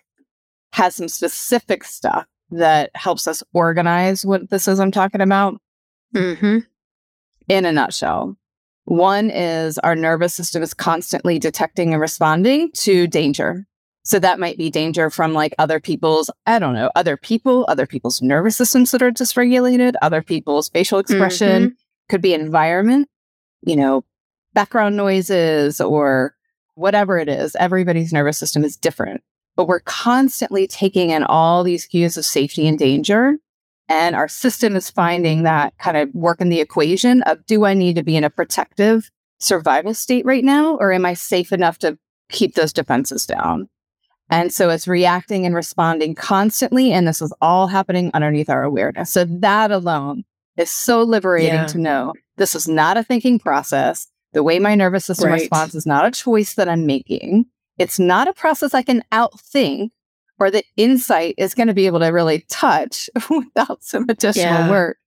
has 0.73 0.95
some 0.95 1.07
specific 1.07 1.83
stuff 1.83 2.27
that 2.51 2.91
helps 2.93 3.25
us 3.27 3.41
organize 3.53 4.23
what 4.23 4.51
this 4.51 4.67
is 4.67 4.79
I'm 4.79 4.91
talking 4.91 5.21
about. 5.21 5.59
Mhm. 6.15 6.65
in 7.49 7.65
a 7.65 7.71
nutshell. 7.71 8.37
One 8.85 9.31
is 9.31 9.79
our 9.79 9.95
nervous 9.95 10.33
system 10.35 10.61
is 10.61 10.73
constantly 10.75 11.39
detecting 11.39 11.93
and 11.93 11.99
responding 12.01 12.69
to 12.81 13.07
danger. 13.07 13.65
So 14.03 14.17
that 14.19 14.39
might 14.39 14.57
be 14.57 14.69
danger 14.69 15.09
from 15.09 15.33
like 15.33 15.53
other 15.59 15.79
people's, 15.79 16.31
I 16.47 16.57
don't 16.59 16.73
know, 16.73 16.89
other 16.95 17.17
people, 17.17 17.65
other 17.67 17.85
people's 17.85 18.21
nervous 18.21 18.57
systems 18.57 18.91
that 18.91 19.01
are 19.01 19.11
dysregulated, 19.11 19.93
other 20.01 20.23
people's 20.23 20.69
facial 20.69 20.97
expression, 20.99 21.63
mm-hmm. 21.63 21.73
could 22.09 22.21
be 22.21 22.33
environment, 22.33 23.09
you 23.61 23.75
know, 23.75 24.03
background 24.53 24.97
noises 24.97 25.79
or 25.79 26.35
whatever 26.75 27.19
it 27.19 27.29
is. 27.29 27.55
Everybody's 27.57 28.11
nervous 28.11 28.39
system 28.39 28.63
is 28.63 28.75
different, 28.75 29.21
but 29.55 29.67
we're 29.67 29.81
constantly 29.81 30.65
taking 30.65 31.11
in 31.11 31.23
all 31.23 31.63
these 31.63 31.85
cues 31.85 32.17
of 32.17 32.25
safety 32.25 32.67
and 32.67 32.79
danger. 32.79 33.37
And 33.87 34.15
our 34.15 34.27
system 34.27 34.75
is 34.75 34.89
finding 34.89 35.43
that 35.43 35.77
kind 35.77 35.97
of 35.97 36.13
work 36.13 36.41
in 36.41 36.49
the 36.49 36.61
equation 36.61 37.21
of 37.23 37.45
do 37.45 37.65
I 37.65 37.73
need 37.73 37.97
to 37.97 38.03
be 38.03 38.15
in 38.15 38.23
a 38.23 38.29
protective 38.29 39.11
survival 39.39 39.93
state 39.93 40.25
right 40.25 40.43
now, 40.43 40.75
or 40.77 40.91
am 40.91 41.05
I 41.05 41.13
safe 41.13 41.51
enough 41.51 41.77
to 41.79 41.99
keep 42.29 42.55
those 42.55 42.73
defenses 42.73 43.25
down? 43.25 43.69
And 44.31 44.53
so 44.53 44.69
it's 44.69 44.87
reacting 44.87 45.45
and 45.45 45.53
responding 45.53 46.15
constantly. 46.15 46.93
And 46.93 47.05
this 47.07 47.21
is 47.21 47.33
all 47.41 47.67
happening 47.67 48.09
underneath 48.13 48.49
our 48.49 48.63
awareness. 48.63 49.11
So 49.11 49.25
that 49.25 49.71
alone 49.71 50.23
is 50.57 50.71
so 50.71 51.03
liberating 51.03 51.53
yeah. 51.53 51.67
to 51.67 51.77
know 51.77 52.13
this 52.37 52.55
is 52.55 52.67
not 52.67 52.97
a 52.97 53.03
thinking 53.03 53.37
process. 53.37 54.07
The 54.33 54.41
way 54.41 54.57
my 54.59 54.73
nervous 54.73 55.03
system 55.03 55.29
right. 55.29 55.41
responds 55.41 55.75
is 55.75 55.85
not 55.85 56.05
a 56.05 56.11
choice 56.11 56.53
that 56.53 56.69
I'm 56.69 56.85
making. 56.85 57.45
It's 57.77 57.99
not 57.99 58.29
a 58.29 58.33
process 58.33 58.73
I 58.73 58.83
can 58.83 59.03
outthink 59.11 59.89
or 60.39 60.49
the 60.49 60.63
insight 60.77 61.35
is 61.37 61.53
going 61.53 61.67
to 61.67 61.73
be 61.73 61.85
able 61.85 61.99
to 61.99 62.07
really 62.07 62.45
touch 62.49 63.09
without 63.29 63.83
some 63.83 64.05
additional 64.09 64.45
yeah. 64.45 64.69
work. 64.69 64.97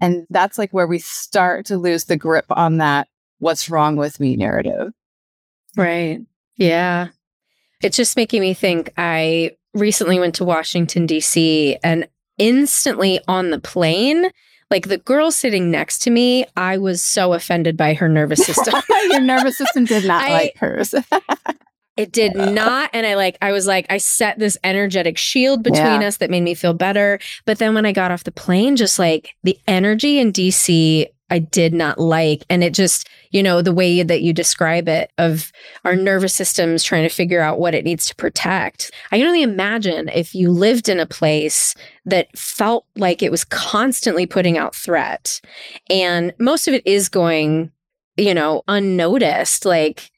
And 0.00 0.26
that's 0.30 0.56
like 0.56 0.70
where 0.70 0.86
we 0.86 1.00
start 1.00 1.66
to 1.66 1.76
lose 1.76 2.04
the 2.04 2.16
grip 2.16 2.46
on 2.50 2.78
that 2.78 3.08
what's 3.38 3.68
wrong 3.68 3.96
with 3.96 4.20
me 4.20 4.36
narrative. 4.36 4.92
Right. 5.76 6.20
Yeah. 6.56 7.08
It's 7.82 7.96
just 7.96 8.16
making 8.16 8.40
me 8.40 8.54
think. 8.54 8.92
I 8.96 9.52
recently 9.74 10.18
went 10.18 10.34
to 10.36 10.44
Washington, 10.44 11.06
D.C., 11.06 11.76
and 11.82 12.08
instantly 12.38 13.20
on 13.28 13.50
the 13.50 13.58
plane, 13.58 14.30
like 14.70 14.88
the 14.88 14.98
girl 14.98 15.30
sitting 15.30 15.70
next 15.70 16.00
to 16.00 16.10
me, 16.10 16.44
I 16.56 16.78
was 16.78 17.02
so 17.02 17.32
offended 17.32 17.76
by 17.76 17.94
her 17.94 18.08
nervous 18.08 18.44
system. 18.46 18.74
Your 19.10 19.20
nervous 19.20 19.56
system 19.56 19.84
did 19.84 20.04
not 20.04 20.24
I, 20.24 20.32
like 20.32 20.56
hers. 20.58 20.94
it 21.96 22.12
did 22.12 22.34
not. 22.34 22.90
And 22.92 23.06
I 23.06 23.14
like, 23.14 23.38
I 23.40 23.52
was 23.52 23.66
like, 23.66 23.86
I 23.90 23.98
set 23.98 24.38
this 24.38 24.58
energetic 24.62 25.16
shield 25.16 25.62
between 25.62 26.00
yeah. 26.00 26.08
us 26.08 26.18
that 26.18 26.30
made 26.30 26.42
me 26.42 26.54
feel 26.54 26.74
better. 26.74 27.18
But 27.46 27.58
then 27.58 27.74
when 27.74 27.86
I 27.86 27.92
got 27.92 28.10
off 28.10 28.24
the 28.24 28.32
plane, 28.32 28.76
just 28.76 28.98
like 28.98 29.34
the 29.42 29.58
energy 29.66 30.18
in 30.18 30.32
DC 30.32 31.06
I 31.30 31.38
did 31.38 31.74
not 31.74 31.98
like. 31.98 32.44
And 32.48 32.64
it 32.64 32.72
just, 32.72 33.08
you 33.30 33.42
know, 33.42 33.62
the 33.62 33.72
way 33.72 34.02
that 34.02 34.22
you 34.22 34.32
describe 34.32 34.88
it 34.88 35.12
of 35.18 35.52
our 35.84 35.94
nervous 35.94 36.34
systems 36.34 36.82
trying 36.82 37.08
to 37.08 37.14
figure 37.14 37.40
out 37.40 37.58
what 37.58 37.74
it 37.74 37.84
needs 37.84 38.06
to 38.06 38.16
protect. 38.16 38.90
I 39.12 39.18
can 39.18 39.26
only 39.26 39.42
imagine 39.42 40.08
if 40.08 40.34
you 40.34 40.50
lived 40.50 40.88
in 40.88 41.00
a 41.00 41.06
place 41.06 41.74
that 42.06 42.36
felt 42.36 42.86
like 42.96 43.22
it 43.22 43.30
was 43.30 43.44
constantly 43.44 44.26
putting 44.26 44.56
out 44.56 44.74
threat. 44.74 45.40
And 45.90 46.32
most 46.38 46.68
of 46.68 46.74
it 46.74 46.86
is 46.86 47.08
going, 47.08 47.70
you 48.16 48.34
know, 48.34 48.62
unnoticed. 48.68 49.64
Like, 49.64 50.10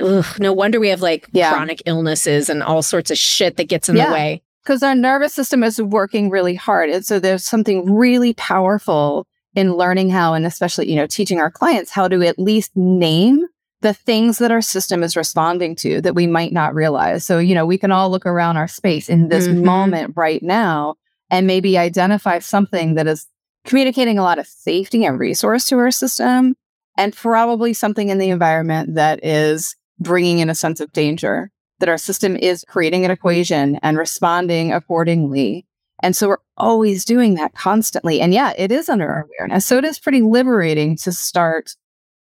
ugh, 0.00 0.38
no 0.38 0.52
wonder 0.52 0.78
we 0.78 0.88
have 0.88 1.02
like 1.02 1.28
yeah. 1.32 1.52
chronic 1.52 1.82
illnesses 1.86 2.48
and 2.48 2.62
all 2.62 2.82
sorts 2.82 3.10
of 3.10 3.18
shit 3.18 3.56
that 3.56 3.68
gets 3.68 3.88
in 3.88 3.96
yeah. 3.96 4.06
the 4.06 4.12
way. 4.12 4.42
Because 4.62 4.82
our 4.82 4.94
nervous 4.94 5.32
system 5.32 5.64
is 5.64 5.80
working 5.80 6.28
really 6.28 6.54
hard. 6.54 6.90
And 6.90 7.06
so 7.06 7.18
there's 7.18 7.44
something 7.44 7.90
really 7.90 8.34
powerful 8.34 9.26
in 9.58 9.74
learning 9.74 10.08
how, 10.08 10.34
and 10.34 10.46
especially, 10.46 10.88
you 10.88 10.94
know, 10.94 11.08
teaching 11.08 11.40
our 11.40 11.50
clients 11.50 11.90
how 11.90 12.06
to 12.06 12.22
at 12.22 12.38
least 12.38 12.70
name 12.76 13.44
the 13.80 13.92
things 13.92 14.38
that 14.38 14.52
our 14.52 14.62
system 14.62 15.02
is 15.02 15.16
responding 15.16 15.74
to 15.74 16.00
that 16.00 16.14
we 16.14 16.28
might 16.28 16.52
not 16.52 16.76
realize. 16.76 17.24
So, 17.24 17.40
you 17.40 17.56
know, 17.56 17.66
we 17.66 17.76
can 17.76 17.90
all 17.90 18.08
look 18.08 18.24
around 18.24 18.56
our 18.56 18.68
space 18.68 19.08
in 19.08 19.30
this 19.30 19.48
mm-hmm. 19.48 19.64
moment 19.64 20.12
right 20.16 20.40
now 20.44 20.94
and 21.28 21.48
maybe 21.48 21.76
identify 21.76 22.38
something 22.38 22.94
that 22.94 23.08
is 23.08 23.26
communicating 23.64 24.16
a 24.16 24.22
lot 24.22 24.38
of 24.38 24.46
safety 24.46 25.04
and 25.04 25.18
resource 25.18 25.66
to 25.66 25.78
our 25.78 25.90
system, 25.90 26.54
and 26.96 27.14
probably 27.14 27.72
something 27.72 28.10
in 28.10 28.18
the 28.18 28.30
environment 28.30 28.94
that 28.94 29.24
is 29.24 29.74
bringing 29.98 30.38
in 30.38 30.50
a 30.50 30.54
sense 30.54 30.80
of 30.80 30.92
danger, 30.92 31.50
that 31.80 31.88
our 31.88 31.98
system 31.98 32.36
is 32.36 32.64
creating 32.68 33.04
an 33.04 33.10
equation 33.10 33.76
and 33.82 33.98
responding 33.98 34.72
accordingly 34.72 35.66
and 36.02 36.14
so 36.14 36.28
we're 36.28 36.38
always 36.56 37.04
doing 37.04 37.34
that 37.34 37.54
constantly. 37.54 38.20
And 38.20 38.32
yeah, 38.32 38.52
it 38.56 38.70
is 38.70 38.88
under 38.88 39.08
our 39.08 39.22
awareness. 39.22 39.66
So 39.66 39.78
it 39.78 39.84
is 39.84 39.98
pretty 39.98 40.22
liberating 40.22 40.96
to 40.98 41.12
start 41.12 41.74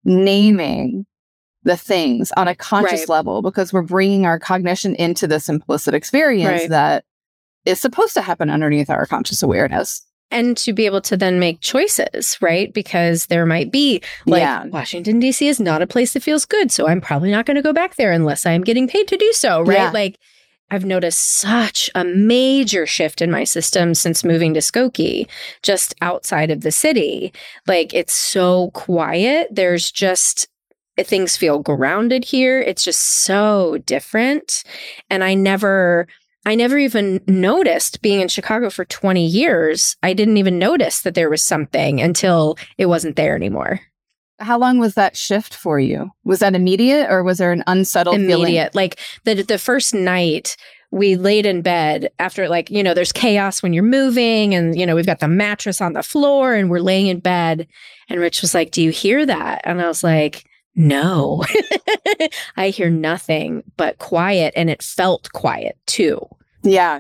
naming 0.03 1.05
the 1.63 1.75
things 1.75 2.31
on 2.37 2.47
a 2.47 2.55
conscious 2.55 3.01
right. 3.01 3.09
level 3.09 3.41
because 3.41 3.73
we're 3.73 3.81
bringing 3.81 4.25
our 4.25 4.39
cognition 4.39 4.95
into 4.95 5.25
this 5.25 5.49
implicit 5.49 5.95
experience 5.95 6.61
right. 6.61 6.69
that 6.69 7.05
is 7.65 7.81
supposed 7.81 8.13
to 8.13 8.21
happen 8.21 8.51
underneath 8.51 8.89
our 8.89 9.05
conscious 9.07 9.41
awareness. 9.41 10.05
And 10.31 10.57
to 10.57 10.73
be 10.73 10.85
able 10.85 11.01
to 11.01 11.15
then 11.15 11.39
make 11.39 11.61
choices, 11.61 12.37
right? 12.41 12.73
Because 12.73 13.27
there 13.27 13.45
might 13.45 13.71
be 13.71 14.01
like 14.25 14.41
yeah. 14.41 14.65
Washington, 14.65 15.19
D.C. 15.19 15.47
is 15.47 15.59
not 15.59 15.81
a 15.81 15.87
place 15.87 16.13
that 16.13 16.23
feels 16.23 16.45
good. 16.45 16.71
So 16.71 16.87
I'm 16.87 16.99
probably 16.99 17.31
not 17.31 17.45
going 17.45 17.55
to 17.55 17.61
go 17.61 17.73
back 17.73 17.95
there 17.95 18.11
unless 18.11 18.45
I'm 18.45 18.63
getting 18.63 18.87
paid 18.87 19.07
to 19.09 19.17
do 19.17 19.31
so, 19.33 19.61
right? 19.61 19.77
Yeah. 19.77 19.91
Like, 19.91 20.17
I've 20.71 20.85
noticed 20.85 21.19
such 21.19 21.89
a 21.93 22.03
major 22.03 22.85
shift 22.85 23.21
in 23.21 23.29
my 23.29 23.43
system 23.43 23.93
since 23.93 24.23
moving 24.23 24.53
to 24.55 24.61
Skokie, 24.61 25.27
just 25.61 25.93
outside 26.01 26.49
of 26.49 26.61
the 26.61 26.71
city. 26.71 27.33
Like 27.67 27.93
it's 27.93 28.13
so 28.13 28.71
quiet. 28.71 29.47
There's 29.51 29.91
just 29.91 30.47
eh, 30.97 31.03
things 31.03 31.37
feel 31.37 31.59
grounded 31.59 32.25
here. 32.25 32.59
It's 32.59 32.83
just 32.83 33.01
so 33.01 33.77
different. 33.85 34.63
And 35.09 35.23
I 35.23 35.35
never 35.35 36.07
I 36.47 36.55
never 36.55 36.77
even 36.77 37.21
noticed 37.27 38.01
being 38.01 38.21
in 38.21 38.27
Chicago 38.27 38.69
for 38.69 38.85
20 38.85 39.25
years. 39.25 39.95
I 40.03 40.13
didn't 40.13 40.37
even 40.37 40.59
notice 40.59 41.01
that 41.01 41.15
there 41.15 41.29
was 41.29 41.41
something 41.41 42.01
until 42.01 42.57
it 42.77 42.85
wasn't 42.85 43.15
there 43.15 43.35
anymore. 43.35 43.81
How 44.39 44.57
long 44.57 44.79
was 44.79 44.95
that 44.95 45.15
shift 45.15 45.53
for 45.53 45.79
you? 45.79 46.11
Was 46.23 46.39
that 46.39 46.55
immediate 46.55 47.09
or 47.09 47.23
was 47.23 47.37
there 47.37 47.51
an 47.51 47.63
unsettled 47.67 48.15
immediate? 48.15 48.73
Feeling? 48.73 48.89
Like 48.89 48.99
the 49.23 49.41
the 49.43 49.57
first 49.57 49.93
night 49.93 50.57
we 50.91 51.15
laid 51.15 51.45
in 51.45 51.61
bed 51.61 52.09
after 52.19 52.47
like, 52.47 52.69
you 52.69 52.83
know, 52.83 52.93
there's 52.93 53.11
chaos 53.11 53.61
when 53.61 53.73
you're 53.73 53.83
moving 53.83 54.53
and 54.53 54.77
you 54.77 54.85
know, 54.85 54.95
we've 54.95 55.05
got 55.05 55.19
the 55.19 55.27
mattress 55.27 55.81
on 55.81 55.93
the 55.93 56.03
floor 56.03 56.53
and 56.53 56.69
we're 56.69 56.79
laying 56.79 57.07
in 57.07 57.19
bed 57.19 57.67
and 58.09 58.19
Rich 58.19 58.41
was 58.41 58.53
like, 58.53 58.71
"Do 58.71 58.81
you 58.81 58.91
hear 58.91 59.25
that?" 59.25 59.61
And 59.63 59.81
I 59.81 59.87
was 59.87 60.03
like, 60.03 60.45
"No." 60.75 61.43
I 62.57 62.69
hear 62.69 62.89
nothing 62.89 63.63
but 63.77 63.97
quiet 63.97 64.53
and 64.55 64.69
it 64.69 64.83
felt 64.83 65.31
quiet 65.33 65.77
too. 65.87 66.19
Yeah. 66.63 66.99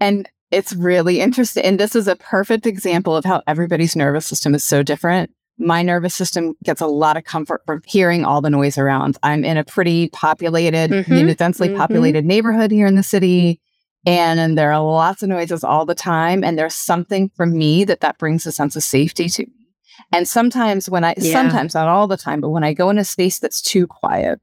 And 0.00 0.28
it's 0.50 0.72
really 0.72 1.20
interesting. 1.20 1.64
And 1.64 1.78
this 1.78 1.94
is 1.94 2.08
a 2.08 2.16
perfect 2.16 2.66
example 2.66 3.14
of 3.16 3.24
how 3.24 3.42
everybody's 3.46 3.94
nervous 3.94 4.26
system 4.26 4.54
is 4.54 4.64
so 4.64 4.82
different 4.82 5.30
my 5.60 5.82
nervous 5.82 6.14
system 6.14 6.54
gets 6.64 6.80
a 6.80 6.86
lot 6.86 7.16
of 7.16 7.24
comfort 7.24 7.62
from 7.66 7.82
hearing 7.86 8.24
all 8.24 8.40
the 8.40 8.50
noise 8.50 8.78
around. 8.78 9.18
I'm 9.22 9.44
in 9.44 9.56
a 9.56 9.64
pretty 9.64 10.08
populated, 10.08 10.90
mm-hmm. 10.90 11.12
you 11.12 11.24
know, 11.24 11.34
densely 11.34 11.68
mm-hmm. 11.68 11.76
populated 11.76 12.24
neighborhood 12.24 12.70
here 12.70 12.86
in 12.86 12.96
the 12.96 13.02
city. 13.02 13.60
And, 14.06 14.40
and 14.40 14.56
there 14.56 14.72
are 14.72 14.82
lots 14.82 15.22
of 15.22 15.28
noises 15.28 15.62
all 15.62 15.84
the 15.84 15.94
time. 15.94 16.42
And 16.42 16.58
there's 16.58 16.74
something 16.74 17.30
for 17.36 17.44
me 17.44 17.84
that 17.84 18.00
that 18.00 18.18
brings 18.18 18.46
a 18.46 18.52
sense 18.52 18.74
of 18.74 18.82
safety 18.82 19.28
to 19.28 19.42
me. 19.42 19.52
And 20.12 20.26
sometimes 20.26 20.88
when 20.88 21.04
I, 21.04 21.14
yeah. 21.18 21.32
sometimes 21.32 21.74
not 21.74 21.88
all 21.88 22.06
the 22.06 22.16
time, 22.16 22.40
but 22.40 22.48
when 22.48 22.64
I 22.64 22.72
go 22.72 22.88
in 22.88 22.98
a 22.98 23.04
space 23.04 23.38
that's 23.38 23.60
too 23.60 23.86
quiet, 23.86 24.40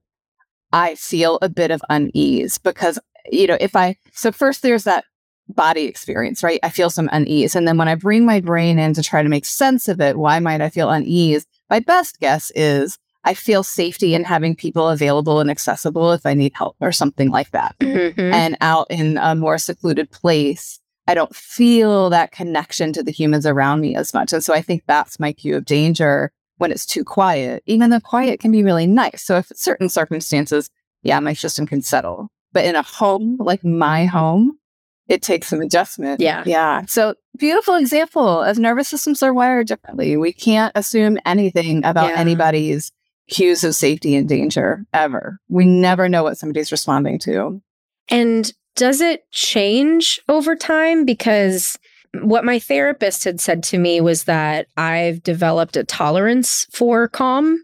I 0.71 0.95
feel 0.95 1.39
a 1.41 1.49
bit 1.49 1.71
of 1.71 1.81
unease 1.89 2.59
because, 2.59 2.99
you 3.31 3.47
know, 3.47 3.57
if 3.59 3.75
I, 3.75 3.95
so 4.13 4.31
first 4.31 4.61
there's 4.61 4.83
that 4.83 5.05
body 5.49 5.85
experience, 5.85 6.43
right? 6.43 6.59
I 6.63 6.69
feel 6.69 6.89
some 6.89 7.09
unease. 7.11 7.55
And 7.55 7.67
then 7.67 7.77
when 7.77 7.87
I 7.87 7.95
bring 7.95 8.25
my 8.25 8.41
brain 8.41 8.79
in 8.79 8.93
to 8.93 9.03
try 9.03 9.23
to 9.23 9.29
make 9.29 9.45
sense 9.45 9.87
of 9.87 10.01
it, 10.01 10.17
why 10.17 10.39
might 10.39 10.61
I 10.61 10.69
feel 10.69 10.89
unease? 10.89 11.45
My 11.69 11.79
best 11.79 12.19
guess 12.19 12.51
is 12.55 12.97
I 13.23 13.33
feel 13.33 13.63
safety 13.63 14.13
in 14.13 14.23
having 14.23 14.55
people 14.55 14.87
available 14.89 15.39
and 15.39 15.51
accessible 15.51 16.13
if 16.13 16.25
I 16.25 16.33
need 16.33 16.53
help 16.55 16.77
or 16.79 16.91
something 16.91 17.29
like 17.29 17.51
that. 17.51 17.75
Mm-hmm. 17.79 18.33
And 18.33 18.57
out 18.61 18.87
in 18.89 19.17
a 19.17 19.35
more 19.35 19.57
secluded 19.57 20.11
place, 20.11 20.79
I 21.07 21.13
don't 21.13 21.35
feel 21.35 22.09
that 22.09 22.31
connection 22.31 22.93
to 22.93 23.03
the 23.03 23.11
humans 23.11 23.45
around 23.45 23.81
me 23.81 23.95
as 23.95 24.13
much. 24.13 24.33
And 24.33 24.43
so 24.43 24.53
I 24.53 24.61
think 24.61 24.83
that's 24.87 25.19
my 25.19 25.33
cue 25.33 25.57
of 25.57 25.65
danger 25.65 26.31
when 26.57 26.71
it's 26.71 26.85
too 26.85 27.03
quiet, 27.03 27.63
even 27.65 27.89
though 27.89 27.99
quiet 27.99 28.39
can 28.39 28.51
be 28.51 28.63
really 28.63 28.87
nice. 28.87 29.23
So 29.23 29.37
if 29.37 29.51
certain 29.55 29.89
circumstances, 29.89 30.69
yeah, 31.03 31.19
my 31.19 31.33
system 31.33 31.67
can 31.67 31.81
settle. 31.81 32.29
But 32.51 32.65
in 32.65 32.75
a 32.75 32.81
home 32.81 33.37
like 33.39 33.63
my 33.63 34.05
home, 34.05 34.56
it 35.07 35.21
takes 35.21 35.47
some 35.47 35.61
adjustment. 35.61 36.19
Yeah. 36.19 36.43
Yeah. 36.45 36.83
So 36.87 37.15
beautiful 37.37 37.75
example 37.75 38.43
as 38.43 38.59
nervous 38.59 38.89
systems 38.89 39.23
are 39.23 39.33
wired 39.33 39.67
differently. 39.67 40.17
We 40.17 40.33
can't 40.33 40.71
assume 40.75 41.17
anything 41.25 41.83
about 41.85 42.09
yeah. 42.09 42.19
anybody's 42.19 42.91
cues 43.29 43.63
of 43.63 43.75
safety 43.75 44.15
and 44.15 44.27
danger 44.27 44.85
ever. 44.93 45.39
We 45.49 45.65
never 45.65 46.07
know 46.09 46.23
what 46.23 46.37
somebody's 46.37 46.71
responding 46.71 47.19
to. 47.19 47.61
And 48.09 48.51
does 48.75 49.01
it 49.01 49.29
change 49.31 50.19
over 50.29 50.55
time? 50.55 51.03
Because 51.03 51.77
what 52.21 52.45
my 52.45 52.59
therapist 52.59 53.23
had 53.23 53.39
said 53.39 53.63
to 53.63 53.77
me 53.77 54.01
was 54.01 54.25
that 54.25 54.67
I've 54.77 55.23
developed 55.23 55.75
a 55.75 55.83
tolerance 55.83 56.65
for 56.71 57.07
calm 57.07 57.63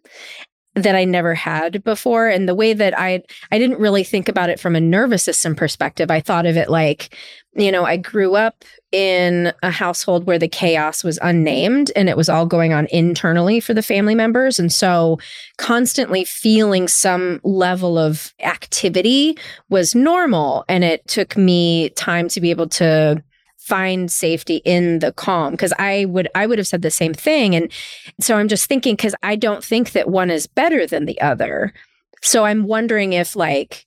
that 0.76 0.96
I 0.96 1.06
never 1.06 1.36
had 1.36 1.84
before. 1.84 2.28
And 2.28 2.48
the 2.48 2.56
way 2.56 2.74
that 2.74 2.98
I 2.98 3.24
I 3.52 3.60
didn't 3.60 3.80
really 3.80 4.04
think 4.04 4.28
about 4.28 4.50
it 4.50 4.60
from 4.60 4.76
a 4.76 4.82
nervous 4.82 5.24
system 5.24 5.56
perspective. 5.56 6.10
I 6.10 6.20
thought 6.20 6.46
of 6.46 6.58
it 6.58 6.70
like, 6.70 7.16
you 7.56 7.72
know, 7.72 7.86
I 7.86 7.98
grew 7.98 8.36
up 8.36 8.64
in 8.92 9.54
a 9.62 9.70
household 9.70 10.26
where 10.26 10.40
the 10.40 10.48
chaos 10.48 11.04
was 11.04 11.20
unnamed 11.22 11.92
and 11.96 12.10
it 12.10 12.18
was 12.18 12.30
all 12.30 12.46
going 12.46 12.74
on 12.74 12.88
internally 12.92 13.60
for 13.60 13.74
the 13.74 13.84
family 13.84 14.16
members. 14.16 14.60
And 14.60 14.72
so 14.72 15.20
constantly 15.58 16.24
feeling 16.24 16.88
some 16.88 17.40
level 17.44 17.98
of 17.98 18.34
activity 18.40 19.38
was 19.70 19.94
normal. 19.94 20.66
And 20.68 20.84
it 20.84 21.08
took 21.08 21.38
me 21.38 21.90
time 21.90 22.28
to 22.30 22.42
be 22.42 22.50
able 22.50 22.70
to 22.70 23.24
find 23.64 24.12
safety 24.12 24.58
in 24.66 25.00
the 25.00 25.14
calm 25.14 25.52
because 25.52 25.72
i 25.80 26.04
would 26.06 26.28
i 26.36 26.46
would 26.46 26.58
have 26.58 26.68
said 26.68 26.82
the 26.82 26.92
same 26.92 27.14
thing. 27.14 27.56
And 27.56 27.72
so 28.20 28.36
i'm 28.36 28.50
just 28.50 28.68
thinking 28.68 28.96
because 28.96 29.16
i 29.24 29.38
don't 29.38 29.64
think 29.64 29.92
that 29.92 30.10
one 30.10 30.30
is 30.30 30.48
better 30.48 30.86
than 30.86 31.06
the 31.06 31.20
other. 31.22 31.74
So 32.22 32.44
i'm 32.44 32.66
wondering 32.66 33.14
if 33.14 33.38
like 33.38 33.86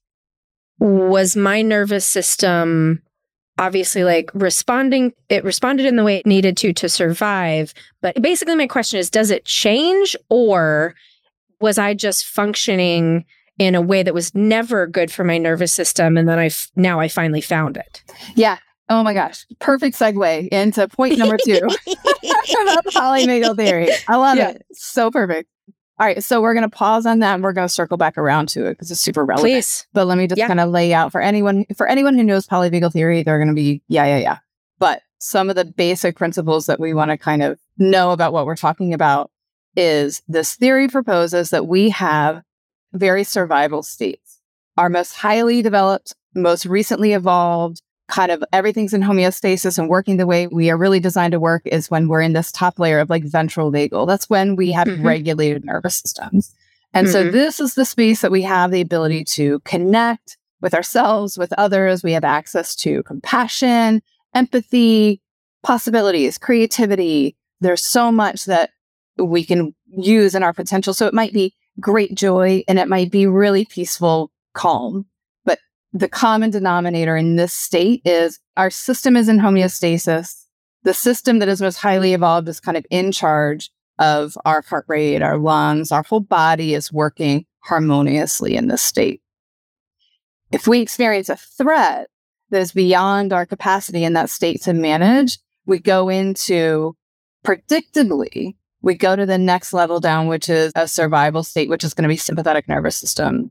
was 0.78 1.36
my 1.36 1.60
nervous 1.60 2.06
system 2.06 3.02
obviously 3.58 4.02
like 4.02 4.30
responding 4.32 5.12
it 5.28 5.44
responded 5.44 5.84
in 5.84 5.96
the 5.96 6.04
way 6.04 6.16
it 6.16 6.26
needed 6.26 6.56
to 6.58 6.72
to 6.72 6.88
survive. 6.88 7.74
But 8.00 8.20
basically 8.22 8.54
my 8.54 8.66
question 8.66 8.98
is 8.98 9.10
does 9.10 9.30
it 9.30 9.44
change 9.44 10.16
or 10.30 10.94
was 11.60 11.76
i 11.76 11.92
just 11.92 12.24
functioning 12.24 13.26
in 13.58 13.74
a 13.74 13.82
way 13.82 14.02
that 14.02 14.14
was 14.14 14.34
never 14.34 14.86
good 14.86 15.10
for 15.10 15.24
my 15.24 15.36
nervous 15.36 15.72
system 15.72 16.16
and 16.16 16.26
then 16.26 16.38
i 16.38 16.46
f- 16.46 16.70
now 16.76 16.98
i 16.98 17.08
finally 17.08 17.42
found 17.42 17.76
it? 17.76 18.02
Yeah. 18.36 18.56
Oh 18.88 19.02
my 19.02 19.14
gosh. 19.14 19.46
Perfect 19.58 19.96
segue 19.98 20.48
into 20.48 20.86
point 20.88 21.18
number 21.18 21.36
two 21.44 21.56
about 21.56 22.84
polyvagal 22.86 23.56
theory. 23.56 23.88
I 24.08 24.16
love 24.16 24.36
Yeah. 24.36 24.50
it. 24.50 24.66
So 24.72 25.10
perfect. 25.10 25.48
All 25.98 26.06
right. 26.06 26.22
So 26.22 26.40
we're 26.40 26.54
going 26.54 26.68
to 26.68 26.74
pause 26.76 27.06
on 27.06 27.20
that 27.20 27.34
and 27.34 27.42
we're 27.42 27.52
going 27.52 27.66
to 27.66 27.72
circle 27.72 27.96
back 27.96 28.16
around 28.18 28.48
to 28.50 28.66
it 28.66 28.70
because 28.74 28.90
it's 28.90 29.00
super 29.00 29.24
relevant. 29.24 29.42
please 29.52 29.86
But 29.92 30.06
let 30.06 30.18
me 30.18 30.26
just 30.26 30.38
Yeah. 30.38 30.46
kind 30.46 30.60
of 30.60 30.68
lay 30.70 30.92
out 30.94 31.10
for 31.10 31.20
anyone 31.20 31.64
for 31.76 31.86
anyone 31.88 32.14
who 32.14 32.22
knows 32.22 32.46
polyvagal 32.46 32.92
theory, 32.92 33.22
they're 33.22 33.38
going 33.38 33.48
to 33.48 33.54
be 33.54 33.82
yeah, 33.88 34.04
yeah, 34.04 34.18
yeah. 34.18 34.38
But 34.78 35.02
some 35.18 35.48
of 35.50 35.56
the 35.56 35.64
basic 35.64 36.16
principles 36.16 36.66
that 36.66 36.78
we 36.78 36.92
want 36.94 37.10
to 37.10 37.16
kind 37.16 37.42
of 37.42 37.58
know 37.78 38.12
about 38.12 38.32
what 38.32 38.46
we're 38.46 38.56
talking 38.56 38.92
about 38.94 39.30
is 39.74 40.22
this 40.28 40.54
theory 40.54 40.88
proposes 40.88 41.50
that 41.50 41.66
we 41.66 41.90
have 41.90 42.42
very 42.92 43.24
survival 43.24 43.82
states. 43.82 44.40
Our 44.76 44.88
most 44.90 45.14
highly 45.14 45.62
developed, 45.62 46.14
most 46.34 46.66
recently 46.66 47.14
evolved, 47.14 47.80
kind 48.08 48.30
of 48.30 48.42
everything's 48.52 48.94
in 48.94 49.02
homeostasis 49.02 49.78
and 49.78 49.88
working 49.88 50.16
the 50.16 50.26
way 50.26 50.46
we 50.46 50.70
are 50.70 50.76
really 50.76 51.00
designed 51.00 51.32
to 51.32 51.40
work 51.40 51.62
is 51.66 51.90
when 51.90 52.08
we're 52.08 52.20
in 52.20 52.32
this 52.34 52.52
top 52.52 52.78
layer 52.78 53.00
of 53.00 53.10
like 53.10 53.24
ventral 53.24 53.72
vagal. 53.72 54.06
That's 54.06 54.30
when 54.30 54.54
we 54.56 54.70
have 54.72 54.86
Mhm. 54.86 55.02
regulated 55.02 55.64
nervous 55.64 55.98
systems. 55.98 56.54
And 56.94 57.08
so 57.08 57.24
Mhm. 57.24 57.32
this 57.32 57.58
is 57.60 57.74
the 57.74 57.84
space 57.84 58.20
that 58.20 58.30
we 58.30 58.42
have 58.42 58.70
the 58.70 58.80
ability 58.80 59.24
to 59.24 59.58
connect 59.60 60.38
with 60.62 60.72
ourselves, 60.72 61.36
with 61.36 61.52
others. 61.54 62.02
We 62.02 62.12
have 62.12 62.24
access 62.24 62.74
to 62.76 63.02
compassion, 63.02 64.02
empathy, 64.34 65.20
possibilities, 65.62 66.38
creativity. 66.38 67.36
There's 67.60 67.84
so 67.84 68.12
much 68.12 68.44
that 68.44 68.70
we 69.18 69.44
can 69.44 69.74
use 69.88 70.34
in 70.34 70.42
our 70.42 70.52
potential. 70.52 70.94
So 70.94 71.06
it 71.06 71.14
might 71.14 71.32
be 71.32 71.54
great 71.80 72.14
joy 72.14 72.62
and 72.68 72.78
it 72.78 72.88
might 72.88 73.10
be 73.10 73.26
really 73.26 73.64
peaceful 73.64 74.30
calm. 74.54 75.06
The 75.96 76.08
common 76.10 76.50
denominator 76.50 77.16
in 77.16 77.36
this 77.36 77.54
state 77.54 78.02
is 78.04 78.38
our 78.58 78.68
system 78.68 79.16
is 79.16 79.30
in 79.30 79.38
homeostasis. 79.38 80.44
The 80.82 80.92
system 80.92 81.38
that 81.38 81.48
is 81.48 81.62
most 81.62 81.78
highly 81.78 82.12
evolved 82.12 82.48
is 82.48 82.60
kind 82.60 82.76
of 82.76 82.84
in 82.90 83.12
charge 83.12 83.70
of 83.98 84.36
our 84.44 84.60
heart 84.60 84.84
rate, 84.88 85.22
our 85.22 85.38
lungs, 85.38 85.90
our 85.90 86.02
whole 86.02 86.20
body 86.20 86.74
is 86.74 86.92
working 86.92 87.46
harmoniously 87.60 88.56
in 88.56 88.68
this 88.68 88.82
state. 88.82 89.22
If 90.52 90.68
we 90.68 90.80
experience 90.80 91.30
a 91.30 91.36
threat 91.36 92.08
that 92.50 92.60
is 92.60 92.72
beyond 92.72 93.32
our 93.32 93.46
capacity 93.46 94.04
in 94.04 94.12
that 94.12 94.28
state 94.28 94.60
to 94.64 94.74
manage, 94.74 95.38
we 95.64 95.78
go 95.78 96.10
into 96.10 96.94
predictably, 97.42 98.56
we 98.82 98.96
go 98.96 99.16
to 99.16 99.24
the 99.24 99.38
next 99.38 99.72
level 99.72 99.98
down, 99.98 100.26
which 100.26 100.50
is 100.50 100.72
a 100.76 100.86
survival 100.86 101.42
state, 101.42 101.70
which 101.70 101.84
is 101.84 101.94
going 101.94 102.02
to 102.02 102.12
be 102.12 102.18
sympathetic 102.18 102.68
nervous 102.68 102.96
system. 102.96 103.50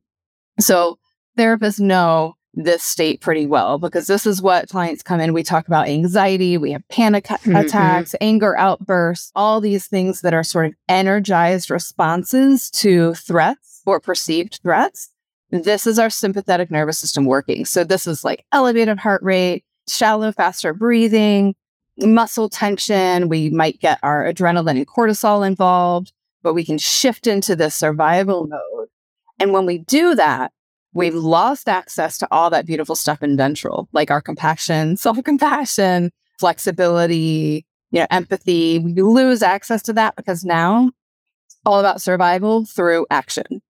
So 0.59 0.99
therapists 1.37 1.79
know 1.79 2.35
this 2.53 2.83
state 2.83 3.19
pretty 3.19 3.45
well 3.45 3.77
because 3.77 4.07
this 4.07 4.25
is 4.25 4.41
what 4.41 4.69
clients 4.69 5.03
come 5.03 5.19
in. 5.19 5.33
We 5.33 5.43
talk 5.43 5.67
about 5.67 5.89
anxiety, 5.89 6.57
we 6.57 6.71
have 6.71 6.87
panic 6.87 7.29
a- 7.29 7.33
Mhm. 7.39 7.65
attacks, 7.65 8.15
anger 8.21 8.57
outbursts, 8.57 9.31
all 9.35 9.59
these 9.59 9.87
things 9.87 10.21
that 10.21 10.33
are 10.33 10.43
sort 10.43 10.67
of 10.67 10.73
energized 10.87 11.69
responses 11.69 12.69
to 12.71 13.13
threats 13.15 13.81
or 13.85 13.99
perceived 13.99 14.59
threats. 14.63 15.09
This 15.51 15.85
is 15.85 15.99
our 15.99 16.09
sympathetic 16.09 16.71
nervous 16.71 16.97
system 16.97 17.25
working. 17.25 17.65
So 17.65 17.83
this 17.83 18.07
is 18.07 18.23
like 18.23 18.45
elevated 18.53 18.99
heart 18.99 19.21
rate, 19.21 19.65
shallow, 19.89 20.31
faster 20.31 20.73
breathing, 20.73 21.55
muscle 21.97 22.47
tension. 22.49 23.27
We 23.27 23.49
might 23.49 23.79
get 23.81 23.99
our 24.01 24.23
adrenaline 24.23 24.77
and 24.77 24.87
cortisol 24.87 25.45
involved, 25.45 26.13
but 26.41 26.53
we 26.53 26.63
can 26.63 26.77
shift 26.77 27.27
into 27.27 27.53
this 27.55 27.75
survival 27.75 28.47
mode. 28.47 28.87
And 29.39 29.51
when 29.51 29.65
we 29.65 29.77
do 29.79 30.15
that, 30.15 30.51
we've 30.95 31.13
lost 31.13 31.69
access 31.69 32.17
to 32.17 32.27
all 32.31 32.49
that 32.49 32.65
beautiful 32.65 32.95
stuff 32.95 33.21
in 33.21 33.37
ventral, 33.37 33.87
like 33.91 34.09
our 34.09 34.21
compassion, 34.21 34.97
self 34.97 35.23
compassion, 35.23 36.11
flexibility, 36.39 37.65
you 37.91 37.99
know, 37.99 38.07
empathy. 38.09 38.79
We 38.79 38.93
lose 38.93 39.43
access 39.43 39.83
to 39.83 39.93
that 39.93 40.15
because 40.15 40.43
now 40.43 40.91
it's 41.45 41.57
all 41.65 41.79
about 41.79 42.01
survival 42.01 42.65
through 42.65 43.05
action. 43.11 43.61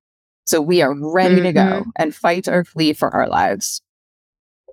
So 0.46 0.62
we 0.62 0.82
are 0.82 0.96
ready 0.96 1.42
to 1.42 1.52
go 1.52 1.60
mm-hmm. 1.60 1.90
and 1.98 2.16
fight 2.16 2.48
or 2.48 2.64
flee 2.64 2.94
for 2.94 3.10
our 3.10 3.28
lives. 3.28 3.82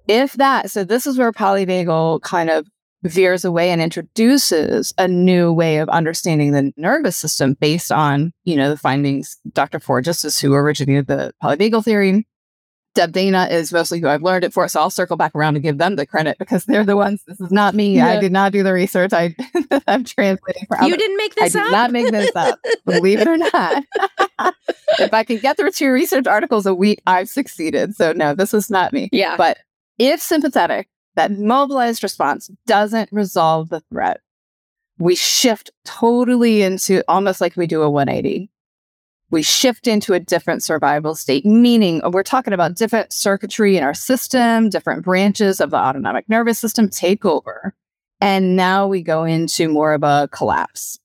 If 0.06 0.34
that, 0.34 0.70
so 0.70 0.84
this 0.84 1.06
is 1.06 1.16
where 1.16 1.32
polyvagal 1.32 2.22
kind 2.22 2.50
of 2.50 2.66
veers 3.04 3.44
away 3.44 3.70
and 3.70 3.80
introduces 3.80 4.92
a 4.98 5.08
new 5.08 5.52
way 5.52 5.78
of 5.78 5.88
understanding 5.88 6.52
the 6.52 6.72
nervous 6.76 7.16
system 7.16 7.54
based 7.58 7.90
on, 7.90 8.32
you 8.44 8.56
know, 8.56 8.68
the 8.68 8.76
findings. 8.76 9.38
Dr. 9.52 9.80
Porges 9.80 10.24
is 10.24 10.38
who 10.38 10.52
originated 10.52 11.06
the 11.06 11.32
polyvagal 11.42 11.84
theory. 11.84 12.26
Deb 12.94 13.12
Dana 13.12 13.48
is 13.50 13.72
mostly 13.72 14.00
who 14.00 14.08
I've 14.08 14.22
learned 14.22 14.44
it 14.44 14.52
for. 14.52 14.68
So 14.68 14.80
I'll 14.80 14.90
circle 14.90 15.16
back 15.16 15.34
around 15.34 15.54
to 15.54 15.60
give 15.60 15.78
them 15.78 15.96
the 15.96 16.06
credit 16.06 16.38
because 16.38 16.66
they're 16.66 16.84
the 16.84 16.96
ones. 16.96 17.22
This 17.26 17.40
is 17.40 17.50
not 17.50 17.74
me. 17.74 18.00
I 18.00 18.20
did 18.20 18.32
not 18.32 18.52
do 18.52 18.62
the 18.62 18.72
research. 18.72 19.12
I, 19.12 19.34
I'm 19.86 20.04
translating 20.04 20.66
for 20.66 20.82
you 20.84 20.96
didn't 20.96 21.16
make 21.16 21.34
this 21.34 21.42
I 21.42 21.46
this 21.46 21.52
did 21.52 21.62
up 21.62 21.72
not 21.72 21.90
make 21.90 22.10
this 22.10 22.30
up, 22.36 22.60
believe 22.84 23.20
it 23.20 23.28
or 23.28 23.38
not. 23.38 23.84
if 24.98 25.14
I 25.14 25.24
can 25.24 25.38
get 25.38 25.56
through 25.56 25.70
two 25.70 25.90
research 25.90 26.26
articles 26.26 26.66
a 26.66 26.74
week, 26.74 27.00
I've 27.06 27.28
succeeded. 27.28 27.94
So 27.94 28.12
no, 28.12 28.34
this 28.34 28.52
is 28.52 28.70
not 28.70 28.92
me. 28.92 29.08
yeah 29.12 29.36
But 29.36 29.58
if 29.98 30.20
sympathetic, 30.20 30.88
that 31.14 31.30
mobilized 31.32 32.02
response 32.02 32.50
doesn't 32.66 33.08
resolve 33.12 33.68
the 33.68 33.80
threat, 33.90 34.20
we 34.98 35.14
shift 35.14 35.70
totally 35.84 36.62
into 36.62 37.02
almost 37.08 37.40
like 37.40 37.56
we 37.56 37.66
do 37.66 37.82
a 37.82 37.90
180. 37.90 38.50
We 39.32 39.40
shift 39.40 39.86
into 39.86 40.12
a 40.12 40.20
different 40.20 40.62
survival 40.62 41.14
state, 41.14 41.46
meaning 41.46 42.02
we're 42.04 42.22
talking 42.22 42.52
about 42.52 42.76
different 42.76 43.14
circuitry 43.14 43.78
in 43.78 43.82
our 43.82 43.94
system, 43.94 44.68
different 44.68 45.04
branches 45.04 45.58
of 45.58 45.70
the 45.70 45.78
autonomic 45.78 46.28
nervous 46.28 46.58
system 46.58 46.90
take 46.90 47.24
over. 47.24 47.74
And 48.20 48.56
now 48.56 48.86
we 48.86 49.02
go 49.02 49.24
into 49.24 49.70
more 49.70 49.94
of 49.94 50.02
a 50.02 50.28
collapse, 50.32 50.98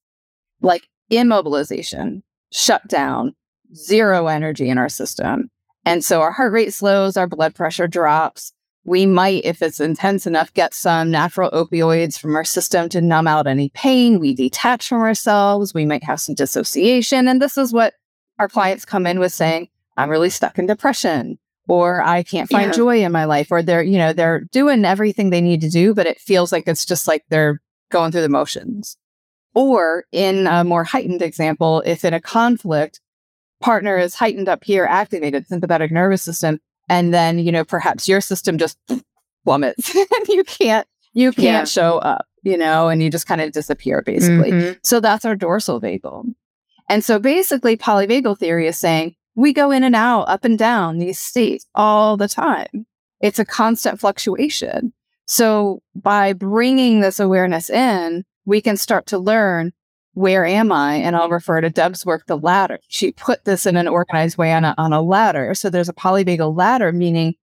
like 0.59 0.89
immobilization, 1.09 2.21
shutdown, 2.51 3.33
zero 3.73 4.27
energy 4.27 4.69
in 4.69 4.77
our 4.77 4.89
system. 4.89 5.49
And 5.85 6.03
so 6.03 6.19
our 6.19 6.33
heart 6.33 6.51
rate 6.51 6.73
slows, 6.73 7.15
our 7.15 7.27
blood 7.27 7.55
pressure 7.55 7.87
drops. 7.87 8.51
We 8.83 9.05
might, 9.05 9.45
if 9.45 9.61
it's 9.61 9.79
intense 9.79 10.27
enough, 10.27 10.53
get 10.53 10.73
some 10.73 11.11
natural 11.11 11.49
opioids 11.51 12.19
from 12.19 12.35
our 12.35 12.43
system 12.43 12.89
to 12.89 12.99
numb 12.99 13.27
out 13.27 13.47
any 13.47 13.69
pain. 13.69 14.19
We 14.19 14.35
detach 14.35 14.89
from 14.89 15.01
ourselves. 15.01 15.73
We 15.73 15.85
might 15.85 16.03
have 16.03 16.19
some 16.19 16.35
dissociation. 16.35 17.29
And 17.29 17.41
this 17.41 17.57
is 17.57 17.71
what 17.71 17.93
our 18.39 18.47
clients 18.47 18.85
come 18.85 19.05
in 19.07 19.19
with 19.19 19.33
saying, 19.33 19.69
I'm 19.97 20.09
really 20.09 20.29
stuck 20.29 20.59
in 20.59 20.65
depression, 20.67 21.39
or 21.67 22.01
I 22.01 22.23
can't 22.23 22.49
find 22.49 22.69
Yeah. 22.71 22.75
joy 22.77 23.03
in 23.03 23.11
my 23.11 23.25
life, 23.25 23.51
or 23.51 23.61
they're, 23.63 23.81
you 23.83 23.97
know, 23.97 24.13
they're 24.13 24.41
doing 24.51 24.85
everything 24.85 25.29
they 25.29 25.41
need 25.41 25.61
to 25.61 25.69
do, 25.69 25.93
but 25.93 26.05
it 26.07 26.19
feels 26.19 26.51
like 26.51 26.67
it's 26.67 26.85
just 26.85 27.07
like 27.07 27.23
they're 27.29 27.61
going 27.91 28.11
through 28.11 28.21
the 28.21 28.29
motions. 28.29 28.97
Or 29.55 30.05
in 30.11 30.45
a 30.45 30.63
more 30.63 30.83
heightened 30.83 31.21
example, 31.23 31.81
if 31.85 32.05
in 32.05 32.13
a 32.13 32.21
conflict, 32.21 33.01
partner 33.59 33.97
is 33.97 34.13
heightened 34.13 34.47
up 34.47 34.63
here, 34.63 34.85
activated 34.85 35.47
sympathetic 35.47 35.91
nervous 35.91 36.21
system, 36.21 36.59
and 36.87 37.11
then, 37.13 37.39
you 37.39 37.51
know, 37.51 37.63
perhaps 37.65 38.07
your 38.07 38.21
system 38.21 38.57
just 38.59 38.77
plummets 39.43 39.95
and 39.95 40.27
you 40.27 40.43
can't, 40.43 40.87
you 41.13 41.31
can't 41.31 41.43
Yeah. 41.43 41.63
show 41.65 41.97
up, 41.97 42.27
you 42.43 42.55
know, 42.57 42.87
and 42.89 43.01
you 43.01 43.09
just 43.09 43.25
kind 43.27 43.41
of 43.41 43.51
disappear 43.51 44.03
basically. 44.03 44.51
Mhm. 44.51 44.77
So 44.83 44.99
that's 44.99 45.25
our 45.25 45.35
dorsal 45.35 45.81
vagal. 45.81 46.25
And 46.89 47.03
so 47.03 47.19
basically, 47.19 47.77
polyvagal 47.77 48.39
theory 48.39 48.67
is 48.67 48.77
saying 48.77 49.15
we 49.35 49.53
go 49.53 49.71
in 49.71 49.83
and 49.83 49.95
out, 49.95 50.23
up 50.23 50.45
and 50.45 50.57
down 50.57 50.97
these 50.97 51.19
states 51.19 51.65
all 51.75 52.17
the 52.17 52.27
time. 52.27 52.85
It's 53.19 53.39
a 53.39 53.45
constant 53.45 53.99
fluctuation. 53.99 54.93
So 55.25 55.81
by 55.95 56.33
bringing 56.33 57.01
this 57.01 57.19
awareness 57.19 57.69
in, 57.69 58.23
we 58.45 58.61
can 58.61 58.77
start 58.77 59.07
to 59.07 59.17
learn 59.17 59.73
where 60.13 60.45
am 60.45 60.71
I? 60.71 60.95
And 60.95 61.15
I'll 61.15 61.29
refer 61.29 61.61
to 61.61 61.69
Deb's 61.69 62.03
work, 62.03 62.25
the 62.25 62.39
ladder. 62.39 62.79
She 62.87 63.11
put 63.11 63.45
this 63.45 63.67
in 63.67 63.77
an 63.77 63.87
organized 63.87 64.35
way 64.35 64.51
on 64.51 64.65
a, 64.65 64.73
on 64.75 64.91
a 64.91 65.01
ladder. 65.01 65.53
So 65.53 65.69
there's 65.69 65.89
a 65.89 65.93
polyvagal 65.93 66.57
ladder, 66.57 66.91
meaning 66.91 67.35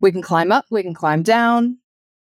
we 0.00 0.12
can 0.12 0.22
climb 0.22 0.50
up, 0.50 0.64
we 0.70 0.82
can 0.82 0.94
climb 0.94 1.22
down, 1.22 1.76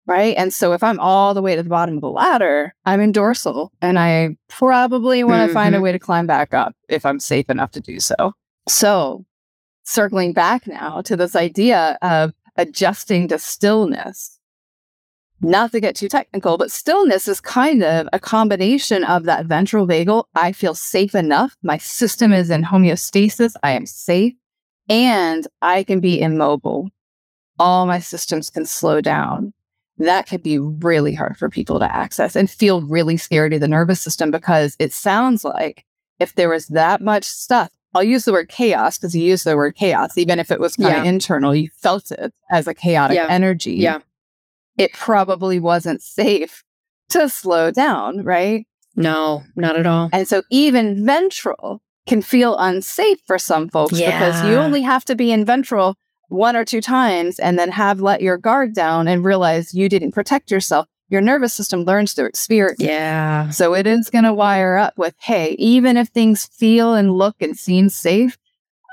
right? 0.07 0.35
And 0.37 0.53
so 0.53 0.73
if 0.73 0.81
I'm 0.81 0.99
all 0.99 1.33
the 1.33 1.41
way 1.41 1.55
to 1.55 1.61
the 1.61 1.69
bottom 1.69 1.95
of 1.95 2.01
the 2.01 2.09
ladder, 2.09 2.73
I'm 2.85 3.01
in 3.01 3.11
dorsal 3.11 3.71
and 3.81 3.99
I 3.99 4.37
probably 4.47 5.23
want 5.23 5.41
to 5.41 5.45
mm-hmm. 5.45 5.53
find 5.53 5.75
a 5.75 5.77
mm-hmm. 5.77 5.83
way 5.83 5.91
to 5.91 5.99
climb 5.99 6.25
back 6.25 6.53
up 6.53 6.75
if 6.89 7.05
I'm 7.05 7.19
safe 7.19 7.49
enough 7.49 7.71
to 7.71 7.81
do 7.81 7.99
so. 7.99 8.33
So 8.67 9.25
circling 9.83 10.33
back 10.33 10.65
now 10.65 11.01
to 11.01 11.15
this 11.15 11.35
idea 11.35 11.97
of 12.01 12.33
adjusting 12.55 13.27
to 13.27 13.37
stillness 13.37 14.37
not 15.41 15.71
to 15.71 15.79
get 15.79 15.95
too 15.95 16.09
technical, 16.09 16.57
but 16.57 16.71
stillness 16.71 17.27
is 17.27 17.39
kind 17.39 17.83
of 17.83 18.07
a 18.11 18.19
combination 18.19 19.03
of 19.03 19.25
that 19.25 19.45
ventral 19.45 19.85
vagal. 19.85 20.23
I 20.35 20.51
feel 20.51 20.73
safe 20.73 21.13
enough. 21.13 21.55
My 21.61 21.77
system 21.77 22.33
is 22.33 22.49
in 22.49 22.63
homeostasis. 22.63 23.53
I 23.61 23.71
am 23.71 23.85
safe 23.85 24.33
and 24.89 25.47
I 25.61 25.83
can 25.83 25.99
be 25.99 26.19
immobile. 26.19 26.89
All 27.59 27.85
my 27.85 27.99
systems 27.99 28.49
can 28.49 28.65
slow 28.65 29.01
down. 29.01 29.53
That 29.97 30.27
can 30.27 30.41
be 30.41 30.59
really 30.59 31.13
hard 31.13 31.37
for 31.37 31.49
people 31.49 31.79
to 31.79 31.95
access 31.95 32.35
and 32.35 32.49
feel 32.49 32.81
really 32.81 33.17
scary 33.17 33.49
to 33.51 33.59
the 33.59 33.67
nervous 33.67 34.01
system 34.01 34.31
because 34.31 34.75
it 34.79 34.93
sounds 34.93 35.43
like 35.43 35.85
if 36.19 36.35
there 36.35 36.49
was 36.49 36.67
that 36.67 37.01
much 37.01 37.23
stuff, 37.23 37.71
I'll 37.95 38.03
use 38.03 38.25
the 38.25 38.31
word 38.31 38.49
chaos 38.49 38.97
because 38.97 39.15
you 39.15 39.23
use 39.23 39.43
the 39.43 39.55
word 39.55 39.75
chaos, 39.75 40.17
even 40.17 40.39
if 40.39 40.51
it 40.51 40.59
was 40.59 40.75
kind 40.75 40.93
yeah. 40.93 40.99
of 41.01 41.05
internal, 41.05 41.55
you 41.55 41.69
felt 41.77 42.11
it 42.11 42.33
as 42.51 42.67
a 42.67 42.73
chaotic 42.73 43.15
yeah. 43.15 43.27
energy. 43.29 43.73
Yeah 43.73 43.99
it 44.77 44.93
probably 44.93 45.59
wasn't 45.59 46.01
safe 46.01 46.63
to 47.09 47.27
slow 47.27 47.71
down, 47.71 48.23
right? 48.23 48.67
No, 48.95 49.43
not 49.55 49.75
at 49.75 49.87
all. 49.87 50.09
And 50.13 50.27
so 50.27 50.43
even 50.49 51.05
ventral 51.05 51.81
can 52.07 52.21
feel 52.21 52.57
unsafe 52.57 53.19
for 53.25 53.37
some 53.37 53.69
folks 53.69 53.99
yeah. 53.99 54.17
because 54.17 54.49
you 54.49 54.55
only 54.55 54.81
have 54.81 55.03
to 55.05 55.15
be 55.15 55.31
in 55.31 55.45
ventral 55.45 55.95
one 56.29 56.55
or 56.55 56.65
two 56.65 56.81
times 56.81 57.39
and 57.39 57.57
then 57.57 57.71
have 57.71 58.01
let 58.01 58.21
your 58.21 58.37
guard 58.37 58.73
down 58.73 59.07
and 59.07 59.23
realize 59.23 59.73
you 59.73 59.89
didn't 59.89 60.11
protect 60.11 60.51
yourself. 60.51 60.87
Your 61.09 61.21
nervous 61.21 61.53
system 61.53 61.83
learns 61.83 62.13
through 62.13 62.25
experience. 62.25 62.81
Yeah. 62.81 63.49
So 63.49 63.73
it 63.73 63.87
is 63.87 64.09
going 64.09 64.25
to 64.25 64.33
wire 64.33 64.75
up 64.75 64.97
with, 64.97 65.15
hey, 65.19 65.55
even 65.57 65.95
if 65.95 66.09
things 66.09 66.45
feel 66.45 66.93
and 66.93 67.13
look 67.13 67.37
and 67.39 67.57
seem 67.57 67.87
safe, 67.87 68.37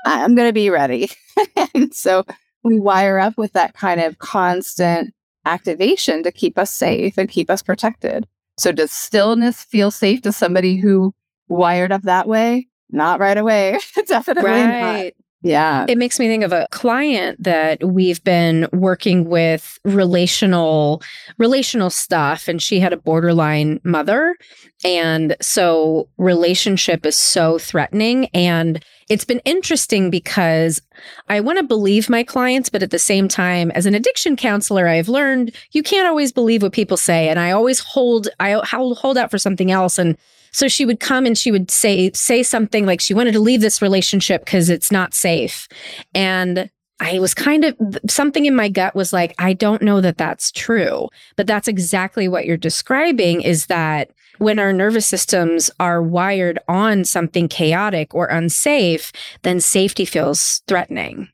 I'm 0.05 0.35
going 0.35 0.47
to 0.47 0.53
be 0.53 0.69
ready. 0.69 1.09
and 1.73 1.93
so 1.93 2.23
we 2.63 2.79
wire 2.79 3.19
up 3.19 3.37
with 3.37 3.53
that 3.53 3.73
kind 3.73 3.99
of 3.99 4.17
constant 4.19 5.13
activation 5.45 6.23
to 6.23 6.31
keep 6.31 6.57
us 6.57 6.71
safe 6.71 7.17
and 7.17 7.29
keep 7.29 7.49
us 7.49 7.61
protected. 7.61 8.25
So 8.57 8.71
does 8.71 8.91
stillness 8.91 9.63
feel 9.63 9.91
safe 9.91 10.21
to 10.21 10.31
somebody 10.31 10.77
who 10.77 11.13
wired 11.49 11.91
up 11.91 12.03
that 12.03 12.27
way? 12.27 12.67
Not 12.89 13.19
right 13.19 13.37
away. 13.37 13.77
Definitely 14.07 14.49
right. 14.49 15.03
not. 15.03 15.24
Yeah. 15.45 15.85
It 15.87 15.99
makes 15.99 16.17
me 16.17 16.27
think 16.27 16.43
of 16.43 16.51
a 16.51 16.67
client 16.71 17.41
that 17.43 17.83
we've 17.83 18.23
been 18.23 18.67
working 18.73 19.25
with 19.25 19.77
relational 19.85 21.03
relational 21.37 21.91
stuff 21.91 22.47
and 22.47 22.59
she 22.59 22.79
had 22.79 22.93
a 22.93 22.97
borderline 22.97 23.79
mother. 23.83 24.35
And 24.83 25.35
so 25.41 26.09
relationship 26.17 27.05
is 27.05 27.15
so 27.15 27.59
threatening. 27.59 28.25
And 28.33 28.83
it's 29.07 29.23
been 29.23 29.41
interesting 29.45 30.09
because 30.09 30.81
I 31.29 31.41
want 31.41 31.59
to 31.59 31.63
believe 31.63 32.09
my 32.09 32.23
clients 32.23 32.69
but 32.69 32.81
at 32.81 32.89
the 32.89 32.97
same 32.97 33.27
time 33.27 33.69
as 33.71 33.85
an 33.85 33.93
addiction 33.93 34.35
counselor 34.35 34.87
I've 34.87 35.09
learned 35.09 35.55
you 35.73 35.83
can't 35.83 36.07
always 36.07 36.31
believe 36.31 36.63
what 36.63 36.73
people 36.73 36.97
say. 36.97 37.29
And 37.29 37.39
I 37.39 37.51
always 37.51 37.79
hold 37.79 38.29
I 38.39 38.53
hold 38.63 39.15
out 39.15 39.29
for 39.29 39.37
something 39.37 39.69
else. 39.69 39.99
And 39.99 40.17
so 40.55 40.69
she 40.69 40.85
would 40.85 41.01
come 41.01 41.25
and 41.25 41.37
she 41.37 41.51
would 41.51 41.69
say 41.69 42.09
say 42.13 42.41
something 42.41 42.85
like 42.85 43.01
she 43.01 43.13
wanted 43.13 43.33
to 43.33 43.41
leave 43.41 43.59
this 43.59 43.81
relationship 43.81 44.45
because 44.45 44.69
it's 44.69 44.89
not 44.89 45.13
safe. 45.13 45.67
And 46.13 46.69
I 47.01 47.19
was 47.19 47.33
kind 47.33 47.65
of 47.65 47.75
something 48.07 48.45
in 48.45 48.55
my 48.55 48.69
gut 48.69 48.95
was 48.95 49.11
like, 49.11 49.35
I 49.37 49.51
don't 49.51 49.81
know 49.81 49.99
that 49.99 50.17
that's 50.17 50.53
true. 50.53 51.09
But 51.35 51.45
that's 51.45 51.67
exactly 51.67 52.29
what 52.29 52.45
you're 52.45 52.55
describing 52.55 53.41
is 53.41 53.65
that 53.65 54.11
when 54.37 54.57
our 54.57 54.71
nervous 54.71 55.05
systems 55.05 55.69
are 55.81 56.01
wired 56.01 56.57
on 56.69 57.03
something 57.03 57.49
chaotic 57.49 58.15
or 58.15 58.27
unsafe, 58.27 59.11
then 59.41 59.59
safety 59.59 60.05
feels 60.05 60.61
threatening. 60.69 61.27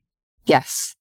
Yes. 0.47 0.95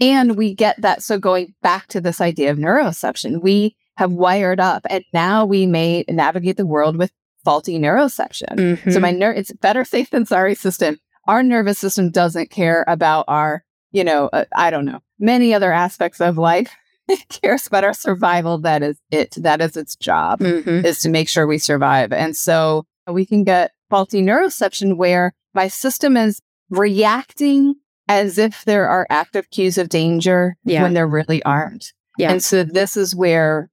And 0.00 0.36
we 0.36 0.54
get 0.54 0.80
that. 0.80 1.02
So 1.02 1.18
going 1.18 1.54
back 1.60 1.88
to 1.88 2.00
this 2.00 2.20
idea 2.20 2.52
of 2.52 2.56
neuroception, 2.56 3.42
we 3.42 3.74
have 3.96 4.12
wired 4.12 4.60
up 4.60 4.86
and 4.88 5.04
now 5.12 5.44
we 5.44 5.66
may 5.66 6.04
navigate 6.08 6.56
the 6.56 6.66
world 6.66 6.96
with 6.96 7.10
faulty 7.44 7.78
neuroception. 7.78 8.56
Mm-hmm. 8.56 8.90
So 8.90 9.00
my 9.00 9.10
nerve, 9.10 9.36
it's 9.36 9.52
better 9.52 9.84
safe 9.84 10.10
than 10.10 10.26
sorry 10.26 10.54
system. 10.54 10.98
Our 11.26 11.42
nervous 11.42 11.78
system 11.78 12.10
doesn't 12.10 12.50
care 12.50 12.84
about 12.86 13.24
our, 13.28 13.64
you 13.92 14.04
know, 14.04 14.28
uh, 14.32 14.44
I 14.54 14.70
don't 14.70 14.84
know, 14.84 15.00
many 15.18 15.54
other 15.54 15.72
aspects 15.72 16.20
of 16.20 16.38
life. 16.38 16.74
It 17.06 17.28
cares 17.42 17.66
about 17.66 17.84
our 17.84 17.92
survival. 17.92 18.56
That 18.56 18.82
is 18.82 18.96
it. 19.10 19.34
That 19.36 19.60
is 19.60 19.76
its 19.76 19.94
job 19.94 20.40
mm-hmm. 20.40 20.86
is 20.86 21.00
to 21.00 21.10
make 21.10 21.28
sure 21.28 21.46
we 21.46 21.58
survive. 21.58 22.14
And 22.14 22.34
so 22.34 22.86
we 23.06 23.26
can 23.26 23.44
get 23.44 23.72
faulty 23.90 24.22
neuroception 24.22 24.96
where 24.96 25.34
my 25.52 25.68
system 25.68 26.16
is 26.16 26.40
reacting 26.70 27.74
as 28.08 28.38
if 28.38 28.64
there 28.64 28.88
are 28.88 29.06
active 29.10 29.50
cues 29.50 29.76
of 29.76 29.90
danger 29.90 30.56
yeah. 30.64 30.82
when 30.82 30.94
there 30.94 31.06
really 31.06 31.42
aren't. 31.42 31.92
Yeah. 32.16 32.32
And 32.32 32.42
so 32.42 32.64
this 32.64 32.96
is 32.96 33.14
where 33.14 33.70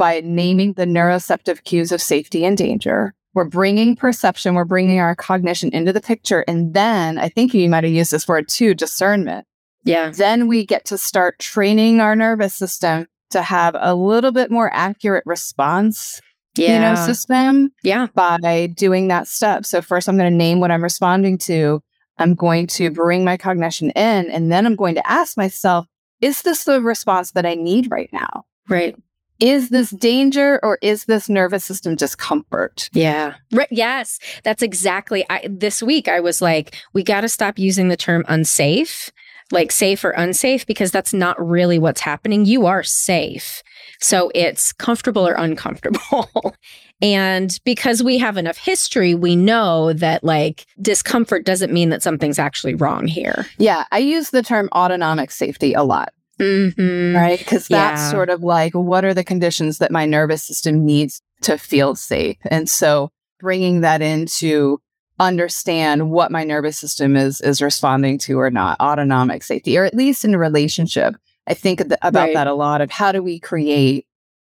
by 0.00 0.22
naming 0.24 0.72
the 0.72 0.86
neuroceptive 0.86 1.62
cues 1.64 1.92
of 1.92 2.00
safety 2.00 2.42
and 2.46 2.56
danger. 2.56 3.12
We're 3.34 3.44
bringing 3.44 3.94
perception, 3.94 4.54
we're 4.54 4.64
bringing 4.64 4.98
our 4.98 5.14
cognition 5.14 5.68
into 5.74 5.92
the 5.92 6.00
picture. 6.00 6.42
And 6.48 6.72
then 6.72 7.18
I 7.18 7.28
think 7.28 7.52
you 7.52 7.68
might 7.68 7.84
have 7.84 7.92
used 7.92 8.10
this 8.10 8.26
word 8.26 8.48
too 8.48 8.72
discernment. 8.72 9.46
Yeah. 9.84 10.08
Then 10.08 10.48
we 10.48 10.64
get 10.64 10.86
to 10.86 10.96
start 10.96 11.38
training 11.38 12.00
our 12.00 12.16
nervous 12.16 12.54
system 12.54 13.08
to 13.32 13.42
have 13.42 13.76
a 13.78 13.94
little 13.94 14.32
bit 14.32 14.50
more 14.50 14.72
accurate 14.72 15.24
response 15.26 16.22
yeah. 16.56 16.74
you 16.74 16.80
know 16.80 17.06
system 17.06 17.70
yeah 17.84 18.08
by 18.14 18.66
doing 18.66 19.06
that 19.06 19.28
step 19.28 19.64
so 19.64 19.80
first 19.80 20.08
i'm 20.08 20.18
going 20.18 20.28
to 20.28 20.36
name 20.36 20.58
what 20.58 20.72
i'm 20.72 20.82
responding 20.82 21.38
to 21.38 21.80
i'm 22.18 22.34
going 22.34 22.66
to 22.66 22.90
bring 22.90 23.24
my 23.24 23.36
cognition 23.36 23.90
in 23.90 24.28
and 24.28 24.50
then 24.50 24.66
i'm 24.66 24.74
going 24.74 24.96
to 24.96 25.10
ask 25.10 25.36
myself 25.36 25.86
is 26.20 26.42
this 26.42 26.64
the 26.64 26.82
response 26.82 27.30
that 27.30 27.46
i 27.46 27.54
need 27.54 27.88
right 27.88 28.10
now 28.12 28.44
right 28.68 28.96
is 29.40 29.70
this 29.70 29.90
danger 29.90 30.60
or 30.62 30.78
is 30.82 31.06
this 31.06 31.28
nervous 31.28 31.64
system 31.64 31.96
discomfort? 31.96 32.90
Yeah. 32.92 33.34
Right. 33.52 33.68
Yes. 33.70 34.18
That's 34.44 34.62
exactly. 34.62 35.24
I, 35.30 35.48
this 35.50 35.82
week 35.82 36.08
I 36.08 36.20
was 36.20 36.40
like, 36.40 36.74
we 36.92 37.02
got 37.02 37.22
to 37.22 37.28
stop 37.28 37.58
using 37.58 37.88
the 37.88 37.96
term 37.96 38.24
unsafe, 38.28 39.10
like 39.50 39.72
safe 39.72 40.04
or 40.04 40.10
unsafe, 40.10 40.66
because 40.66 40.90
that's 40.90 41.12
not 41.12 41.44
really 41.44 41.78
what's 41.78 42.02
happening. 42.02 42.44
You 42.44 42.66
are 42.66 42.82
safe. 42.82 43.62
So 44.00 44.30
it's 44.34 44.72
comfortable 44.72 45.26
or 45.26 45.34
uncomfortable. 45.34 46.54
and 47.02 47.58
because 47.64 48.02
we 48.02 48.18
have 48.18 48.36
enough 48.36 48.58
history, 48.58 49.14
we 49.14 49.36
know 49.36 49.92
that 49.94 50.22
like 50.22 50.66
discomfort 50.80 51.44
doesn't 51.44 51.72
mean 51.72 51.88
that 51.88 52.02
something's 52.02 52.38
actually 52.38 52.74
wrong 52.74 53.06
here. 53.06 53.46
Yeah. 53.58 53.84
I 53.90 53.98
use 53.98 54.30
the 54.30 54.42
term 54.42 54.68
autonomic 54.72 55.30
safety 55.30 55.72
a 55.72 55.82
lot. 55.82 56.12
Mm-hmm. 56.40 57.16
Right. 57.16 57.38
Because 57.38 57.68
that's 57.68 58.00
yeah. 58.00 58.10
sort 58.10 58.30
of 58.30 58.42
like, 58.42 58.74
what 58.74 59.04
are 59.04 59.14
the 59.14 59.24
conditions 59.24 59.78
that 59.78 59.90
my 59.90 60.06
nervous 60.06 60.42
system 60.42 60.84
needs 60.84 61.20
to 61.42 61.58
feel 61.58 61.94
safe? 61.94 62.38
And 62.44 62.68
so 62.68 63.10
bringing 63.38 63.82
that 63.82 64.02
into 64.02 64.80
understand 65.20 66.10
what 66.10 66.32
my 66.32 66.44
nervous 66.44 66.78
system 66.78 67.14
is 67.14 67.42
is 67.42 67.60
responding 67.60 68.16
to 68.16 68.40
or 68.40 68.50
not 68.50 68.80
autonomic 68.80 69.42
safety 69.42 69.76
or 69.76 69.84
at 69.84 69.94
least 69.94 70.24
in 70.24 70.32
a 70.32 70.38
relationship 70.38 71.14
i 71.46 71.52
think 71.52 71.78
th- 71.80 71.92
about 72.00 72.28
right. 72.28 72.34
that 72.34 72.46
a 72.46 72.54
lot 72.54 72.80
of 72.80 72.90
how 72.90 73.12
do 73.12 73.22
we 73.22 73.38
create 73.38 74.06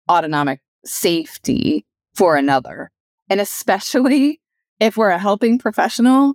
autonomic 0.09 0.61
safety 0.85 1.85
for 2.15 2.37
another 2.37 2.93
and 3.29 3.41
especially 3.41 4.41
if 4.81 4.97
we're 4.97 5.11
a 5.11 5.19
helping 5.19 5.59
professional 5.59 6.35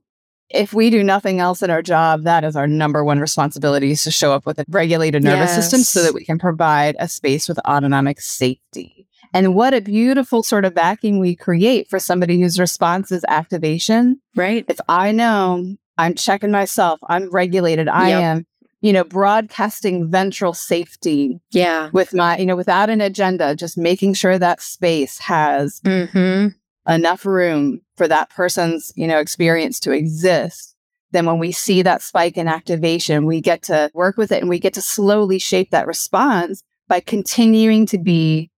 if 0.49 0.73
we 0.73 0.89
do 0.89 1.03
nothing 1.03 1.39
else 1.39 1.63
in 1.63 1.69
our 1.69 1.81
job, 1.81 2.23
that 2.23 2.43
is 2.43 2.55
our 2.55 2.67
number 2.67 3.03
one 3.03 3.19
responsibility 3.19 3.91
is 3.91 4.03
to 4.03 4.11
show 4.11 4.33
up 4.33 4.45
with 4.45 4.59
a 4.59 4.65
regulated 4.69 5.23
nervous 5.23 5.51
yes. 5.51 5.55
system 5.55 5.81
so 5.81 6.03
that 6.03 6.13
we 6.13 6.23
can 6.23 6.37
provide 6.37 6.95
a 6.99 7.07
space 7.07 7.47
with 7.47 7.59
autonomic 7.59 8.21
safety. 8.21 9.07
And 9.33 9.55
what 9.55 9.73
a 9.73 9.81
beautiful 9.81 10.43
sort 10.43 10.65
of 10.65 10.75
vacuum 10.75 11.19
we 11.19 11.35
create 11.35 11.89
for 11.89 11.99
somebody 11.99 12.39
whose 12.39 12.59
response 12.59 13.11
is 13.11 13.25
activation. 13.27 14.21
Right. 14.35 14.65
If 14.69 14.79
I 14.87 15.11
know 15.11 15.75
I'm 15.97 16.15
checking 16.15 16.51
myself, 16.51 16.99
I'm 17.09 17.29
regulated, 17.31 17.87
I 17.87 18.09
yep. 18.09 18.21
am, 18.21 18.47
you 18.81 18.93
know, 18.93 19.03
broadcasting 19.03 20.09
ventral 20.09 20.53
safety. 20.53 21.39
Yeah. 21.51 21.89
With 21.91 22.13
my, 22.13 22.37
you 22.37 22.45
know, 22.45 22.55
without 22.55 22.89
an 22.89 23.01
agenda, 23.01 23.55
just 23.55 23.77
making 23.77 24.13
sure 24.13 24.37
that 24.37 24.61
space 24.61 25.17
has 25.19 25.81
mm-hmm 25.81 26.49
enough 26.87 27.25
room 27.25 27.81
for 27.97 28.07
that 28.07 28.29
person's, 28.29 28.91
you 28.95 29.07
know, 29.07 29.19
experience 29.19 29.79
to 29.81 29.91
exist, 29.91 30.75
then 31.11 31.25
when 31.25 31.39
we 31.39 31.51
see 31.51 31.81
that 31.81 32.01
spike 32.01 32.37
in 32.37 32.47
activation, 32.47 33.25
we 33.25 33.41
get 33.41 33.63
to 33.63 33.89
work 33.93 34.17
with 34.17 34.31
it 34.31 34.41
and 34.41 34.49
we 34.49 34.59
get 34.59 34.73
to 34.73 34.81
slowly 34.81 35.39
shape 35.39 35.71
that 35.71 35.87
response 35.87 36.61
by 36.87 36.99
continuing 36.99 37.85
to 37.87 37.97
be 37.97 38.51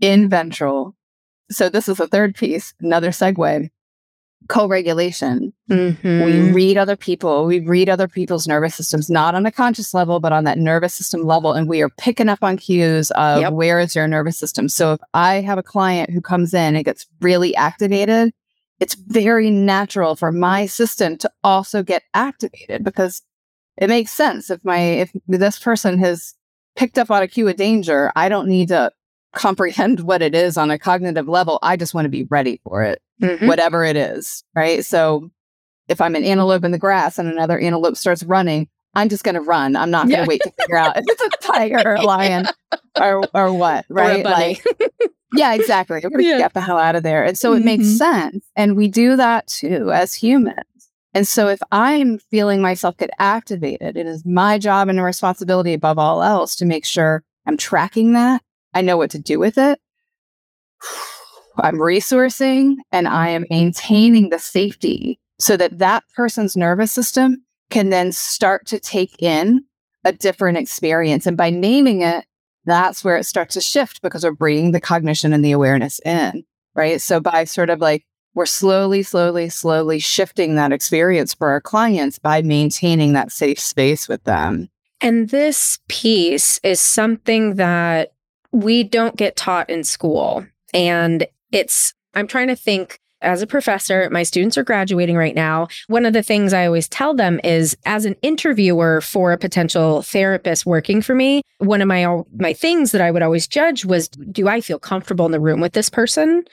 in 0.00 0.28
ventral. 0.28 0.94
So 1.50 1.68
this 1.68 1.88
is 1.88 1.98
a 2.00 2.06
third 2.06 2.34
piece, 2.34 2.74
another 2.80 3.10
segue. 3.10 3.70
Co-regulation. 4.48 5.52
Mhm. 5.70 6.24
We 6.24 6.52
read 6.52 6.76
other 6.76 6.96
people. 6.96 7.46
We 7.46 7.60
read 7.60 7.88
other 7.88 8.08
people's 8.08 8.46
nervous 8.46 8.74
systems, 8.74 9.08
not 9.10 9.34
on 9.34 9.46
a 9.46 9.52
conscious 9.52 9.92
level, 9.94 10.20
but 10.20 10.32
on 10.32 10.44
that 10.44 10.58
nervous 10.58 10.94
system 10.94 11.22
level. 11.24 11.52
And 11.52 11.68
we 11.68 11.82
are 11.82 11.88
picking 11.98 12.28
up 12.28 12.38
on 12.42 12.56
cues 12.56 13.10
of 13.12 13.40
Yep. 13.40 13.52
where 13.52 13.80
is 13.80 13.94
your 13.94 14.06
nervous 14.08 14.38
system. 14.38 14.68
So 14.68 14.92
if 14.94 15.00
I 15.14 15.40
have 15.40 15.58
a 15.58 15.62
client 15.62 16.10
who 16.10 16.20
comes 16.20 16.54
in 16.54 16.76
and 16.76 16.84
gets 16.84 17.06
really 17.20 17.54
activated, 17.56 18.32
it's 18.80 18.94
very 18.94 19.50
natural 19.50 20.16
for 20.16 20.30
my 20.32 20.66
system 20.66 21.16
to 21.18 21.30
also 21.42 21.82
get 21.82 22.02
activated 22.14 22.84
because 22.84 23.22
it 23.78 23.88
makes 23.88 24.10
sense. 24.12 24.50
If 24.50 24.64
my 24.64 24.78
if 24.78 25.12
this 25.28 25.58
person 25.58 25.98
has 25.98 26.34
picked 26.76 26.98
up 26.98 27.10
on 27.10 27.22
a 27.22 27.28
cue 27.28 27.48
of 27.48 27.56
danger, 27.56 28.12
I 28.16 28.28
don't 28.28 28.48
need 28.48 28.68
to 28.68 28.90
comprehend 29.34 30.00
what 30.00 30.22
it 30.22 30.34
is 30.34 30.56
on 30.56 30.70
a 30.70 30.78
cognitive 30.78 31.28
level. 31.28 31.58
I 31.62 31.76
just 31.76 31.92
want 31.94 32.04
to 32.06 32.10
be 32.10 32.24
ready 32.30 32.60
for 32.64 32.82
it 32.82 33.00
Mhm. 33.22 33.46
whatever 33.48 33.84
it 33.84 33.96
is, 33.96 34.44
right? 34.54 34.84
So 34.84 35.30
if 35.88 36.00
I'm 36.00 36.14
an 36.16 36.24
antelope 36.24 36.64
in 36.64 36.70
the 36.72 36.78
grass 36.78 37.18
and 37.18 37.28
another 37.28 37.58
antelope 37.58 37.96
starts 37.96 38.22
running, 38.22 38.68
I'm 38.94 39.08
just 39.08 39.24
going 39.24 39.34
to 39.36 39.40
run. 39.40 39.76
I'm 39.76 39.90
not 39.90 40.06
going 40.06 40.16
to 40.18 40.22
Yeah. 40.22 40.26
wait 40.26 40.42
to 40.42 40.50
figure 40.60 40.76
out 40.76 40.96
if 40.96 41.04
it's 41.08 41.22
a 41.22 41.30
tiger 41.52 41.80
or 41.84 41.94
a 41.94 42.02
lion 42.02 42.46
or 43.00 43.28
or 43.34 43.52
what, 43.54 43.84
Or 43.90 43.94
right? 43.94 44.24
bunny. 44.24 44.60
Like, 44.80 44.92
yeah, 45.34 45.52
exactly. 45.54 45.96
We're 46.02 46.10
going 46.10 46.18
to 46.22 46.28
Yeah. 46.28 46.38
get 46.38 46.54
the 46.54 46.60
hell 46.60 46.78
out 46.78 46.96
of 46.96 47.02
there. 47.02 47.24
And 47.24 47.36
so 47.38 47.52
it 47.52 47.62
makes 47.64 47.84
Mhm. 47.84 47.96
sense. 47.98 48.46
And 48.56 48.76
we 48.76 48.88
do 48.88 49.16
that 49.16 49.46
too 49.46 49.92
as 49.92 50.14
humans. 50.14 50.64
And 51.14 51.26
so 51.26 51.48
if 51.48 51.60
I'm 51.72 52.18
feeling 52.18 52.60
myself 52.60 52.96
get 52.98 53.10
activated, 53.18 53.96
it 53.96 54.06
is 54.06 54.26
my 54.26 54.58
job 54.58 54.88
and 54.88 55.02
responsibility 55.02 55.72
above 55.72 55.98
all 55.98 56.22
else 56.22 56.54
to 56.56 56.66
make 56.66 56.84
sure 56.84 57.22
I'm 57.46 57.56
tracking 57.56 58.12
that. 58.12 58.42
I 58.74 58.82
know 58.82 58.96
what 58.98 59.10
to 59.12 59.18
do 59.18 59.38
with 59.38 59.56
it. 59.56 59.78
I'm 61.58 61.76
resourcing 61.76 62.76
and 62.92 63.08
I 63.08 63.28
am 63.28 63.46
maintaining 63.50 64.30
the 64.30 64.38
safety 64.38 65.18
so 65.38 65.56
that 65.56 65.78
that 65.78 66.04
person's 66.14 66.56
nervous 66.56 66.92
system 66.92 67.44
can 67.70 67.90
then 67.90 68.12
start 68.12 68.66
to 68.66 68.78
take 68.78 69.22
in 69.22 69.64
a 70.04 70.12
different 70.12 70.58
experience. 70.58 71.26
And 71.26 71.36
by 71.36 71.50
naming 71.50 72.02
it, 72.02 72.24
that's 72.64 73.04
where 73.04 73.16
it 73.16 73.24
starts 73.24 73.54
to 73.54 73.60
shift 73.60 74.02
because 74.02 74.24
we're 74.24 74.32
bringing 74.32 74.72
the 74.72 74.80
cognition 74.80 75.32
and 75.32 75.44
the 75.44 75.52
awareness 75.52 76.00
in, 76.04 76.44
right? 76.74 77.00
So 77.00 77.20
by 77.20 77.44
sort 77.44 77.70
of 77.70 77.80
like, 77.80 78.04
we're 78.34 78.46
slowly, 78.46 79.02
slowly, 79.02 79.48
slowly 79.48 79.98
shifting 79.98 80.56
that 80.56 80.70
experience 80.70 81.32
for 81.32 81.48
our 81.48 81.60
clients 81.60 82.18
by 82.18 82.42
maintaining 82.42 83.14
that 83.14 83.32
safe 83.32 83.58
space 83.58 84.08
with 84.08 84.22
them. 84.24 84.68
And 85.00 85.30
this 85.30 85.78
piece 85.88 86.60
is 86.62 86.80
something 86.80 87.54
that 87.54 88.12
we 88.52 88.82
don't 88.82 89.16
get 89.16 89.36
taught 89.36 89.70
in 89.70 89.84
school. 89.84 90.46
And 90.74 91.26
it's, 91.56 91.94
I'm 92.14 92.26
trying 92.26 92.48
to 92.48 92.56
think 92.56 93.00
as 93.22 93.40
a 93.40 93.46
professor, 93.46 94.08
my 94.10 94.22
students 94.22 94.58
are 94.58 94.62
graduating 94.62 95.16
right 95.16 95.34
now. 95.34 95.68
One 95.86 96.04
of 96.04 96.12
the 96.12 96.22
things 96.22 96.52
I 96.52 96.66
always 96.66 96.88
tell 96.88 97.14
them 97.14 97.40
is 97.42 97.76
as 97.86 98.04
an 98.04 98.14
interviewer 98.20 99.00
for 99.00 99.32
a 99.32 99.38
potential 99.38 100.02
therapist 100.02 100.66
working 100.66 101.00
for 101.00 101.14
me, 101.14 101.42
one 101.58 101.80
of 101.80 101.88
my 101.88 102.06
my 102.36 102.52
things 102.52 102.92
that 102.92 103.00
I 103.00 103.10
would 103.10 103.22
always 103.22 103.48
judge 103.48 103.84
was 103.86 104.08
do 104.08 104.48
I 104.48 104.60
feel 104.60 104.78
comfortable 104.78 105.24
in 105.24 105.32
the 105.32 105.40
room 105.40 105.60
with 105.60 105.72
this 105.72 105.88
person? 105.88 106.44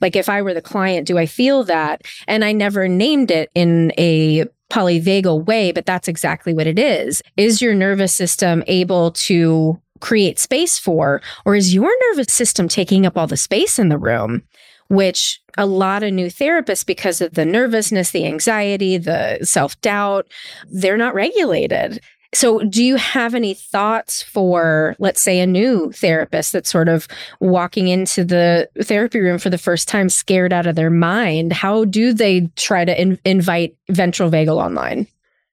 Like 0.00 0.16
if 0.16 0.28
I 0.28 0.40
were 0.40 0.54
the 0.54 0.62
client, 0.62 1.06
do 1.06 1.18
I 1.18 1.26
feel 1.26 1.64
that? 1.64 2.02
And 2.26 2.44
I 2.44 2.52
never 2.52 2.88
named 2.88 3.30
it 3.30 3.50
in 3.54 3.92
a 3.98 4.46
polyvagal 4.70 5.46
way, 5.46 5.70
but 5.70 5.86
that's 5.86 6.08
exactly 6.08 6.54
what 6.54 6.66
it 6.66 6.78
is. 6.78 7.22
Is 7.36 7.60
your 7.60 7.74
nervous 7.74 8.12
system 8.12 8.64
able 8.66 9.12
to 9.12 9.80
create 10.00 10.38
space 10.38 10.78
for, 10.78 11.20
or 11.44 11.54
is 11.54 11.74
your 11.74 11.92
nervous 12.08 12.32
system 12.32 12.68
taking 12.68 13.06
up 13.06 13.16
all 13.16 13.26
the 13.26 13.36
space 13.36 13.78
in 13.78 13.88
the 13.88 13.98
room? 13.98 14.42
Which 14.88 15.40
a 15.58 15.66
lot 15.66 16.02
of 16.02 16.12
new 16.12 16.26
therapists, 16.26 16.86
because 16.86 17.20
of 17.20 17.34
the 17.34 17.44
nervousness, 17.44 18.12
the 18.12 18.26
anxiety, 18.26 18.98
the 18.98 19.38
self 19.42 19.80
doubt, 19.80 20.28
they're 20.70 20.96
not 20.96 21.14
regulated. 21.14 22.00
So, 22.32 22.60
do 22.60 22.84
you 22.84 22.96
have 22.96 23.34
any 23.34 23.54
thoughts 23.54 24.22
for, 24.22 24.94
let's 24.98 25.22
say, 25.22 25.40
a 25.40 25.46
new 25.46 25.90
therapist 25.92 26.52
that's 26.52 26.70
sort 26.70 26.88
of 26.88 27.08
walking 27.40 27.88
into 27.88 28.24
the 28.24 28.68
therapy 28.82 29.18
room 29.18 29.38
for 29.38 29.50
the 29.50 29.58
first 29.58 29.88
time, 29.88 30.08
scared 30.08 30.52
out 30.52 30.66
of 30.66 30.76
their 30.76 30.90
mind? 30.90 31.52
How 31.52 31.84
do 31.84 32.12
they 32.12 32.48
try 32.56 32.84
to 32.84 33.00
in- 33.00 33.18
invite 33.24 33.76
ventral 33.88 34.30
vagal 34.30 34.62
online? 34.62 35.08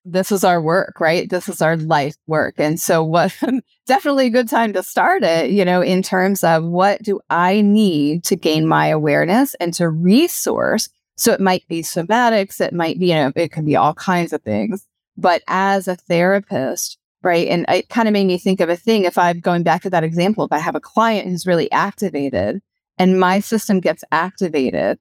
this 0.06 0.32
is 0.32 0.44
our 0.44 0.62
work, 0.62 1.00
right? 1.00 1.30
This 1.30 1.48
is 1.48 1.62
our 1.62 1.78
life 1.78 2.16
work. 2.28 2.56
And 2.58 2.80
so 2.80 3.04
what 3.04 3.34
definitely 3.86 4.28
a 4.28 4.32
good 4.32 4.50
time 4.50 4.74
to 4.74 4.84
start 4.84 5.24
it, 5.24 5.52
you 5.52 5.66
know, 5.66 5.82
in 5.82 6.02
terms 6.02 6.44
of 6.44 6.64
what 6.64 7.04
do 7.04 7.20
I 7.30 7.62
need 7.62 8.24
to 8.26 8.36
gain 8.36 8.68
my 8.68 8.88
awareness 8.88 9.54
and 9.56 9.74
to 9.76 9.90
resource. 9.90 10.90
So 11.16 11.32
it 11.32 11.42
might 11.42 11.68
be 11.68 11.82
somatics, 11.82 12.60
it 12.60 12.74
might 12.74 13.00
be, 13.00 13.08
you 13.08 13.16
know, 13.16 13.32
it 13.36 13.52
could 13.52 13.66
be 13.66 13.76
all 13.76 13.94
kinds 13.94 14.34
of 14.34 14.42
things. 14.42 14.88
But 15.16 15.44
as 15.48 15.88
a 15.88 15.96
therapist, 15.96 16.98
right? 17.22 17.48
And 17.48 17.66
it 17.70 17.90
kind 17.90 18.08
of 18.08 18.14
made 18.14 18.28
me 18.28 18.38
think 18.38 18.60
of 18.60 18.70
a 18.70 18.76
thing. 18.76 19.04
If 19.04 19.18
I'm 19.18 19.40
going 19.40 19.64
back 19.64 19.84
to 19.84 19.90
that 19.92 20.04
example, 20.04 20.46
if 20.46 20.52
I 20.52 20.60
have 20.60 20.76
a 20.76 20.82
client 20.82 21.28
who's 21.28 21.46
really 21.46 21.72
activated 21.72 22.62
and 22.98 23.20
my 23.20 23.40
system 23.40 23.80
gets 23.80 24.04
activated, 24.12 25.00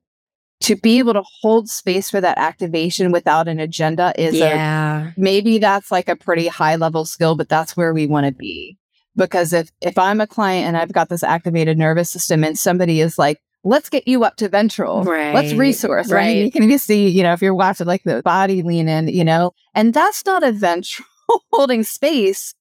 to 0.62 0.76
be 0.76 0.98
able 0.98 1.12
to 1.12 1.22
hold 1.40 1.68
space 1.68 2.08
for 2.10 2.20
that 2.20 2.38
activation 2.38 3.12
without 3.12 3.48
an 3.48 3.58
agenda 3.58 4.12
is 4.16 4.34
a 4.34 4.38
yeah. 4.38 5.10
maybe 5.16 5.58
that's 5.58 5.90
like 5.90 6.08
a 6.08 6.16
pretty 6.16 6.46
high 6.46 6.76
level 6.76 7.04
skill, 7.04 7.34
but 7.36 7.48
that's 7.48 7.76
where 7.76 7.92
we 7.92 8.06
want 8.06 8.26
to 8.26 8.32
be. 8.32 8.78
Because 9.16 9.52
if 9.52 9.70
if 9.80 9.98
I'm 9.98 10.20
a 10.20 10.26
client 10.26 10.66
and 10.68 10.76
I've 10.76 10.92
got 10.92 11.08
this 11.08 11.22
activated 11.22 11.76
nervous 11.78 12.10
system 12.10 12.44
and 12.44 12.58
somebody 12.58 13.00
is 13.00 13.18
like, 13.18 13.40
let's 13.64 13.88
get 13.88 14.08
you 14.08 14.24
up 14.24 14.36
to 14.36 14.48
ventral, 14.48 15.04
Right. 15.04 15.34
let's 15.34 15.52
resource, 15.52 16.10
right? 16.10 16.20
Right. 16.20 16.36
You 16.44 16.50
can 16.50 16.70
just 16.70 16.86
see, 16.86 17.08
you 17.08 17.22
know, 17.22 17.32
if 17.32 17.42
you're 17.42 17.54
watching 17.54 17.86
like 17.86 18.04
the 18.04 18.22
body 18.22 18.62
lean 18.62 18.88
in, 18.88 19.08
you 19.08 19.24
know, 19.24 19.52
and 19.74 19.92
that's 19.92 20.24
not 20.24 20.42
a 20.42 20.52
ventral 20.52 21.06
holding 21.52 21.82
space. 21.82 22.54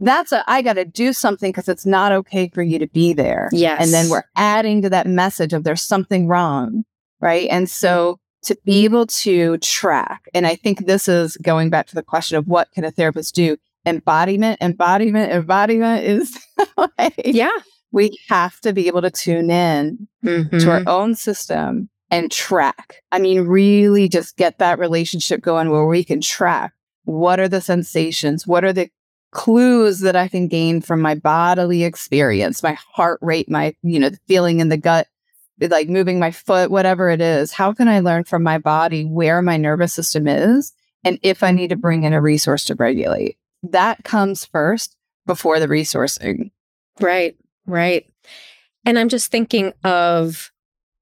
That's 0.00 0.30
a 0.30 0.44
I 0.48 0.62
got 0.62 0.74
to 0.74 0.84
do 0.84 1.12
something 1.12 1.50
because 1.50 1.68
it's 1.68 1.84
not 1.84 2.12
okay 2.12 2.48
for 2.54 2.62
you 2.62 2.78
to 2.78 2.86
be 2.86 3.12
there. 3.12 3.48
Yes. 3.52 3.82
And 3.82 3.92
then 3.92 4.08
we're 4.08 4.22
adding 4.36 4.82
to 4.82 4.90
that 4.90 5.08
message 5.08 5.52
of 5.52 5.64
there's 5.64 5.82
something 5.82 6.28
wrong. 6.28 6.84
Right. 7.20 7.48
And 7.50 7.68
so 7.68 8.18
to 8.42 8.56
be 8.64 8.84
able 8.84 9.06
to 9.06 9.58
track, 9.58 10.28
and 10.34 10.46
I 10.46 10.54
think 10.54 10.86
this 10.86 11.08
is 11.08 11.36
going 11.38 11.70
back 11.70 11.86
to 11.88 11.94
the 11.94 12.02
question 12.02 12.38
of 12.38 12.46
what 12.46 12.70
can 12.72 12.84
a 12.84 12.90
therapist 12.90 13.34
do? 13.34 13.56
Embodiment, 13.86 14.58
embodiment, 14.60 15.32
embodiment 15.32 16.04
is 16.04 16.38
like, 16.76 17.14
Yeah. 17.24 17.48
we 17.92 18.16
have 18.28 18.60
to 18.60 18.72
be 18.72 18.86
able 18.86 19.02
to 19.02 19.10
tune 19.10 19.50
in 19.50 20.06
Mhm. 20.24 20.60
to 20.60 20.70
our 20.70 20.82
own 20.86 21.14
system 21.14 21.88
and 22.10 22.30
track. 22.30 22.96
I 23.12 23.18
mean, 23.18 23.42
really 23.42 24.08
just 24.08 24.36
get 24.36 24.58
that 24.58 24.78
relationship 24.78 25.40
going 25.42 25.70
where 25.70 25.86
we 25.86 26.04
can 26.04 26.20
track 26.20 26.72
what 27.04 27.40
are 27.40 27.48
the 27.48 27.60
sensations? 27.62 28.46
What 28.46 28.64
are 28.64 28.72
the 28.72 28.90
clues 29.32 30.00
that 30.00 30.14
I 30.16 30.28
can 30.28 30.46
gain 30.46 30.80
from 30.82 31.00
my 31.00 31.14
bodily 31.14 31.82
experience, 31.84 32.62
my 32.62 32.76
heart 32.94 33.18
rate, 33.22 33.48
my, 33.50 33.74
you 33.82 33.98
know, 33.98 34.10
the 34.10 34.18
feeling 34.28 34.60
in 34.60 34.68
the 34.68 34.76
gut, 34.76 35.06
like 35.60 35.88
moving 35.88 36.18
my 36.18 36.30
foot, 36.30 36.70
whatever 36.70 37.10
it 37.10 37.20
is. 37.20 37.52
How 37.52 37.72
can 37.72 37.88
I 37.88 38.00
learn 38.00 38.24
from 38.24 38.42
my 38.42 38.58
body 38.58 39.04
where 39.04 39.42
my 39.42 39.56
nervous 39.56 39.92
system 39.92 40.28
is? 40.28 40.72
And 41.04 41.18
if 41.22 41.42
I 41.42 41.50
need 41.50 41.70
to 41.70 41.76
bring 41.76 42.04
in 42.04 42.12
a 42.12 42.20
resource 42.20 42.64
to 42.66 42.74
regulate, 42.74 43.38
that 43.62 44.04
comes 44.04 44.44
first 44.44 44.96
before 45.26 45.60
the 45.60 45.68
resourcing. 45.68 46.50
Right, 47.00 47.36
right. 47.66 48.06
And 48.84 48.98
I'm 48.98 49.08
just 49.08 49.30
thinking 49.30 49.72
of 49.84 50.50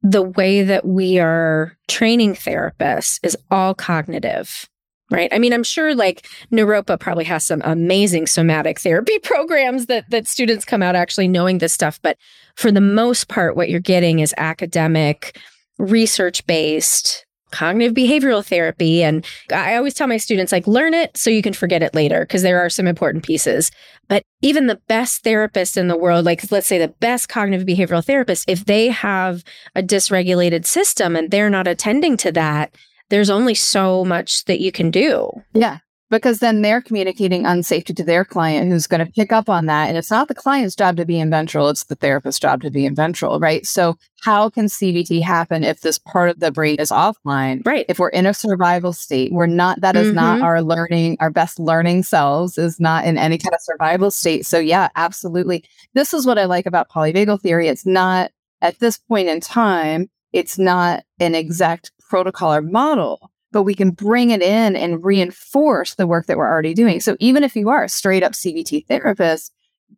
the 0.02 0.22
way 0.22 0.62
that 0.62 0.84
we 0.84 1.18
are 1.18 1.76
training 1.88 2.34
therapists 2.34 3.20
is 3.22 3.36
all 3.50 3.74
cognitive. 3.74 4.68
Right. 5.08 5.32
I 5.32 5.38
mean, 5.38 5.52
I'm 5.52 5.62
sure 5.62 5.94
like 5.94 6.26
Naropa 6.50 6.98
probably 6.98 7.24
has 7.24 7.46
some 7.46 7.62
amazing 7.64 8.26
somatic 8.26 8.80
therapy 8.80 9.18
programs 9.22 9.86
that 9.86 10.10
that 10.10 10.26
students 10.26 10.64
come 10.64 10.82
out 10.82 10.96
actually 10.96 11.28
knowing 11.28 11.58
this 11.58 11.72
stuff. 11.72 12.00
But 12.02 12.18
for 12.56 12.72
the 12.72 12.80
most 12.80 13.28
part, 13.28 13.54
what 13.54 13.68
you're 13.68 13.78
getting 13.78 14.18
is 14.18 14.34
academic, 14.36 15.38
research 15.78 16.44
based, 16.46 17.24
cognitive 17.50 17.94
behavioral 17.94 18.44
therapy. 18.44 19.02
And 19.02 19.24
I 19.52 19.76
always 19.76 19.94
tell 19.94 20.06
my 20.06 20.16
students, 20.16 20.52
like, 20.52 20.66
learn 20.66 20.94
it 20.94 21.16
so 21.16 21.30
you 21.30 21.42
can 21.42 21.52
forget 21.52 21.82
it 21.82 21.94
later, 21.94 22.20
because 22.20 22.42
there 22.42 22.60
are 22.60 22.70
some 22.70 22.86
important 22.86 23.24
pieces. 23.24 23.70
But 24.08 24.22
even 24.42 24.66
the 24.66 24.80
best 24.88 25.24
therapists 25.24 25.76
in 25.76 25.88
the 25.88 25.96
world, 25.96 26.24
like 26.24 26.50
let's 26.50 26.66
say 26.66 26.78
the 26.78 26.88
best 26.88 27.28
cognitive 27.28 27.66
behavioral 27.66 28.04
therapists, 28.04 28.44
if 28.48 28.64
they 28.64 28.88
have 28.88 29.42
a 29.74 29.82
dysregulated 29.82 30.66
system 30.66 31.16
and 31.16 31.30
they're 31.30 31.50
not 31.50 31.66
attending 31.66 32.16
to 32.18 32.32
that, 32.32 32.74
there's 33.10 33.30
only 33.30 33.54
so 33.54 34.04
much 34.04 34.44
that 34.46 34.60
you 34.60 34.72
can 34.72 34.90
do. 34.90 35.30
Yeah. 35.54 35.78
because 36.08 36.38
then 36.38 36.62
they're 36.62 36.80
communicating 36.80 37.42
unsafety 37.42 37.92
to 37.96 38.04
their 38.04 38.24
client 38.24 38.70
who's 38.70 38.86
going 38.86 39.04
to 39.04 39.10
pick 39.12 39.32
up 39.32 39.48
on 39.48 39.66
that. 39.66 39.88
And 39.88 39.98
it's 39.98 40.10
not 40.10 40.28
the 40.28 40.36
client's 40.36 40.76
job 40.76 40.96
to 40.98 41.04
be 41.04 41.18
in 41.18 41.30
ventral, 41.30 41.68
it's 41.68 41.82
the 41.82 41.96
therapist's 41.96 42.38
job 42.38 42.62
to 42.62 42.70
be 42.70 42.86
in 42.86 42.94
ventral, 42.94 43.40
right? 43.40 43.66
So, 43.66 43.96
how 44.22 44.48
can 44.48 44.66
CBT 44.66 45.20
happen 45.22 45.64
if 45.64 45.80
this 45.80 45.98
part 45.98 46.30
of 46.30 46.38
the 46.38 46.52
brain 46.52 46.76
is 46.78 46.90
offline? 46.92 47.66
Right. 47.66 47.84
If 47.88 47.98
we're 47.98 48.10
in 48.10 48.24
a 48.26 48.32
survival 48.34 48.92
state, 48.92 49.32
we're 49.32 49.46
not, 49.46 49.80
that 49.80 49.96
is 49.96 50.12
not 50.12 50.38
Mhm. 50.38 50.44
our 50.44 50.62
learning, 50.62 51.16
our 51.18 51.30
best 51.30 51.58
learning 51.58 52.04
selves 52.04 52.56
is 52.56 52.78
not 52.78 53.04
in 53.04 53.18
any 53.18 53.36
kind 53.36 53.52
of 53.54 53.60
survival 53.60 54.12
state. 54.12 54.46
So, 54.46 54.58
yeah, 54.60 54.88
absolutely. 54.94 55.64
This 55.94 56.14
is 56.14 56.24
what 56.24 56.38
I 56.38 56.44
like 56.44 56.66
about 56.66 56.88
polyvagal 56.88 57.40
theory. 57.40 57.66
It's 57.66 57.84
not 57.86 58.30
at 58.62 58.78
this 58.78 58.96
point 58.98 59.28
in 59.28 59.40
time, 59.40 60.08
it's 60.36 60.58
not 60.58 61.02
an 61.18 61.34
exact 61.34 61.90
protocol 62.08 62.52
or 62.54 62.62
model 62.62 63.30
but 63.52 63.62
we 63.62 63.74
can 63.74 63.90
bring 63.90 64.30
it 64.32 64.42
in 64.42 64.76
and 64.76 65.02
reinforce 65.02 65.94
the 65.94 66.06
work 66.06 66.26
that 66.26 66.36
we're 66.36 66.50
already 66.50 66.74
doing. 66.74 67.00
So 67.00 67.16
even 67.20 67.42
if 67.42 67.56
you 67.56 67.70
are 67.70 67.84
a 67.84 67.88
straight 67.88 68.22
up 68.22 68.32
CBT 68.32 68.86
therapist, 68.86 69.50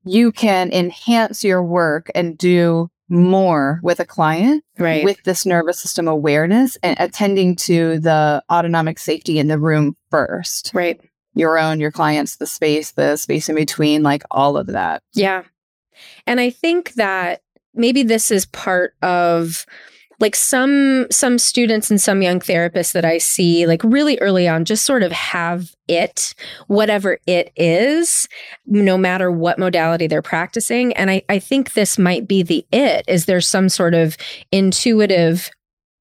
you 0.05 0.31
can 0.31 0.71
enhance 0.71 1.43
your 1.43 1.61
work 1.65 2.09
and 2.15 2.39
do 2.39 2.89
more 3.09 3.81
with 3.83 3.99
a 3.99 4.05
client 4.05 4.63
Right. 4.79 5.03
with 5.03 5.21
this 5.25 5.45
nervous 5.45 5.81
system 5.81 6.07
awareness 6.07 6.77
and 6.85 6.97
attending 7.01 7.57
to 7.57 7.99
the 7.99 8.45
autonomic 8.53 9.01
safety 9.01 9.41
in 9.41 9.49
the 9.49 9.59
room 9.59 9.97
first. 10.11 10.71
right. 10.73 11.01
Your 11.35 11.59
own, 11.59 11.81
your 11.81 11.91
clients, 11.91 12.37
the 12.37 12.47
space, 12.47 12.93
the 12.93 13.17
space 13.17 13.49
in 13.49 13.57
between, 13.57 14.05
like 14.05 14.23
all 14.31 14.57
of 14.57 14.69
that. 14.69 15.03
Yeah. 15.15 15.43
And 16.29 16.39
I 16.39 16.51
think 16.51 16.93
that 16.95 17.41
maybe 17.75 18.05
this 18.05 18.31
is 18.31 18.47
part 18.47 18.93
of 19.03 19.67
like 20.21 20.35
some 20.35 21.07
some 21.11 21.39
students 21.39 21.91
and 21.91 22.01
some 22.01 22.23
young 22.23 22.41
therapists 22.41 22.93
that 22.93 23.05
I 23.05 23.19
see 23.19 23.67
like 23.67 23.83
really 23.85 24.19
early 24.19 24.49
on 24.49 24.65
just 24.65 24.85
sort 24.85 25.03
of 25.03 25.13
have 25.13 25.75
it 25.87 26.35
whatever 26.67 27.19
it 27.27 27.53
is 27.57 28.29
no 28.67 28.99
matter 28.99 29.31
what 29.31 29.59
modality 29.59 30.07
they're 30.07 30.23
practicing. 30.23 30.93
And 30.95 31.11
I 31.11 31.23
I 31.29 31.39
think 31.39 31.73
this 31.73 31.99
might 31.99 32.27
be 32.27 32.43
the 32.43 32.67
it. 32.73 33.05
Is 33.09 33.27
there 33.27 33.41
some 33.41 33.69
sort 33.69 33.95
of 33.95 34.17
intuitive 34.51 35.51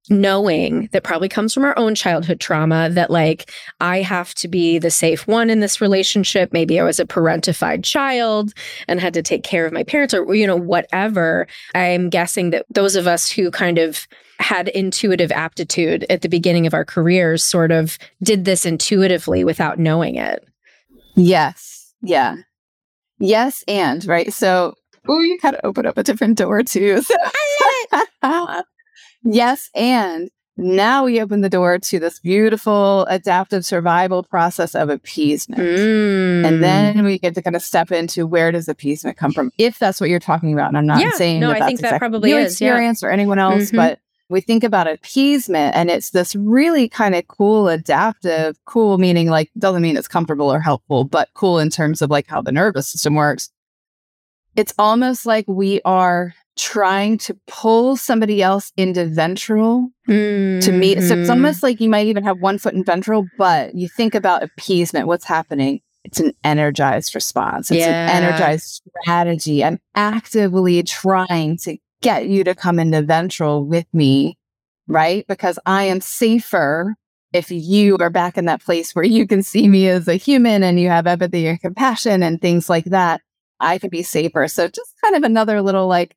knowing 0.09 0.89
that 0.91 1.03
probably 1.03 1.29
comes 1.29 1.53
from 1.53 1.63
our 1.63 1.77
own 1.77 1.95
childhood 1.95 2.39
trauma 2.39 2.89
that 2.91 3.09
like 3.11 3.51
I 3.81 4.01
have 4.01 4.33
to 4.35 4.47
be 4.47 4.79
the 4.79 4.91
safe 4.91 5.27
one 5.27 5.49
in 5.49 5.59
this 5.59 5.81
relationship 5.81 6.53
maybe 6.53 6.79
I 6.79 6.83
was 6.83 6.99
a 6.99 7.05
parentified 7.05 7.83
child 7.83 8.53
and 8.87 8.99
had 8.99 9.13
to 9.15 9.21
take 9.21 9.43
care 9.43 9.65
of 9.65 9.73
my 9.73 9.83
parents 9.83 10.13
or 10.13 10.33
you 10.33 10.47
know 10.47 10.55
whatever 10.55 11.47
i'm 11.75 12.09
guessing 12.09 12.51
that 12.51 12.65
those 12.69 12.95
of 12.95 13.07
us 13.07 13.29
who 13.29 13.51
kind 13.51 13.77
of 13.77 14.07
had 14.39 14.67
intuitive 14.69 15.31
aptitude 15.31 16.05
at 16.09 16.21
the 16.21 16.29
beginning 16.29 16.67
of 16.67 16.73
our 16.73 16.85
careers 16.85 17.43
sort 17.43 17.71
of 17.71 17.97
did 18.23 18.45
this 18.45 18.65
intuitively 18.65 19.43
without 19.43 19.77
knowing 19.79 20.15
it 20.15 20.43
Yes. 21.19 21.93
Yeah. 22.03 22.35
Yes. 23.19 23.63
And 23.67 24.05
right. 24.05 24.31
So, 24.31 24.75
oh, 25.09 25.19
you 25.21 25.39
kind 25.41 25.55
of 25.55 25.61
open 25.63 25.87
up 25.87 25.97
a 25.97 26.03
different 26.03 26.37
door 26.37 26.61
too. 26.61 27.01
So- 27.01 27.15
yes. 29.33 29.69
And 29.75 30.29
now 30.59 31.05
we 31.05 31.21
open 31.21 31.41
the 31.41 31.49
door 31.49 31.77
to 31.77 31.99
this 31.99 32.19
beautiful 32.19 33.05
adaptive 33.05 33.63
survival 33.65 34.23
process 34.23 34.73
of 34.73 34.89
appeasement. 34.89 35.61
Mm. 35.61 36.45
And 36.47 36.63
then 36.63 37.03
we 37.03 37.19
get 37.19 37.35
to 37.35 37.41
kind 37.43 37.55
of 37.55 37.61
step 37.61 37.91
into 37.91 38.25
where 38.25 38.51
does 38.51 38.67
appeasement 38.67 39.17
come 39.17 39.31
from, 39.31 39.51
if 39.59 39.77
that's 39.77 40.01
what 40.01 40.09
you're 40.09 40.19
talking 40.19 40.53
about. 40.53 40.69
And 40.69 40.77
I'm 40.77 40.87
not 40.87 40.99
Yeah, 40.99 41.11
saying 41.11 41.39
no, 41.41 41.49
that 41.49 41.57
I 41.57 41.59
that's 41.59 41.67
think 41.67 41.79
that 41.81 41.99
probably 41.99 42.31
your 42.31 42.39
is, 42.39 42.59
yeah. 42.59 42.69
experience 42.69 43.03
or 43.03 43.11
anyone 43.11 43.37
else, 43.37 43.69
Mhm. 43.71 43.75
but 43.75 43.99
we 44.29 44.41
think 44.41 44.63
about 44.65 44.87
appeasement 44.87 45.73
and 45.75 45.89
it's 45.89 46.09
this 46.09 46.35
really 46.35 46.89
kind 46.89 47.15
of 47.15 47.25
cool 47.29 47.69
adaptive 47.69 48.57
cool 48.65 48.97
meaning 48.97 49.29
like 49.29 49.49
doesn't 49.57 49.81
mean 49.81 49.95
it's 49.95 50.07
comfortable 50.09 50.51
or 50.51 50.59
helpful 50.59 51.05
but 51.05 51.29
cool 51.33 51.59
in 51.59 51.69
terms 51.69 52.01
of 52.01 52.09
like 52.09 52.27
how 52.27 52.41
the 52.41 52.51
nervous 52.51 52.89
system 52.89 53.15
works 53.15 53.49
it's 54.57 54.73
almost 54.77 55.25
like 55.25 55.45
we 55.47 55.79
are 55.85 56.33
trying 56.57 57.17
to 57.19 57.37
pull 57.47 57.95
somebody 57.95 58.41
else 58.41 58.71
into 58.77 59.05
ventral 59.05 59.89
to 60.07 60.71
meet 60.71 61.01
so 61.01 61.13
it's 61.15 61.27
Mhm. 61.27 61.31
almost 61.31 61.61
like 61.63 61.79
you 61.81 61.89
might 61.89 62.07
even 62.07 62.23
have 62.23 62.39
one 62.39 62.57
foot 62.57 62.73
in 62.73 62.83
ventral 62.83 63.25
but 63.37 63.75
you 63.75 63.87
think 63.87 64.15
about 64.15 64.43
appeasement 64.43 65.07
what's 65.07 65.25
happening? 65.25 65.81
It's 66.03 66.19
an 66.21 66.31
energized 66.43 67.13
response. 67.15 67.69
It's 67.69 67.79
Yeah. 67.81 67.89
an 68.09 68.23
energized 68.23 68.81
strategy. 69.03 69.63
I'm 69.63 69.79
actively 69.95 70.81
trying 70.83 71.57
to 71.63 71.77
get 72.01 72.27
you 72.27 72.43
to 72.45 72.55
come 72.55 72.79
into 72.79 73.01
ventral 73.01 73.65
with 73.65 73.85
me 73.93 74.37
right? 74.89 75.25
Because 75.27 75.59
i 75.65 75.83
am 75.83 75.99
safer 75.99 76.95
if 77.33 77.51
you 77.51 77.97
are 77.99 78.09
back 78.09 78.37
in 78.37 78.45
that 78.45 78.63
place 78.63 78.95
where 78.95 79.03
you 79.05 79.27
can 79.27 79.43
see 79.43 79.67
me 79.67 79.89
as 79.89 80.07
a 80.07 80.15
human 80.15 80.63
and 80.63 80.79
you 80.79 80.87
have 80.87 81.05
empathy 81.05 81.45
and 81.45 81.59
compassion 81.59 82.23
and 82.23 82.41
things 82.41 82.69
like 82.69 82.85
that. 82.85 83.19
I 83.59 83.79
could 83.79 83.91
be 83.91 84.01
safer. 84.03 84.47
So 84.47 84.67
just 84.69 84.93
kind 85.03 85.15
of 85.15 85.23
another 85.23 85.61
little 85.61 85.87
like 85.87 86.15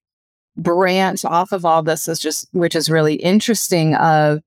branch 0.56 1.24
off 1.24 1.52
of 1.52 1.64
all 1.64 1.82
this 1.82 2.08
is 2.08 2.18
just 2.18 2.48
which 2.52 2.74
is 2.74 2.90
really 2.90 3.14
interesting 3.14 3.94
of 3.94 4.40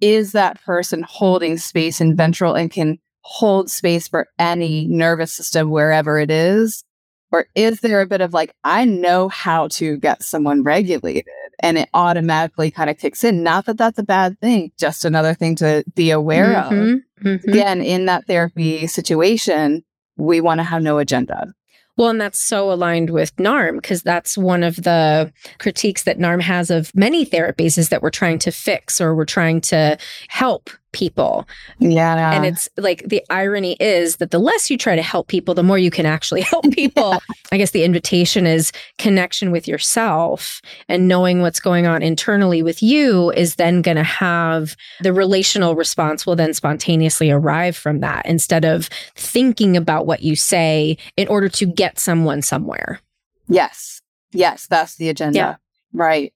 is 0.00 0.32
that 0.32 0.60
person 0.62 1.04
holding 1.06 1.58
space 1.58 2.00
in 2.00 2.16
ventral 2.16 2.54
and 2.54 2.70
can 2.70 2.98
hold 3.22 3.70
space 3.70 4.08
for 4.08 4.26
any 4.38 4.86
nervous 4.86 5.32
system 5.32 5.70
wherever 5.70 6.18
it 6.18 6.30
is? 6.30 6.84
Or 7.32 7.46
is 7.54 7.80
there 7.80 8.00
a 8.00 8.06
bit 8.06 8.20
of 8.20 8.32
like 8.32 8.54
i 8.64 8.84
know 8.84 9.28
how 9.28 9.68
to 9.68 9.98
get 9.98 10.22
someone 10.22 10.62
regulated 10.62 11.24
and 11.62 11.78
it 11.78 11.88
automatically 11.92 12.70
kind 12.70 12.88
of 12.88 12.96
kicks 12.96 13.22
in. 13.22 13.42
Not 13.42 13.66
that 13.66 13.76
that's 13.76 13.98
a 13.98 14.02
bad 14.02 14.40
thing 14.40 14.72
just 14.78 15.04
another 15.04 15.34
thing 15.34 15.54
to 15.56 15.84
be 15.94 16.10
aware 16.10 16.56
of. 16.58 16.72
Mhm, 16.72 17.02
mhm. 17.22 17.44
again 17.44 17.82
in 17.82 18.06
that 18.06 18.26
therapy 18.26 18.86
situation 18.86 19.84
we 20.16 20.40
want 20.40 20.58
to 20.58 20.64
have 20.64 20.82
no 20.82 20.98
agenda 20.98 21.52
Well, 22.00 22.08
and 22.08 22.18
that's 22.18 22.42
so 22.42 22.72
aligned 22.72 23.10
with 23.10 23.36
NARM 23.36 23.74
because 23.74 24.02
that's 24.02 24.38
one 24.38 24.62
of 24.62 24.76
the 24.76 25.30
critiques 25.58 26.04
that 26.04 26.18
NARM 26.18 26.40
has 26.40 26.70
of 26.70 26.90
many 26.94 27.26
therapies 27.26 27.76
is 27.76 27.90
that 27.90 28.00
we're 28.00 28.08
trying 28.08 28.38
to 28.38 28.50
fix 28.50 29.02
or 29.02 29.14
we're 29.14 29.26
trying 29.26 29.60
to 29.60 29.98
help 30.28 30.70
people. 30.92 31.46
yeah 31.78 32.32
and 32.32 32.44
it's 32.44 32.68
like 32.76 33.02
the 33.06 33.22
irony 33.30 33.76
is 33.80 34.16
that 34.16 34.30
the 34.30 34.38
less 34.38 34.70
you 34.70 34.76
try 34.76 34.96
to 34.96 35.02
help 35.02 35.28
people, 35.28 35.54
the 35.54 35.62
more 35.62 35.78
you 35.78 35.90
can 35.90 36.06
actually 36.06 36.40
help 36.52 36.70
people. 36.72 37.20
I 37.52 37.56
guess 37.56 37.70
the 37.70 37.84
invitation 37.84 38.46
is 38.46 38.72
connection 38.98 39.50
with 39.50 39.66
yourself 39.68 40.60
and 40.88 41.08
knowing 41.08 41.40
what's 41.40 41.60
going 41.60 41.86
on 41.86 42.02
internally 42.02 42.62
with 42.62 42.82
you 42.82 43.30
is 43.32 43.56
then 43.56 43.82
going 43.82 43.96
to 43.96 44.02
have 44.02 44.76
the 45.00 45.12
relational 45.12 45.74
response 45.74 46.26
will 46.26 46.36
then 46.36 46.54
spontaneously 46.54 47.30
arrive 47.30 47.76
from 47.76 48.00
that 48.00 48.26
instead 48.26 48.64
of 48.64 48.88
thinking 49.16 49.76
about 49.76 50.06
what 50.06 50.22
you 50.22 50.36
say 50.36 50.96
in 51.16 51.28
order 51.28 51.48
to 51.48 51.66
get 51.66 51.98
someone 51.98 52.42
somewhere. 52.42 53.00
Yes. 53.48 54.02
Yes, 54.32 54.66
that's 54.66 54.96
the 54.96 55.08
agenda. 55.08 55.38
Yeah. 55.38 55.56
Right. 55.92 56.32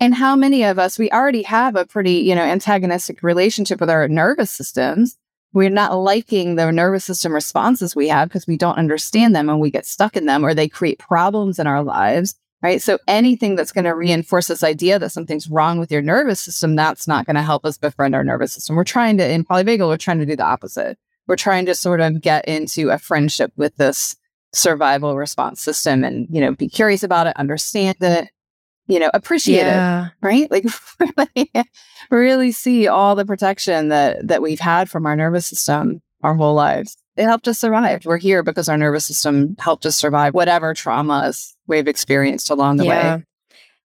And 0.00 0.14
how 0.14 0.36
many 0.36 0.64
of 0.64 0.78
us 0.78 0.98
we 0.98 1.10
already 1.10 1.42
have 1.42 1.76
a 1.76 1.86
pretty, 1.86 2.14
you 2.14 2.34
know, 2.34 2.42
antagonistic 2.42 3.22
relationship 3.22 3.80
with 3.80 3.90
our 3.90 4.08
nervous 4.08 4.50
systems. 4.50 5.16
We're 5.52 5.70
not 5.70 5.96
liking 5.96 6.56
the 6.56 6.70
nervous 6.70 7.04
system 7.04 7.32
responses 7.32 7.96
we 7.96 8.08
have 8.08 8.28
because 8.28 8.46
we 8.46 8.58
don't 8.58 8.76
understand 8.76 9.34
them 9.34 9.48
and 9.48 9.60
we 9.60 9.70
get 9.70 9.86
stuck 9.86 10.16
in 10.16 10.26
them 10.26 10.44
or 10.44 10.52
they 10.52 10.68
create 10.68 10.98
problems 10.98 11.58
in 11.58 11.66
our 11.66 11.82
lives. 11.82 12.34
Right. 12.60 12.82
So 12.82 12.98
anything 13.06 13.54
that's 13.54 13.70
going 13.70 13.84
to 13.84 13.94
reinforce 13.94 14.48
this 14.48 14.64
idea 14.64 14.98
that 14.98 15.10
something's 15.10 15.48
wrong 15.48 15.78
with 15.78 15.92
your 15.92 16.02
nervous 16.02 16.40
system, 16.40 16.74
that's 16.74 17.06
not 17.06 17.24
going 17.24 17.36
to 17.36 17.42
help 17.42 17.64
us 17.64 17.78
befriend 17.78 18.16
our 18.16 18.24
nervous 18.24 18.52
system. 18.52 18.74
We're 18.74 18.82
trying 18.82 19.16
to, 19.18 19.30
in 19.30 19.44
polyvagal, 19.44 19.86
we're 19.86 19.96
trying 19.96 20.18
to 20.18 20.26
do 20.26 20.34
the 20.34 20.44
opposite. 20.44 20.98
We're 21.28 21.36
trying 21.36 21.66
to 21.66 21.74
sort 21.74 22.00
of 22.00 22.20
get 22.20 22.48
into 22.48 22.90
a 22.90 22.98
friendship 22.98 23.52
with 23.56 23.76
this 23.76 24.16
survival 24.52 25.16
response 25.16 25.60
system 25.60 26.02
and 26.02 26.26
you 26.30 26.40
know 26.40 26.54
be 26.54 26.68
curious 26.68 27.02
about 27.02 27.26
it 27.26 27.36
understand 27.36 27.96
it 28.00 28.28
you 28.88 28.98
know 28.98 29.10
appreciate 29.14 29.66
it 29.66 30.10
right? 30.20 30.50
Like 30.50 30.64
really, 31.36 31.50
really 32.10 32.52
see 32.52 32.88
all 32.88 33.14
the 33.14 33.24
protection 33.26 33.88
that 33.88 34.26
that 34.26 34.42
we've 34.42 34.60
had 34.60 34.90
from 34.90 35.06
our 35.06 35.14
nervous 35.14 35.46
system 35.46 36.02
our 36.22 36.34
whole 36.34 36.54
lives. 36.54 36.96
It 37.16 37.24
helped 37.24 37.48
us 37.48 37.58
survive. 37.58 38.04
We're 38.04 38.18
here 38.18 38.42
because 38.42 38.68
our 38.68 38.76
nervous 38.76 39.06
system 39.06 39.56
helped 39.58 39.86
us 39.86 39.96
survive 39.96 40.34
whatever 40.34 40.74
traumas 40.74 41.54
we've 41.66 41.88
experienced 41.88 42.50
along 42.50 42.78
the 42.78 42.84
way. 42.86 43.24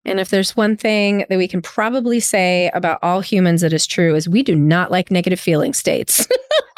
And 0.03 0.19
if 0.19 0.29
there's 0.29 0.55
one 0.55 0.77
thing 0.77 1.25
that 1.29 1.37
we 1.37 1.47
can 1.47 1.61
probably 1.61 2.19
say 2.19 2.71
about 2.73 2.99
all 3.03 3.21
humans 3.21 3.61
that 3.61 3.73
is 3.73 3.85
true 3.85 4.15
is 4.15 4.27
we 4.27 4.43
do 4.43 4.55
not 4.55 4.91
like 4.91 5.11
negative 5.11 5.39
feeling 5.39 5.73
states. 5.73 6.27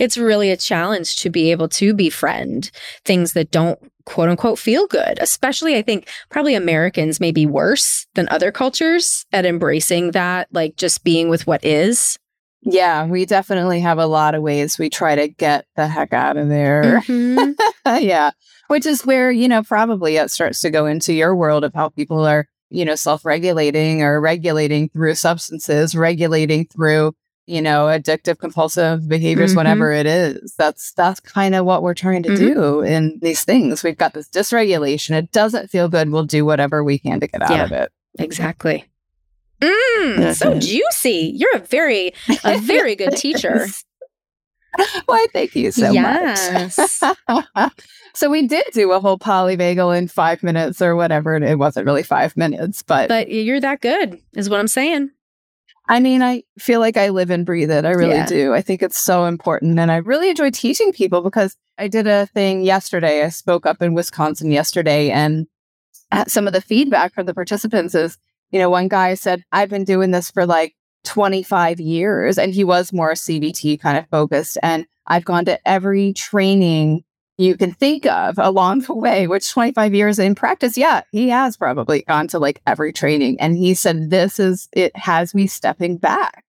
it's 0.00 0.18
really 0.18 0.50
a 0.50 0.56
challenge 0.56 1.16
to 1.16 1.30
be 1.30 1.50
able 1.52 1.68
to 1.68 1.94
befriend 1.94 2.70
things 3.04 3.34
that 3.34 3.50
don't 3.52 3.78
quote 4.06 4.28
unquote 4.28 4.58
feel 4.58 4.86
good. 4.88 5.18
Especially 5.20 5.76
I 5.76 5.82
think 5.82 6.08
probably 6.30 6.54
Americans 6.54 7.20
may 7.20 7.30
be 7.30 7.46
worse 7.46 8.06
than 8.14 8.26
other 8.30 8.50
cultures 8.50 9.24
at 9.32 9.46
embracing 9.46 10.10
that 10.12 10.48
like 10.52 10.76
just 10.76 11.04
being 11.04 11.28
with 11.28 11.46
what 11.46 11.64
is. 11.64 12.18
yeah 12.62 13.06
we 13.06 13.24
definitely 13.24 13.80
have 13.80 13.98
a 13.98 14.06
lot 14.06 14.34
of 14.34 14.42
ways 14.42 14.78
we 14.78 14.90
try 14.90 15.14
to 15.14 15.28
get 15.28 15.64
the 15.76 15.86
heck 15.88 16.12
out 16.12 16.36
of 16.36 16.48
there 16.48 17.00
Mhm. 17.06 17.54
yeah. 18.02 18.30
Which 18.68 18.86
is 18.86 19.04
where, 19.06 19.30
you 19.32 19.48
know, 19.48 19.62
probably 19.64 20.16
it 20.16 20.30
starts 20.30 20.60
to 20.60 20.70
go 20.70 20.86
into 20.86 21.12
your 21.12 21.34
world 21.34 21.64
of 21.64 21.72
how 21.74 21.88
people 21.88 22.24
are, 22.24 22.46
you 22.68 22.84
know, 22.84 22.94
self 22.94 23.24
regulating 23.24 24.02
or 24.02 24.20
regulating 24.20 24.88
through 24.90 25.14
substances, 25.16 25.96
regulating 25.96 26.66
through, 26.66 27.12
you 27.50 27.60
know, 27.60 27.86
addictive 27.86 28.38
compulsive 28.38 29.08
behaviors, 29.08 29.52
Mhm. 29.52 29.56
whatever 29.56 29.92
it 29.92 30.06
is. 30.06 30.54
That's 30.56 30.92
that's 30.92 31.20
kind 31.20 31.54
of 31.54 31.64
what 31.66 31.82
we're 31.82 31.94
trying 31.94 32.22
to 32.24 32.30
Mhm. 32.30 32.36
do 32.38 32.80
in 32.82 33.18
these 33.20 33.44
things. 33.44 33.82
We've 33.82 33.98
got 33.98 34.14
this 34.14 34.28
dysregulation. 34.28 35.16
It 35.16 35.32
doesn't 35.32 35.68
feel 35.70 35.88
good. 35.88 36.10
We'll 36.10 36.24
do 36.24 36.44
whatever 36.44 36.84
we 36.84 36.98
can 36.98 37.20
to 37.20 37.26
get 37.26 37.42
out 37.42 37.50
Yeah. 37.50 37.64
of 37.64 37.72
it. 37.72 37.90
Exactly. 38.18 38.84
Mm, 39.60 40.34
so 40.34 40.54
Mhm. 40.54 40.60
juicy. 40.62 41.32
You're 41.36 41.54
a 41.56 41.58
very 41.58 42.14
a 42.44 42.56
very 42.58 42.96
good 42.96 43.14
teacher. 43.16 43.66
Why, 45.06 45.26
thank 45.34 45.54
you 45.54 45.70
so 45.70 45.90
Yes. 45.90 46.78
much. 47.28 47.72
so 48.14 48.30
we 48.30 48.46
did 48.46 48.64
do 48.72 48.92
a 48.92 49.00
whole 49.00 49.18
polyvagal 49.18 49.98
in 49.98 50.08
five 50.08 50.42
minutes 50.42 50.80
or 50.80 50.96
whatever. 50.96 51.34
It 51.36 51.58
wasn't 51.58 51.84
really 51.86 52.02
five 52.04 52.36
minutes, 52.38 52.82
but, 52.82 53.08
But 53.08 53.30
you're 53.30 53.60
that 53.60 53.80
good, 53.82 54.18
is 54.34 54.48
what 54.48 54.60
I'm 54.60 54.68
saying. 54.68 55.10
I 55.88 55.98
mean, 56.00 56.22
I 56.22 56.44
feel 56.58 56.78
like 56.80 56.96
I 56.96 57.08
live 57.08 57.30
and 57.30 57.44
breathe 57.44 57.70
it. 57.70 57.84
I 57.84 57.90
really 57.90 58.14
Yeah. 58.14 58.26
do. 58.26 58.54
I 58.54 58.60
think 58.62 58.82
it's 58.82 59.00
so 59.00 59.24
important. 59.24 59.78
And 59.80 59.90
I 59.90 59.96
really 59.96 60.30
enjoy 60.30 60.50
teaching 60.50 60.92
people 60.92 61.20
because 61.22 61.56
I 61.78 61.88
did 61.88 62.06
a 62.06 62.26
thing 62.26 62.62
yesterday. 62.62 63.24
I 63.24 63.28
spoke 63.30 63.66
up 63.66 63.82
in 63.82 63.94
Wisconsin 63.94 64.50
yesterday, 64.52 65.10
and 65.10 65.46
some 66.28 66.46
of 66.46 66.52
the 66.52 66.60
feedback 66.60 67.12
from 67.14 67.26
the 67.26 67.34
participants 67.34 67.94
is, 67.94 68.18
you 68.50 68.58
know, 68.58 68.70
one 68.70 68.88
guy 68.88 69.14
said, 69.14 69.42
I've 69.52 69.70
been 69.70 69.84
doing 69.84 70.10
this 70.10 70.30
for 70.30 70.46
like 70.46 70.74
25 71.04 71.80
years, 71.80 72.38
and 72.38 72.52
he 72.54 72.62
was 72.64 72.92
more 72.92 73.12
CBT 73.12 73.80
kind 73.80 73.96
of 73.98 74.06
focused. 74.10 74.58
And 74.62 74.86
I've 75.06 75.24
gone 75.24 75.44
to 75.46 75.58
every 75.68 76.12
training 76.12 77.02
you 77.40 77.56
can 77.56 77.72
think 77.72 78.06
of 78.06 78.38
along 78.38 78.80
the 78.80 78.94
way, 78.94 79.26
which 79.26 79.50
25 79.50 79.94
years 79.94 80.18
in 80.18 80.34
practice, 80.34 80.76
yeah, 80.76 81.02
he 81.10 81.28
has 81.30 81.56
probably 81.56 82.02
gone 82.02 82.28
to 82.28 82.38
like 82.38 82.60
every 82.66 82.92
training. 82.92 83.40
And 83.40 83.56
he 83.56 83.74
said, 83.74 84.10
This 84.10 84.38
is, 84.38 84.68
it 84.72 84.94
has 84.96 85.34
me 85.34 85.46
stepping 85.46 85.96
back 85.96 86.44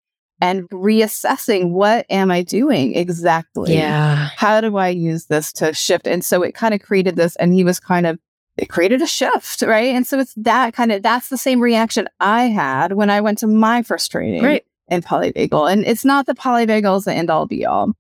and 0.41 0.69
reassessing 0.71 1.71
what 1.71 2.07
am 2.11 2.31
I 2.31 2.43
doing 2.43 2.95
exactly? 2.95 3.75
Yeah. 3.75 4.29
How 4.37 4.61
do 4.61 4.77
I 4.77 4.89
use 4.89 5.27
this 5.27 5.53
to 5.55 5.73
shift? 5.75 6.07
And 6.07 6.25
so 6.25 6.43
it 6.43 6.55
kind 6.55 6.75
of 6.75 6.81
created 6.81 7.17
this, 7.17 7.37
and 7.37 7.53
he 7.53 7.65
was 7.65 7.81
kind 7.81 8.07
of, 8.07 8.19
it 8.57 8.69
created 8.69 9.03
a 9.03 9.07
shift, 9.07 9.63
right? 9.63 9.95
And 9.95 10.07
so 10.07 10.19
it's 10.21 10.35
that 10.37 10.73
kind 10.73 10.93
of, 10.93 11.03
that's 11.03 11.29
the 11.29 11.39
same 11.39 11.61
reaction 11.61 12.09
I 12.21 12.45
had 12.45 12.93
when 12.93 13.11
I 13.11 13.21
went 13.21 13.39
to 13.39 13.47
my 13.47 13.83
first 13.83 14.11
training 14.11 14.43
Right. 14.43 14.65
in 14.89 15.03
polyvagal. 15.03 15.71
And 15.73 15.85
it's 15.85 16.05
not 16.05 16.27
the 16.27 16.35
polyvagal 16.35 16.99
is 16.99 17.05
the 17.05 17.13
end 17.13 17.29
all 17.29 17.47
be 17.47 17.67
all, 17.67 17.93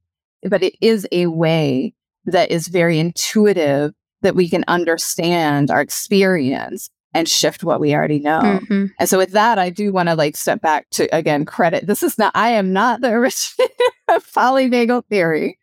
but 0.48 0.62
it 0.62 0.74
is 0.80 1.06
a 1.12 1.26
way 1.26 1.94
that 2.26 2.50
is 2.50 2.68
very 2.68 2.98
intuitive 2.98 3.92
that 4.22 4.34
we 4.34 4.48
can 4.48 4.64
understand 4.68 5.70
our 5.70 5.80
experience 5.80 6.90
and 7.14 7.28
shift 7.28 7.64
what 7.64 7.80
we 7.80 7.94
already 7.94 8.18
know. 8.18 8.60
Mhm. 8.68 8.90
And 8.98 9.08
so 9.08 9.18
with 9.18 9.32
that, 9.32 9.58
I 9.58 9.70
do 9.70 9.92
want 9.92 10.08
to 10.08 10.14
like 10.14 10.36
step 10.36 10.60
back 10.60 10.86
to 10.92 11.08
again 11.14 11.44
credit. 11.44 11.86
This 11.86 12.02
is 12.02 12.18
not, 12.18 12.32
I 12.34 12.50
am 12.50 12.72
not 12.72 13.00
the 13.00 13.08
originator 13.12 13.72
of 14.08 14.26
polyvagal 14.32 15.04
theory. 15.08 15.58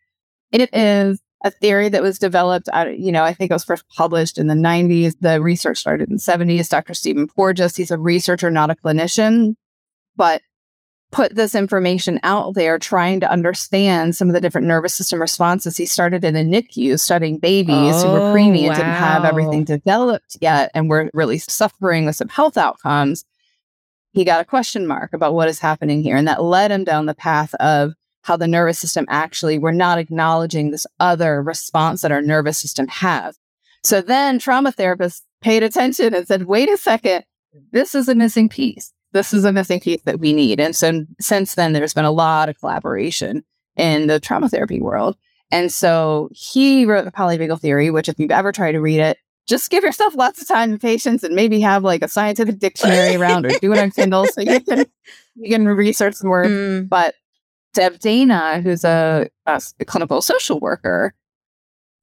It 0.50 0.70
is 0.72 1.20
a 1.44 1.50
theory 1.50 1.90
that 1.90 2.02
was 2.02 2.18
developed 2.18 2.68
out, 2.72 2.98
you 2.98 3.12
know, 3.12 3.22
I 3.22 3.34
think 3.34 3.50
it 3.50 3.54
was 3.54 3.64
first 3.64 3.84
published 3.94 4.38
in 4.38 4.46
the 4.46 4.54
90s. 4.54 5.14
The 5.20 5.42
research 5.42 5.78
started 5.78 6.08
in 6.08 6.16
the 6.16 6.20
70s. 6.20 6.70
Dr. 6.70 6.94
Stephen 6.94 7.28
Porges, 7.28 7.76
he's 7.76 7.90
a 7.90 7.98
researcher, 7.98 8.50
not 8.50 8.70
a 8.70 8.74
clinician, 8.74 9.54
but 10.16 10.40
put 11.14 11.36
this 11.36 11.54
information 11.54 12.18
out 12.24 12.54
there 12.54 12.76
trying 12.76 13.20
to 13.20 13.30
understand 13.30 14.16
some 14.16 14.28
of 14.28 14.34
the 14.34 14.40
different 14.40 14.66
nervous 14.66 14.96
system 14.96 15.20
responses. 15.20 15.76
He 15.76 15.86
started 15.86 16.24
in 16.24 16.34
a 16.34 16.42
NICU 16.42 16.98
studying 16.98 17.38
babies 17.38 18.02
who 18.02 18.08
were 18.08 18.18
Oh, 18.18 18.34
preemie 18.34 18.66
and 18.66 18.74
didn't 18.74 18.90
have 18.90 19.24
everything 19.24 19.62
developed 19.62 20.36
yet 20.40 20.72
and 20.74 20.90
were 20.90 21.08
really 21.14 21.38
suffering 21.38 22.04
with 22.04 22.16
some 22.16 22.28
health 22.28 22.56
outcomes. 22.56 23.24
He 24.12 24.24
got 24.24 24.40
a 24.40 24.44
question 24.44 24.88
mark 24.88 25.12
about 25.12 25.34
what 25.34 25.48
is 25.48 25.60
happening 25.60 26.02
here. 26.02 26.16
And 26.16 26.26
that 26.26 26.42
led 26.42 26.72
him 26.72 26.82
down 26.82 27.06
the 27.06 27.14
path 27.14 27.54
of 27.54 27.92
how 28.22 28.36
the 28.36 28.48
nervous 28.48 28.80
system 28.80 29.06
actually, 29.08 29.56
we're 29.56 29.70
not 29.70 29.98
acknowledging 29.98 30.72
this 30.72 30.86
other 30.98 31.40
response 31.40 32.02
that 32.02 32.10
our 32.10 32.22
nervous 32.22 32.58
system 32.58 32.88
has. 32.88 33.38
So 33.84 34.00
then 34.00 34.40
trauma 34.40 34.72
therapists 34.72 35.22
paid 35.40 35.62
attention 35.62 36.12
and 36.12 36.26
said, 36.26 36.46
wait 36.46 36.68
a 36.68 36.76
second, 36.76 37.22
this 37.70 37.94
is 37.94 38.08
a 38.08 38.16
missing 38.16 38.48
piece. 38.48 38.93
This 39.14 39.32
is 39.32 39.44
a 39.44 39.52
missing 39.52 39.80
piece 39.80 40.02
that 40.02 40.20
we 40.20 40.32
need. 40.32 40.60
And 40.60 40.76
so 40.76 41.06
since 41.20 41.54
then, 41.54 41.72
there's 41.72 41.94
been 41.94 42.04
a 42.04 42.10
lot 42.10 42.48
of 42.50 42.58
collaboration 42.58 43.44
in 43.76 44.08
the 44.08 44.20
trauma 44.20 44.48
therapy 44.48 44.80
world. 44.80 45.16
And 45.50 45.72
so 45.72 46.28
he 46.32 46.84
wrote 46.84 47.04
the 47.04 47.12
polyvagal 47.12 47.60
theory, 47.60 47.90
which 47.90 48.08
if 48.08 48.18
you've 48.18 48.30
ever 48.30 48.52
tried 48.52 48.72
to 48.72 48.80
read 48.80 49.00
it, 49.00 49.18
just 49.46 49.70
give 49.70 49.84
yourself 49.84 50.14
lots 50.16 50.42
of 50.42 50.48
time 50.48 50.72
and 50.72 50.80
patience 50.80 51.22
and 51.22 51.34
maybe 51.34 51.60
have 51.60 51.84
like 51.84 52.02
a 52.02 52.08
scientific 52.08 52.58
dictionary 52.58 53.14
around 53.16 53.46
or 53.46 53.50
do 53.60 53.72
it 53.72 53.78
on 53.78 53.90
Kindle 53.90 54.26
so 54.26 54.40
you 54.40 54.60
can 54.60 54.86
you 55.36 55.50
can 55.50 55.66
research 55.66 56.14
some 56.14 56.30
words. 56.30 56.50
Mm. 56.50 56.88
But 56.88 57.14
Deb 57.74 57.98
Dana, 57.98 58.60
who's 58.62 58.84
a 58.84 59.28
clinical 59.86 60.22
social 60.22 60.60
worker, 60.60 61.14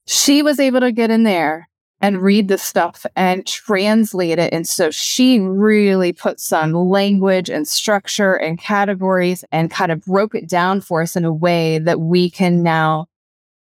she 0.07 0.41
was 0.41 0.59
able 0.59 0.79
to 0.81 0.91
get 0.91 1.09
in 1.09 1.23
there 1.23 1.67
and 2.01 2.21
read 2.21 2.47
the 2.47 2.57
stuff 2.57 3.05
and 3.15 3.45
translate 3.45 4.39
it. 4.39 4.51
And 4.51 4.67
so 4.67 4.89
she 4.89 5.39
really 5.39 6.11
put 6.11 6.39
some 6.39 6.73
language 6.73 7.49
and 7.49 7.67
structure 7.67 8.33
and 8.33 8.59
categories 8.59 9.45
and 9.51 9.69
kind 9.69 9.91
of 9.91 10.01
broke 10.01 10.35
it 10.35 10.49
down 10.49 10.81
for 10.81 11.01
us 11.01 11.15
in 11.15 11.25
a 11.25 11.33
way 11.33 11.77
that 11.77 11.99
we 11.99 12.29
can 12.29 12.63
now 12.63 13.05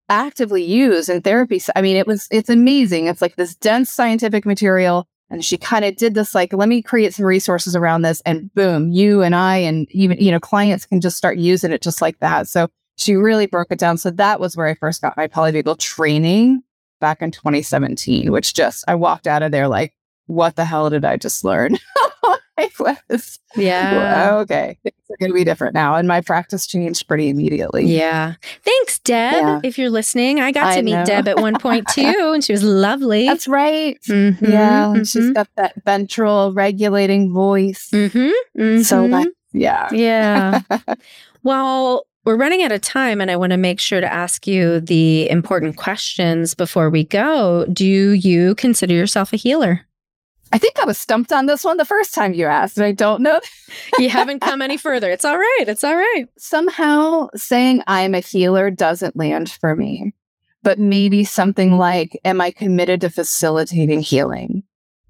actively 0.08 0.62
use 0.62 1.08
in 1.08 1.22
therapy. 1.22 1.60
I 1.74 1.82
mean, 1.82 1.96
it 1.96 2.06
was, 2.06 2.28
it's 2.30 2.50
amazing. 2.50 3.06
It's 3.06 3.22
like 3.22 3.36
this 3.36 3.54
dense 3.56 3.90
scientific 3.90 4.46
material. 4.46 5.06
And 5.32 5.44
she 5.44 5.56
kind 5.56 5.84
of 5.84 5.94
did 5.94 6.14
this, 6.14 6.34
like, 6.34 6.52
let 6.52 6.68
me 6.68 6.82
create 6.82 7.14
some 7.14 7.24
resources 7.24 7.76
around 7.76 8.02
this. 8.02 8.20
And 8.26 8.52
boom, 8.54 8.90
you 8.90 9.22
and 9.22 9.34
I, 9.34 9.58
and 9.58 9.88
even, 9.92 10.18
you 10.18 10.32
know, 10.32 10.40
clients 10.40 10.86
can 10.86 11.00
just 11.00 11.16
start 11.16 11.38
using 11.38 11.70
it 11.70 11.82
just 11.82 12.02
like 12.02 12.18
that. 12.18 12.48
So 12.48 12.68
she 12.96 13.14
really 13.14 13.46
broke 13.46 13.68
it 13.70 13.78
down. 13.78 13.96
So 13.96 14.10
that 14.10 14.40
was 14.40 14.56
where 14.56 14.66
I 14.66 14.74
first 14.74 15.00
got 15.00 15.16
my 15.16 15.28
polyvagal 15.28 15.78
training 15.78 16.62
back 17.00 17.22
in 17.22 17.30
2017, 17.30 18.30
which 18.30 18.54
just, 18.54 18.84
I 18.86 18.94
walked 18.94 19.26
out 19.26 19.42
of 19.42 19.50
there 19.52 19.68
like, 19.68 19.94
what 20.26 20.54
the 20.56 20.64
hell 20.64 20.90
did 20.90 21.04
I 21.04 21.16
just 21.16 21.44
learn? 21.44 21.76
I 22.58 22.68
was, 22.78 23.38
Yeah. 23.56 24.36
okay, 24.42 24.78
things 24.82 24.94
are 25.10 25.16
going 25.18 25.30
to 25.30 25.34
be 25.34 25.44
different 25.44 25.72
now. 25.72 25.94
And 25.94 26.06
my 26.06 26.20
practice 26.20 26.66
changed 26.66 27.08
pretty 27.08 27.30
immediately. 27.30 27.86
Yeah. 27.86 28.34
Thanks, 28.62 28.98
Deb. 28.98 29.32
Yeah. 29.32 29.60
If 29.64 29.78
you're 29.78 29.88
listening, 29.88 30.40
I 30.40 30.52
got 30.52 30.66
I 30.66 30.76
to 30.76 30.82
meet 30.82 30.92
know. 30.92 31.04
Deb 31.06 31.26
at 31.26 31.40
one 31.40 31.58
point 31.58 31.88
too, 31.94 32.32
and 32.34 32.44
she 32.44 32.52
was 32.52 32.62
lovely. 32.62 33.24
That's 33.26 33.48
right. 33.48 33.98
Mhm, 34.02 34.42
Yeah. 34.42 34.92
and 34.92 35.08
She's 35.08 35.30
got 35.30 35.48
that 35.56 35.72
ventral 35.86 36.52
regulating 36.52 37.32
voice. 37.32 37.88
mhm, 37.92 38.30
mhm. 38.58 38.84
So 38.84 39.08
that, 39.08 39.28
yeah. 39.52 39.88
yeah. 39.90 40.60
Well, 41.42 42.04
we're 42.24 42.36
running 42.36 42.62
out 42.62 42.72
of 42.72 42.82
time, 42.82 43.20
and 43.20 43.30
I 43.30 43.36
want 43.36 43.52
to 43.52 43.56
make 43.56 43.80
sure 43.80 44.00
to 44.00 44.12
ask 44.12 44.46
you 44.46 44.80
the 44.80 45.28
important 45.30 45.76
questions 45.76 46.54
before 46.54 46.90
we 46.90 47.04
go. 47.04 47.66
Do 47.72 47.84
you 47.84 48.54
consider 48.56 48.94
yourself 48.94 49.32
a 49.32 49.36
healer? 49.36 49.86
I 50.52 50.58
think 50.58 50.78
I 50.78 50.84
was 50.84 50.98
stumped 50.98 51.32
on 51.32 51.46
this 51.46 51.64
one 51.64 51.76
the 51.76 51.84
first 51.84 52.12
time 52.12 52.34
you 52.34 52.46
asked, 52.46 52.76
and 52.76 52.84
I 52.84 52.92
don't 52.92 53.22
know. 53.22 53.40
You 53.98 54.10
haven't 54.10 54.40
come 54.40 54.62
any 54.62 54.76
further. 54.76 55.10
It's 55.10 55.24
all 55.24 55.38
right. 55.38 55.64
It's 55.66 55.84
all 55.84 55.96
right. 55.96 56.26
Somehow 56.36 57.28
saying 57.36 57.82
I'm 57.86 58.14
a 58.14 58.20
healer 58.20 58.70
doesn't 58.70 59.16
land 59.16 59.50
for 59.50 59.76
me, 59.76 60.12
but 60.62 60.78
maybe 60.78 61.22
something 61.24 61.78
like, 61.78 62.18
Am 62.24 62.40
I 62.40 62.50
committed 62.50 63.00
to 63.02 63.10
facilitating 63.10 64.00
healing? 64.00 64.64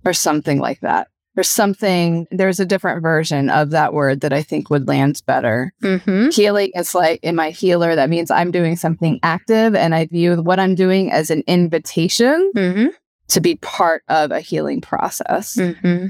Or 0.05 0.13
something 0.15 0.59
like 0.59 0.81
that. 0.81 1.09
Or 1.37 1.45
something, 1.45 2.27
there's 2.33 2.59
a 2.59 2.67
different 2.67 3.03
version 3.03 3.51
of 3.51 3.71
that 3.71 3.95
word 3.95 4.21
that 4.23 4.33
I 4.33 4.43
think 4.43 4.69
would 4.69 4.89
land 4.89 5.23
better. 5.27 5.73
Mm-hmm. 5.83 6.31
Healing 6.31 6.73
is 6.75 6.95
like, 6.95 7.21
in 7.23 7.37
my 7.37 7.51
healer? 7.51 7.95
That 7.95 8.11
means 8.11 8.31
I'm 8.33 8.51
doing 8.51 8.75
something 8.77 9.21
active, 9.23 9.75
and 9.77 9.95
I 9.95 10.07
view 10.07 10.43
what 10.43 10.59
I'm 10.59 10.75
doing 10.75 11.11
as 11.13 11.31
an 11.31 11.45
invitation 11.47 12.51
Mm-hmm. 12.55 12.89
to 13.29 13.41
be 13.41 13.55
part 13.57 14.03
of 14.09 14.33
a 14.33 14.41
healing 14.41 14.81
process. 14.81 15.55
Mm-hmm. 15.55 16.09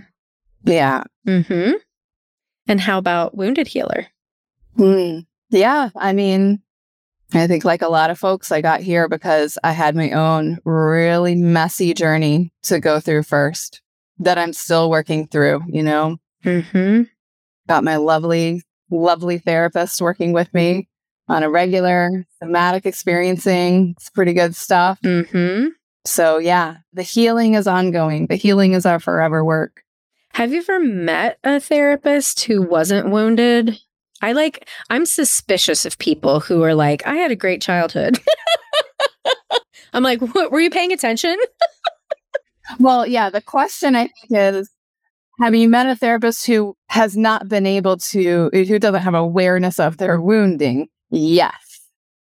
Yeah. 0.64 1.04
Mm-hmm. 1.26 1.72
And 2.66 2.80
how 2.80 2.98
about 2.98 3.36
wounded 3.36 3.66
healer? 3.68 4.06
Hmm. 4.76 5.20
Yeah. 5.50 5.90
I 5.96 6.12
mean, 6.12 6.62
I 7.34 7.46
think 7.46 7.64
like 7.64 7.82
a 7.82 7.88
lot 7.88 8.10
of 8.10 8.18
folks, 8.18 8.50
I 8.50 8.60
got 8.60 8.80
here 8.80 9.08
because 9.08 9.58
I 9.62 9.72
had 9.72 9.94
my 9.94 10.12
own 10.12 10.58
really 10.64 11.34
messy 11.34 11.92
journey 11.94 12.52
to 12.62 12.80
go 12.80 13.00
through 13.00 13.24
first 13.24 13.82
that 14.20 14.38
I'm 14.38 14.52
still 14.52 14.88
working 14.90 15.26
through, 15.26 15.62
you 15.68 15.82
know, 15.82 16.18
Mm-hmm. 16.44 17.02
got 17.68 17.84
my 17.84 17.96
lovely, 17.96 18.62
lovely 18.90 19.36
therapist 19.38 20.00
working 20.00 20.32
with 20.32 20.52
me 20.54 20.88
on 21.28 21.42
a 21.42 21.50
regular 21.50 22.24
somatic 22.42 22.86
experiencing. 22.86 23.94
It's 23.96 24.08
pretty 24.08 24.32
good 24.32 24.56
stuff. 24.56 24.98
Mm-hmm. 25.02 25.68
So 26.06 26.38
yeah, 26.38 26.78
the 26.94 27.02
healing 27.02 27.54
is 27.54 27.66
ongoing. 27.66 28.26
The 28.26 28.36
healing 28.36 28.72
is 28.72 28.86
our 28.86 28.98
forever 29.00 29.44
work. 29.44 29.82
Have 30.32 30.52
you 30.52 30.60
ever 30.60 30.80
met 30.80 31.38
a 31.44 31.60
therapist 31.60 32.44
who 32.44 32.62
wasn't 32.62 33.10
wounded? 33.10 33.78
I 34.22 34.32
like, 34.32 34.66
I'm 34.88 35.04
suspicious 35.04 35.84
of 35.84 35.98
people 35.98 36.40
who 36.40 36.62
are 36.62 36.74
like, 36.74 37.06
I 37.06 37.16
had 37.16 37.30
a 37.30 37.36
great 37.36 37.60
childhood. 37.60 38.18
I'm 39.92 40.02
like, 40.02 40.20
what, 40.20 40.52
were 40.52 40.60
you 40.60 40.70
paying 40.70 40.92
attention? 40.92 41.36
Well, 42.78 43.06
yeah, 43.06 43.30
the 43.30 43.40
question 43.42 43.96
I 43.96 44.04
think 44.08 44.30
is 44.30 44.70
Have 45.40 45.54
you 45.54 45.68
met 45.68 45.86
a 45.86 45.96
therapist 45.96 46.46
who 46.46 46.76
has 46.88 47.16
not 47.16 47.48
been 47.48 47.66
able 47.66 47.96
to, 47.96 48.50
who 48.52 48.78
doesn't 48.78 49.00
have 49.02 49.14
awareness 49.14 49.80
of 49.80 49.96
their 49.96 50.20
wounding? 50.20 50.88
Yes. 51.10 51.54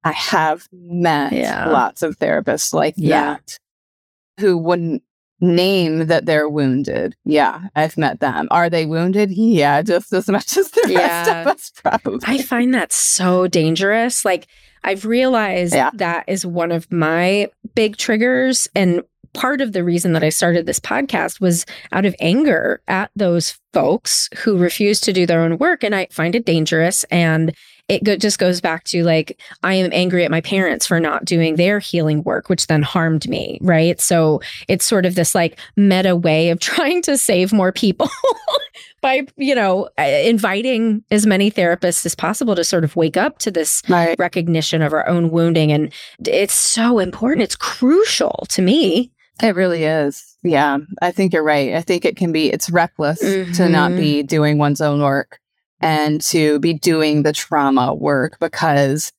I 0.04 0.12
have 0.14 0.68
met 0.72 1.32
Yeah. 1.34 1.68
lots 1.70 2.02
of 2.04 2.18
therapists 2.20 2.74
like 2.74 2.94
Yeah. 2.98 3.34
that 3.36 3.58
who 4.40 4.58
wouldn't 4.58 5.04
name 5.40 6.06
that 6.08 6.26
they're 6.28 6.48
wounded. 6.48 7.16
Yeah, 7.26 7.62
I've 7.76 7.98
met 7.98 8.20
them. 8.20 8.48
Are 8.52 8.70
they 8.70 8.86
wounded? 8.86 9.32
Yeah, 9.32 9.82
just 9.82 10.14
as 10.14 10.28
much 10.30 10.56
as 10.58 10.70
the 10.70 10.94
rest 10.96 11.30
of 11.30 11.48
us, 11.48 11.72
probably. 11.84 12.20
I 12.28 12.38
find 12.44 12.74
that 12.76 12.94
so 12.94 13.48
dangerous. 13.48 14.24
Like, 14.24 14.46
I've 14.84 15.06
realized 15.06 15.74
Yeah. 15.74 15.90
that 15.96 16.26
is 16.28 16.46
one 16.46 16.72
of 16.72 16.92
my 16.92 17.50
big 17.74 17.98
triggers. 17.98 18.68
And 18.76 19.02
part 19.34 19.62
of 19.62 19.74
the 19.74 19.84
reason 19.84 20.14
that 20.14 20.24
I 20.24 20.30
started 20.30 20.66
this 20.66 20.80
podcast 20.80 21.40
was 21.42 21.66
out 21.92 22.06
of 22.06 22.16
anger 22.20 22.82
at 22.88 23.12
those 23.16 23.58
folks 23.74 24.30
who 24.40 24.58
refuse 24.58 25.00
to 25.02 25.14
do 25.14 25.26
their 25.26 25.42
own 25.42 25.58
work. 25.58 25.84
And 25.84 25.96
I 25.96 26.08
find 26.12 26.36
it 26.36 26.46
dangerous. 26.46 27.04
And 27.06 27.56
it 27.88 28.04
go- 28.04 28.16
just 28.18 28.38
goes 28.40 28.62
back 28.62 28.84
to 28.86 29.04
like, 29.04 29.40
I 29.64 29.74
am 29.76 29.90
angry 29.94 30.24
at 30.26 30.32
my 30.32 30.42
parents 30.42 30.86
for 30.86 31.00
not 31.00 31.26
doing 31.26 31.56
their 31.56 31.80
healing 31.80 32.24
work, 32.24 32.48
which 32.50 32.68
then 32.68 32.84
harmed 32.84 33.28
me. 33.30 33.58
Right. 33.62 34.00
So 34.00 34.42
it's 34.68 34.86
sort 34.86 35.06
of 35.06 35.16
this 35.16 35.34
like 35.36 35.60
meta 35.78 36.16
way 36.16 36.50
of 36.50 36.60
trying 36.62 37.02
to 37.04 37.18
save 37.18 37.52
more 37.54 37.72
people 37.72 38.10
by, 39.02 39.26
you 39.38 39.56
know, 39.56 39.90
uh, 39.98 40.04
inviting 40.04 41.04
as 41.12 41.26
many 41.26 41.50
therapists 41.52 42.06
as 42.06 42.16
possible 42.16 42.56
to 42.56 42.64
sort 42.64 42.84
of 42.84 42.96
wake 42.96 43.18
up 43.18 43.40
to 43.40 43.52
this 43.52 43.82
Right. 43.90 44.18
recognition 44.20 44.82
of 44.82 44.94
our 44.94 45.08
own 45.08 45.32
wounding. 45.32 45.72
And 45.72 45.92
it's 46.26 46.54
so 46.54 47.00
important. 47.00 47.42
It's 47.44 47.56
crucial 47.56 48.46
to 48.50 48.62
me. 48.62 49.12
It 49.42 49.56
really 49.56 49.84
is. 49.84 50.36
Yeah, 50.44 50.78
I 51.02 51.12
think 51.12 51.34
you're 51.34 51.44
right. 51.44 51.74
I 51.74 51.82
think 51.82 52.06
it 52.06 52.16
can 52.16 52.32
be, 52.32 52.52
it's 52.52 52.70
reckless 52.70 53.20
to 53.20 53.70
not 53.70 53.92
Mhm. 53.92 53.98
be 53.98 54.24
doing 54.24 54.58
one's 54.58 54.82
own 54.82 55.02
work 55.02 55.40
and 55.80 56.22
to 56.22 56.60
be 56.60 56.74
doing 56.74 57.24
the 57.24 57.34
trauma 57.34 57.94
work 57.94 58.38
because 58.40 59.12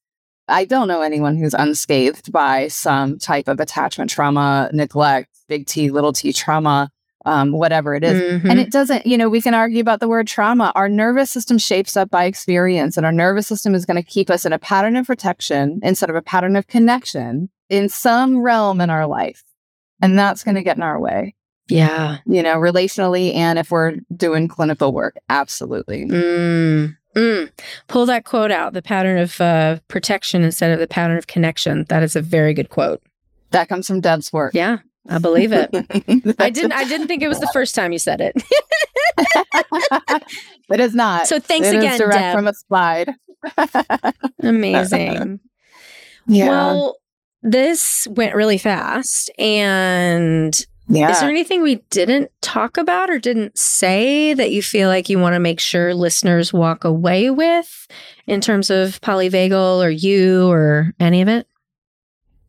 I 0.48 0.64
don't 0.64 0.88
know 0.88 1.02
anyone 1.02 1.36
who's 1.36 1.54
unscathed 1.54 2.32
by 2.32 2.68
some 2.68 3.18
type 3.18 3.48
of 3.48 3.60
attachment 3.60 4.10
trauma, 4.10 4.68
neglect, 4.72 5.28
big 5.48 5.66
T, 5.66 5.90
little 5.90 6.12
t 6.12 6.32
trauma, 6.32 6.90
um, 7.24 7.52
whatever 7.52 7.94
it 7.94 8.02
is. 8.02 8.42
Mhm. 8.42 8.50
And 8.50 8.58
it 8.60 8.72
doesn't, 8.72 9.06
you 9.06 9.16
know, 9.16 9.28
we 9.28 9.40
can 9.40 9.54
argue 9.54 9.80
about 9.80 10.00
the 10.00 10.08
word 10.08 10.26
trauma. 10.26 10.72
Our 10.74 10.88
nervous 10.88 11.30
system 11.30 11.58
shapes 11.58 11.96
up 11.96 12.10
by 12.10 12.24
experience, 12.24 12.96
and 12.96 13.06
our 13.06 13.12
nervous 13.12 13.46
system 13.46 13.74
is 13.74 13.86
going 13.86 13.96
to 13.96 14.02
keep 14.02 14.28
us 14.30 14.44
in 14.44 14.52
a 14.52 14.58
pattern 14.58 14.96
of 14.96 15.06
protection 15.06 15.78
instead 15.84 16.10
of 16.10 16.16
a 16.16 16.22
pattern 16.22 16.56
of 16.56 16.66
connection 16.66 17.48
in 17.70 17.88
some 17.88 18.38
realm 18.38 18.80
in 18.80 18.90
our 18.90 19.06
life. 19.06 19.44
And 20.02 20.18
that's 20.18 20.44
going 20.44 20.56
to 20.56 20.62
get 20.62 20.76
in 20.76 20.82
our 20.82 21.00
way, 21.00 21.34
yeah. 21.68 22.18
you 22.26 22.42
know, 22.42 22.56
relationally 22.56 23.34
and 23.34 23.58
if 23.58 23.70
we're 23.70 23.94
doing 24.14 24.48
clinical 24.48 24.92
work. 24.92 25.16
Absolutely. 25.30 26.06
Mm. 26.06 26.96
Mm. 27.16 27.50
Pull 27.88 28.06
that 28.06 28.24
quote 28.24 28.50
out 28.50 28.72
the 28.72 28.82
pattern 28.82 29.18
of 29.18 29.40
uh, 29.40 29.78
protection 29.88 30.42
instead 30.42 30.72
of 30.72 30.78
the 30.78 30.86
pattern 30.86 31.18
of 31.18 31.26
connection. 31.26 31.84
That 31.88 32.02
is 32.02 32.16
a 32.16 32.22
very 32.22 32.52
good 32.54 32.70
quote. 32.70 33.02
That 33.50 33.68
comes 33.68 33.86
from 33.86 34.00
Deb's 34.00 34.32
work. 34.32 34.54
Yeah, 34.54 34.78
I 35.08 35.18
believe 35.18 35.52
it. 35.52 35.68
I 36.38 36.50
didn't. 36.50 36.72
I 36.72 36.84
didn't 36.84 37.08
think 37.08 37.22
it 37.22 37.28
was 37.28 37.40
the 37.40 37.50
first 37.52 37.74
time 37.74 37.92
you 37.92 37.98
said 37.98 38.20
it. 38.22 38.42
it 40.70 40.80
is 40.80 40.94
not. 40.94 41.26
So 41.26 41.38
thanks 41.38 41.68
It 41.68 41.76
again, 41.76 41.98
direct 41.98 42.18
Deb. 42.18 42.34
from 42.34 42.46
a 42.48 42.54
slide. 42.54 43.14
Amazing. 44.42 45.40
yeah. 46.26 46.48
Well, 46.48 46.96
this 47.42 48.06
went 48.10 48.34
really 48.34 48.58
fast, 48.58 49.30
and 49.38 50.58
yeah. 50.88 51.10
Is 51.10 51.20
there 51.20 51.30
anything 51.30 51.62
we 51.62 51.76
didn't 51.90 52.30
talk 52.42 52.76
about 52.76 53.08
or 53.08 53.18
didn't 53.18 53.56
say 53.56 54.34
that 54.34 54.50
you 54.50 54.62
feel 54.62 54.88
like 54.88 55.08
you 55.08 55.18
want 55.18 55.34
to 55.34 55.40
make 55.40 55.60
sure 55.60 55.94
listeners 55.94 56.52
walk 56.52 56.84
away 56.84 57.30
with 57.30 57.86
in 58.26 58.40
terms 58.40 58.68
of 58.68 59.00
polyvagal 59.00 59.82
or 59.82 59.88
you 59.88 60.50
or 60.50 60.92
any 61.00 61.22
of 61.22 61.28
it? 61.28 61.46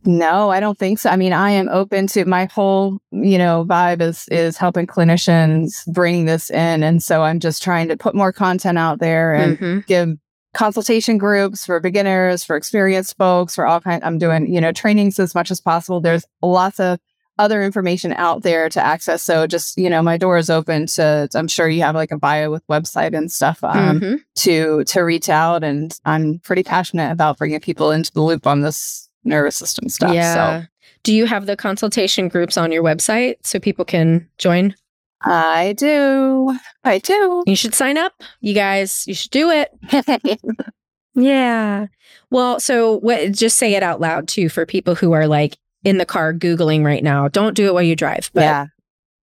No, 0.05 0.49
I 0.49 0.59
don't 0.59 0.77
think 0.77 0.99
so. 0.99 1.09
I 1.09 1.15
mean, 1.15 1.31
I 1.31 1.51
am 1.51 1.69
open 1.69 2.07
to 2.07 2.25
my 2.25 2.45
whole, 2.45 2.99
you 3.11 3.37
know, 3.37 3.65
vibe 3.65 4.01
is 4.01 4.27
is 4.29 4.57
helping 4.57 4.87
clinicians 4.87 5.85
bring 5.93 6.25
this 6.25 6.49
in, 6.49 6.83
and 6.83 7.01
so 7.01 7.21
I'm 7.23 7.39
just 7.39 7.63
trying 7.63 7.87
to 7.87 7.95
put 7.95 8.13
more 8.15 8.33
content 8.33 8.77
out 8.77 8.99
there 8.99 9.33
and 9.33 9.57
Mhm. 9.57 9.85
give 9.85 10.17
consultation 10.53 11.17
groups 11.17 11.65
for 11.65 11.79
beginners, 11.79 12.43
for 12.43 12.55
experienced 12.55 13.17
folks, 13.17 13.55
for 13.55 13.65
all 13.65 13.81
kinds. 13.81 14.03
I'm 14.03 14.17
doing, 14.17 14.53
you 14.53 14.61
know, 14.61 14.71
trainings 14.71 15.19
as 15.19 15.33
much 15.35 15.51
as 15.51 15.59
possible. 15.61 15.99
There's 16.01 16.25
lots 16.41 16.79
of 16.79 16.99
other 17.39 17.63
information 17.63 18.13
out 18.13 18.43
there 18.43 18.69
to 18.69 18.79
access. 18.79 19.23
So 19.23 19.47
just, 19.47 19.75
you 19.77 19.89
know, 19.89 20.03
my 20.03 20.17
door 20.17 20.37
is 20.37 20.51
open 20.51 20.85
to. 20.85 21.27
I'm 21.33 21.47
sure 21.47 21.67
you 21.67 21.81
have 21.81 21.95
like 21.95 22.11
a 22.11 22.17
bio 22.17 22.51
with 22.51 22.65
website 22.67 23.17
and 23.17 23.31
stuff. 23.31 23.63
Um, 23.63 23.99
Mhm. 23.99 24.19
to 24.35 24.83
to 24.83 25.01
reach 25.01 25.29
out 25.29 25.63
and 25.63 25.97
I'm 26.05 26.39
pretty 26.43 26.61
passionate 26.63 27.11
about 27.11 27.39
bringing 27.39 27.59
people 27.59 27.89
into 27.91 28.11
the 28.13 28.21
loop 28.21 28.45
on 28.45 28.61
this 28.61 29.09
nervous 29.23 29.55
system 29.55 29.89
stuff. 29.89 30.13
Yeah. 30.13 30.33
So 30.61 30.67
Do 31.03 31.13
you 31.13 31.25
have 31.25 31.47
the 31.47 31.55
consultation 31.57 32.27
groups 32.29 32.55
on 32.55 32.71
your 32.71 32.83
website 32.83 33.35
so 33.43 33.59
people 33.59 33.83
can 33.83 34.27
join? 34.37 34.75
I 35.25 35.73
do. 35.77 36.57
I 36.83 36.99
do. 36.99 37.43
You 37.45 37.55
should 37.55 37.73
sign 37.73 37.97
up. 37.97 38.13
You 38.41 38.53
guys, 38.53 39.05
you 39.07 39.13
should 39.13 39.31
do 39.31 39.49
it. 39.49 39.69
Yeah. 41.15 41.87
Well, 42.31 42.59
so 42.59 42.99
what 42.99 43.31
just 43.31 43.57
say 43.57 43.75
it 43.75 43.83
out 43.83 44.01
loud 44.01 44.27
too 44.27 44.49
for 44.49 44.65
people 44.65 44.95
who 44.95 45.11
are 45.11 45.27
like 45.27 45.57
in 45.83 45.97
the 45.97 46.05
car 46.05 46.33
googling 46.33 46.83
right 46.83 47.03
now. 47.03 47.27
Don't 47.27 47.55
do 47.55 47.67
it 47.67 47.73
while 47.73 47.83
you 47.83 47.95
drive, 47.95 48.31
but 48.33 48.41
yeah. 48.41 48.65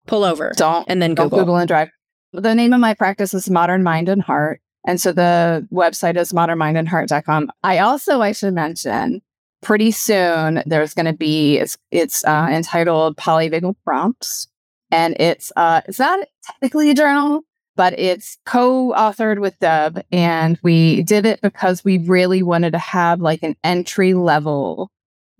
pull 0.08 0.24
over 0.24 0.54
Don't 0.56 0.86
and 0.88 1.02
then 1.02 1.16
don't 1.16 1.28
Google. 1.28 1.39
Google 1.39 1.58
and 1.58 1.68
drive. 1.68 1.89
The 2.34 2.54
name 2.54 2.74
of 2.74 2.80
my 2.80 2.93
practice 2.93 3.34
is 3.34 3.50
Modern 3.50 3.82
Mind 3.82 4.08
and 4.08 4.22
Heart. 4.22 4.62
And 4.86 5.02
so 5.02 5.12
the 5.12 5.68
website 5.74 6.16
is 6.16 6.32
modernmindandheart.com. 6.32 7.52
I 7.64 7.80
also, 7.80 8.22
I 8.22 8.32
should 8.34 8.54
mention, 8.54 9.22
pretty 9.62 9.91
soon 9.91 10.62
there's 10.66 10.93
going 10.93 11.08
to 11.08 11.14
be, 11.14 11.58
it's, 11.58 11.78
it's 11.91 12.24
uh, 12.24 12.47
entitled 12.52 13.18
Polyvagal 13.18 13.76
Prompts. 13.84 14.47
And 14.92 15.16
it's, 15.20 15.52
uh, 15.56 15.82
it's 15.88 16.00
not 16.00 16.20
technically 16.44 16.90
a 16.90 16.94
journal, 16.96 17.42
but 17.76 17.98
it's 18.00 18.38
co-authored 18.46 19.40
with 19.40 19.58
Deb. 19.60 20.04
And 20.12 20.58
we 20.64 21.04
did 21.04 21.26
it 21.26 21.42
because 21.42 21.84
we 21.84 21.98
really 22.00 22.44
wanted 22.44 22.72
to 22.72 22.80
have 22.80 23.22
like 23.22 23.44
an 23.44 23.56
entry 23.64 24.14
level, 24.14 24.92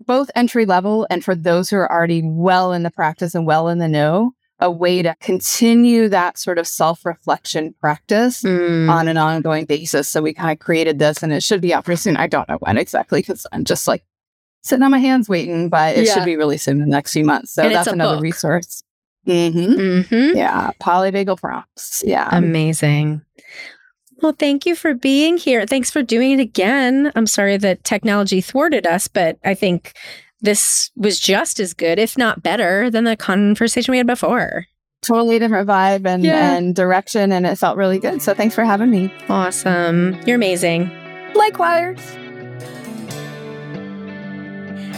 both 0.06 0.30
entry 0.34 0.66
level 0.66 1.06
and 1.10 1.24
for 1.24 1.34
those 1.34 1.68
who 1.70 1.76
are 1.76 1.90
already 1.90 2.22
well 2.24 2.72
in 2.72 2.82
the 2.82 2.90
practice 2.90 3.34
and 3.34 3.46
well 3.46 3.68
in 3.68 3.78
the 3.78 3.88
know, 3.88 4.32
a 4.62 4.70
way 4.70 5.00
to 5.02 5.16
continue 5.20 6.06
that 6.08 6.36
sort 6.38 6.58
of 6.58 6.66
self-reflection 6.66 7.74
practice 7.80 8.42
Mm. 8.42 8.90
on 8.90 9.08
an 9.08 9.16
ongoing 9.16 9.64
basis. 9.64 10.06
So 10.08 10.20
we 10.22 10.34
kind 10.34 10.50
of 10.52 10.58
created 10.58 10.98
this 10.98 11.22
and 11.22 11.32
it 11.32 11.42
should 11.42 11.60
be 11.62 11.72
out 11.74 11.84
pretty 11.86 11.98
soon. 11.98 12.16
I 12.18 12.26
don't 12.26 12.48
know 12.48 12.58
when 12.60 12.76
exactly 12.76 13.20
because 13.20 13.46
I'm 13.52 13.64
just 13.64 13.88
like 13.88 14.04
sitting 14.62 14.82
on 14.82 14.90
my 14.90 14.98
hands 14.98 15.28
waiting, 15.30 15.70
but 15.70 15.96
it 15.96 16.06
Yeah. 16.06 16.14
should 16.14 16.26
be 16.26 16.36
really 16.36 16.58
soon 16.58 16.74
in 16.74 16.80
the 16.80 16.86
next 16.94 17.12
few 17.14 17.24
months. 17.24 17.52
So 17.54 17.62
And 17.64 17.74
that's 17.74 17.88
another 17.88 18.16
book. 18.16 18.22
resource. 18.22 18.82
Hmm 19.26 20.02
hmm 20.02 20.30
Yeah. 20.34 20.70
Polyvagal 20.80 21.38
prompts. 21.40 22.02
Yeah. 22.06 22.28
Amazing. 22.32 23.20
Well, 24.22 24.34
thank 24.38 24.66
you 24.66 24.74
for 24.74 24.94
being 24.94 25.36
here. 25.38 25.66
Thanks 25.66 25.90
for 25.90 26.02
doing 26.02 26.32
it 26.32 26.40
again. 26.40 27.10
I'm 27.14 27.26
sorry 27.26 27.56
that 27.58 27.84
technology 27.84 28.40
thwarted 28.40 28.86
us, 28.86 29.08
but 29.08 29.38
I 29.44 29.54
think 29.54 29.94
this 30.42 30.90
was 30.96 31.18
just 31.20 31.58
as 31.60 31.72
good, 31.74 31.98
if 31.98 32.18
not 32.18 32.42
better, 32.42 32.90
than 32.90 33.04
the 33.04 33.16
conversation 33.16 33.92
we 33.92 33.98
had 33.98 34.06
before. 34.06 34.66
totally 35.02 35.38
different 35.38 35.66
vibe 35.66 36.04
and, 36.06 36.22
Yeah. 36.22 36.54
and 36.56 36.74
direction. 36.76 37.32
And 37.32 37.46
it 37.46 37.56
felt 37.56 37.78
really 37.78 37.98
good. 37.98 38.20
So 38.20 38.34
thanks 38.34 38.54
for 38.54 38.64
having 38.64 38.90
me. 38.90 39.10
Awesome. 39.30 40.14
You're 40.26 40.36
amazing. 40.36 40.90
Likewise. 41.34 41.98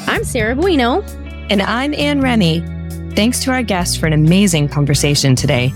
I'm 0.08 0.24
Sarah 0.24 0.56
Buino. 0.56 1.02
And 1.50 1.62
I'm 1.62 1.94
Anne 1.94 2.20
Remy. 2.20 2.64
Thanks 3.14 3.40
to 3.40 3.50
our 3.50 3.62
guest 3.62 3.98
for 3.98 4.06
an 4.06 4.12
amazing 4.12 4.68
conversation 4.68 5.36
today. 5.36 5.72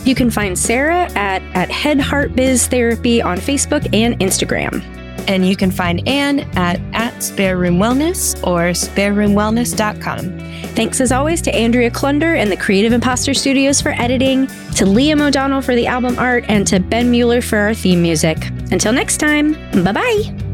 You 0.05 0.15
can 0.15 0.31
find 0.31 0.57
Sarah 0.57 1.11
at, 1.13 1.43
at 1.53 1.69
Head 1.69 1.99
Heart 1.99 2.35
Biz 2.35 2.65
Therapy 2.67 3.21
on 3.21 3.37
Facebook 3.37 3.93
and 3.93 4.17
Instagram. 4.19 4.98
And 5.29 5.47
you 5.47 5.55
can 5.55 5.71
find 5.71 6.05
Anne 6.07 6.39
at, 6.57 6.81
at 6.93 7.23
Spare 7.23 7.55
Room 7.55 7.77
Wellness 7.77 8.35
or 8.45 8.71
spareroomwellness.com. 8.71 10.39
Thanks 10.73 10.99
as 10.99 11.11
always 11.11 11.41
to 11.43 11.55
Andrea 11.55 11.91
Klunder 11.91 12.35
and 12.35 12.51
the 12.51 12.57
Creative 12.57 12.91
Imposter 12.91 13.33
Studios 13.33 13.79
for 13.79 13.89
editing, 13.89 14.47
to 14.47 14.85
Liam 14.85 15.21
O'Donnell 15.21 15.61
for 15.61 15.75
the 15.75 15.87
album 15.87 16.17
art, 16.17 16.45
and 16.49 16.65
to 16.67 16.79
Ben 16.79 17.11
Mueller 17.11 17.41
for 17.41 17.59
our 17.59 17.73
theme 17.73 18.01
music. 18.01 18.37
Until 18.71 18.91
next 18.91 19.17
time, 19.17 19.53
bye 19.83 19.91
bye. 19.91 20.48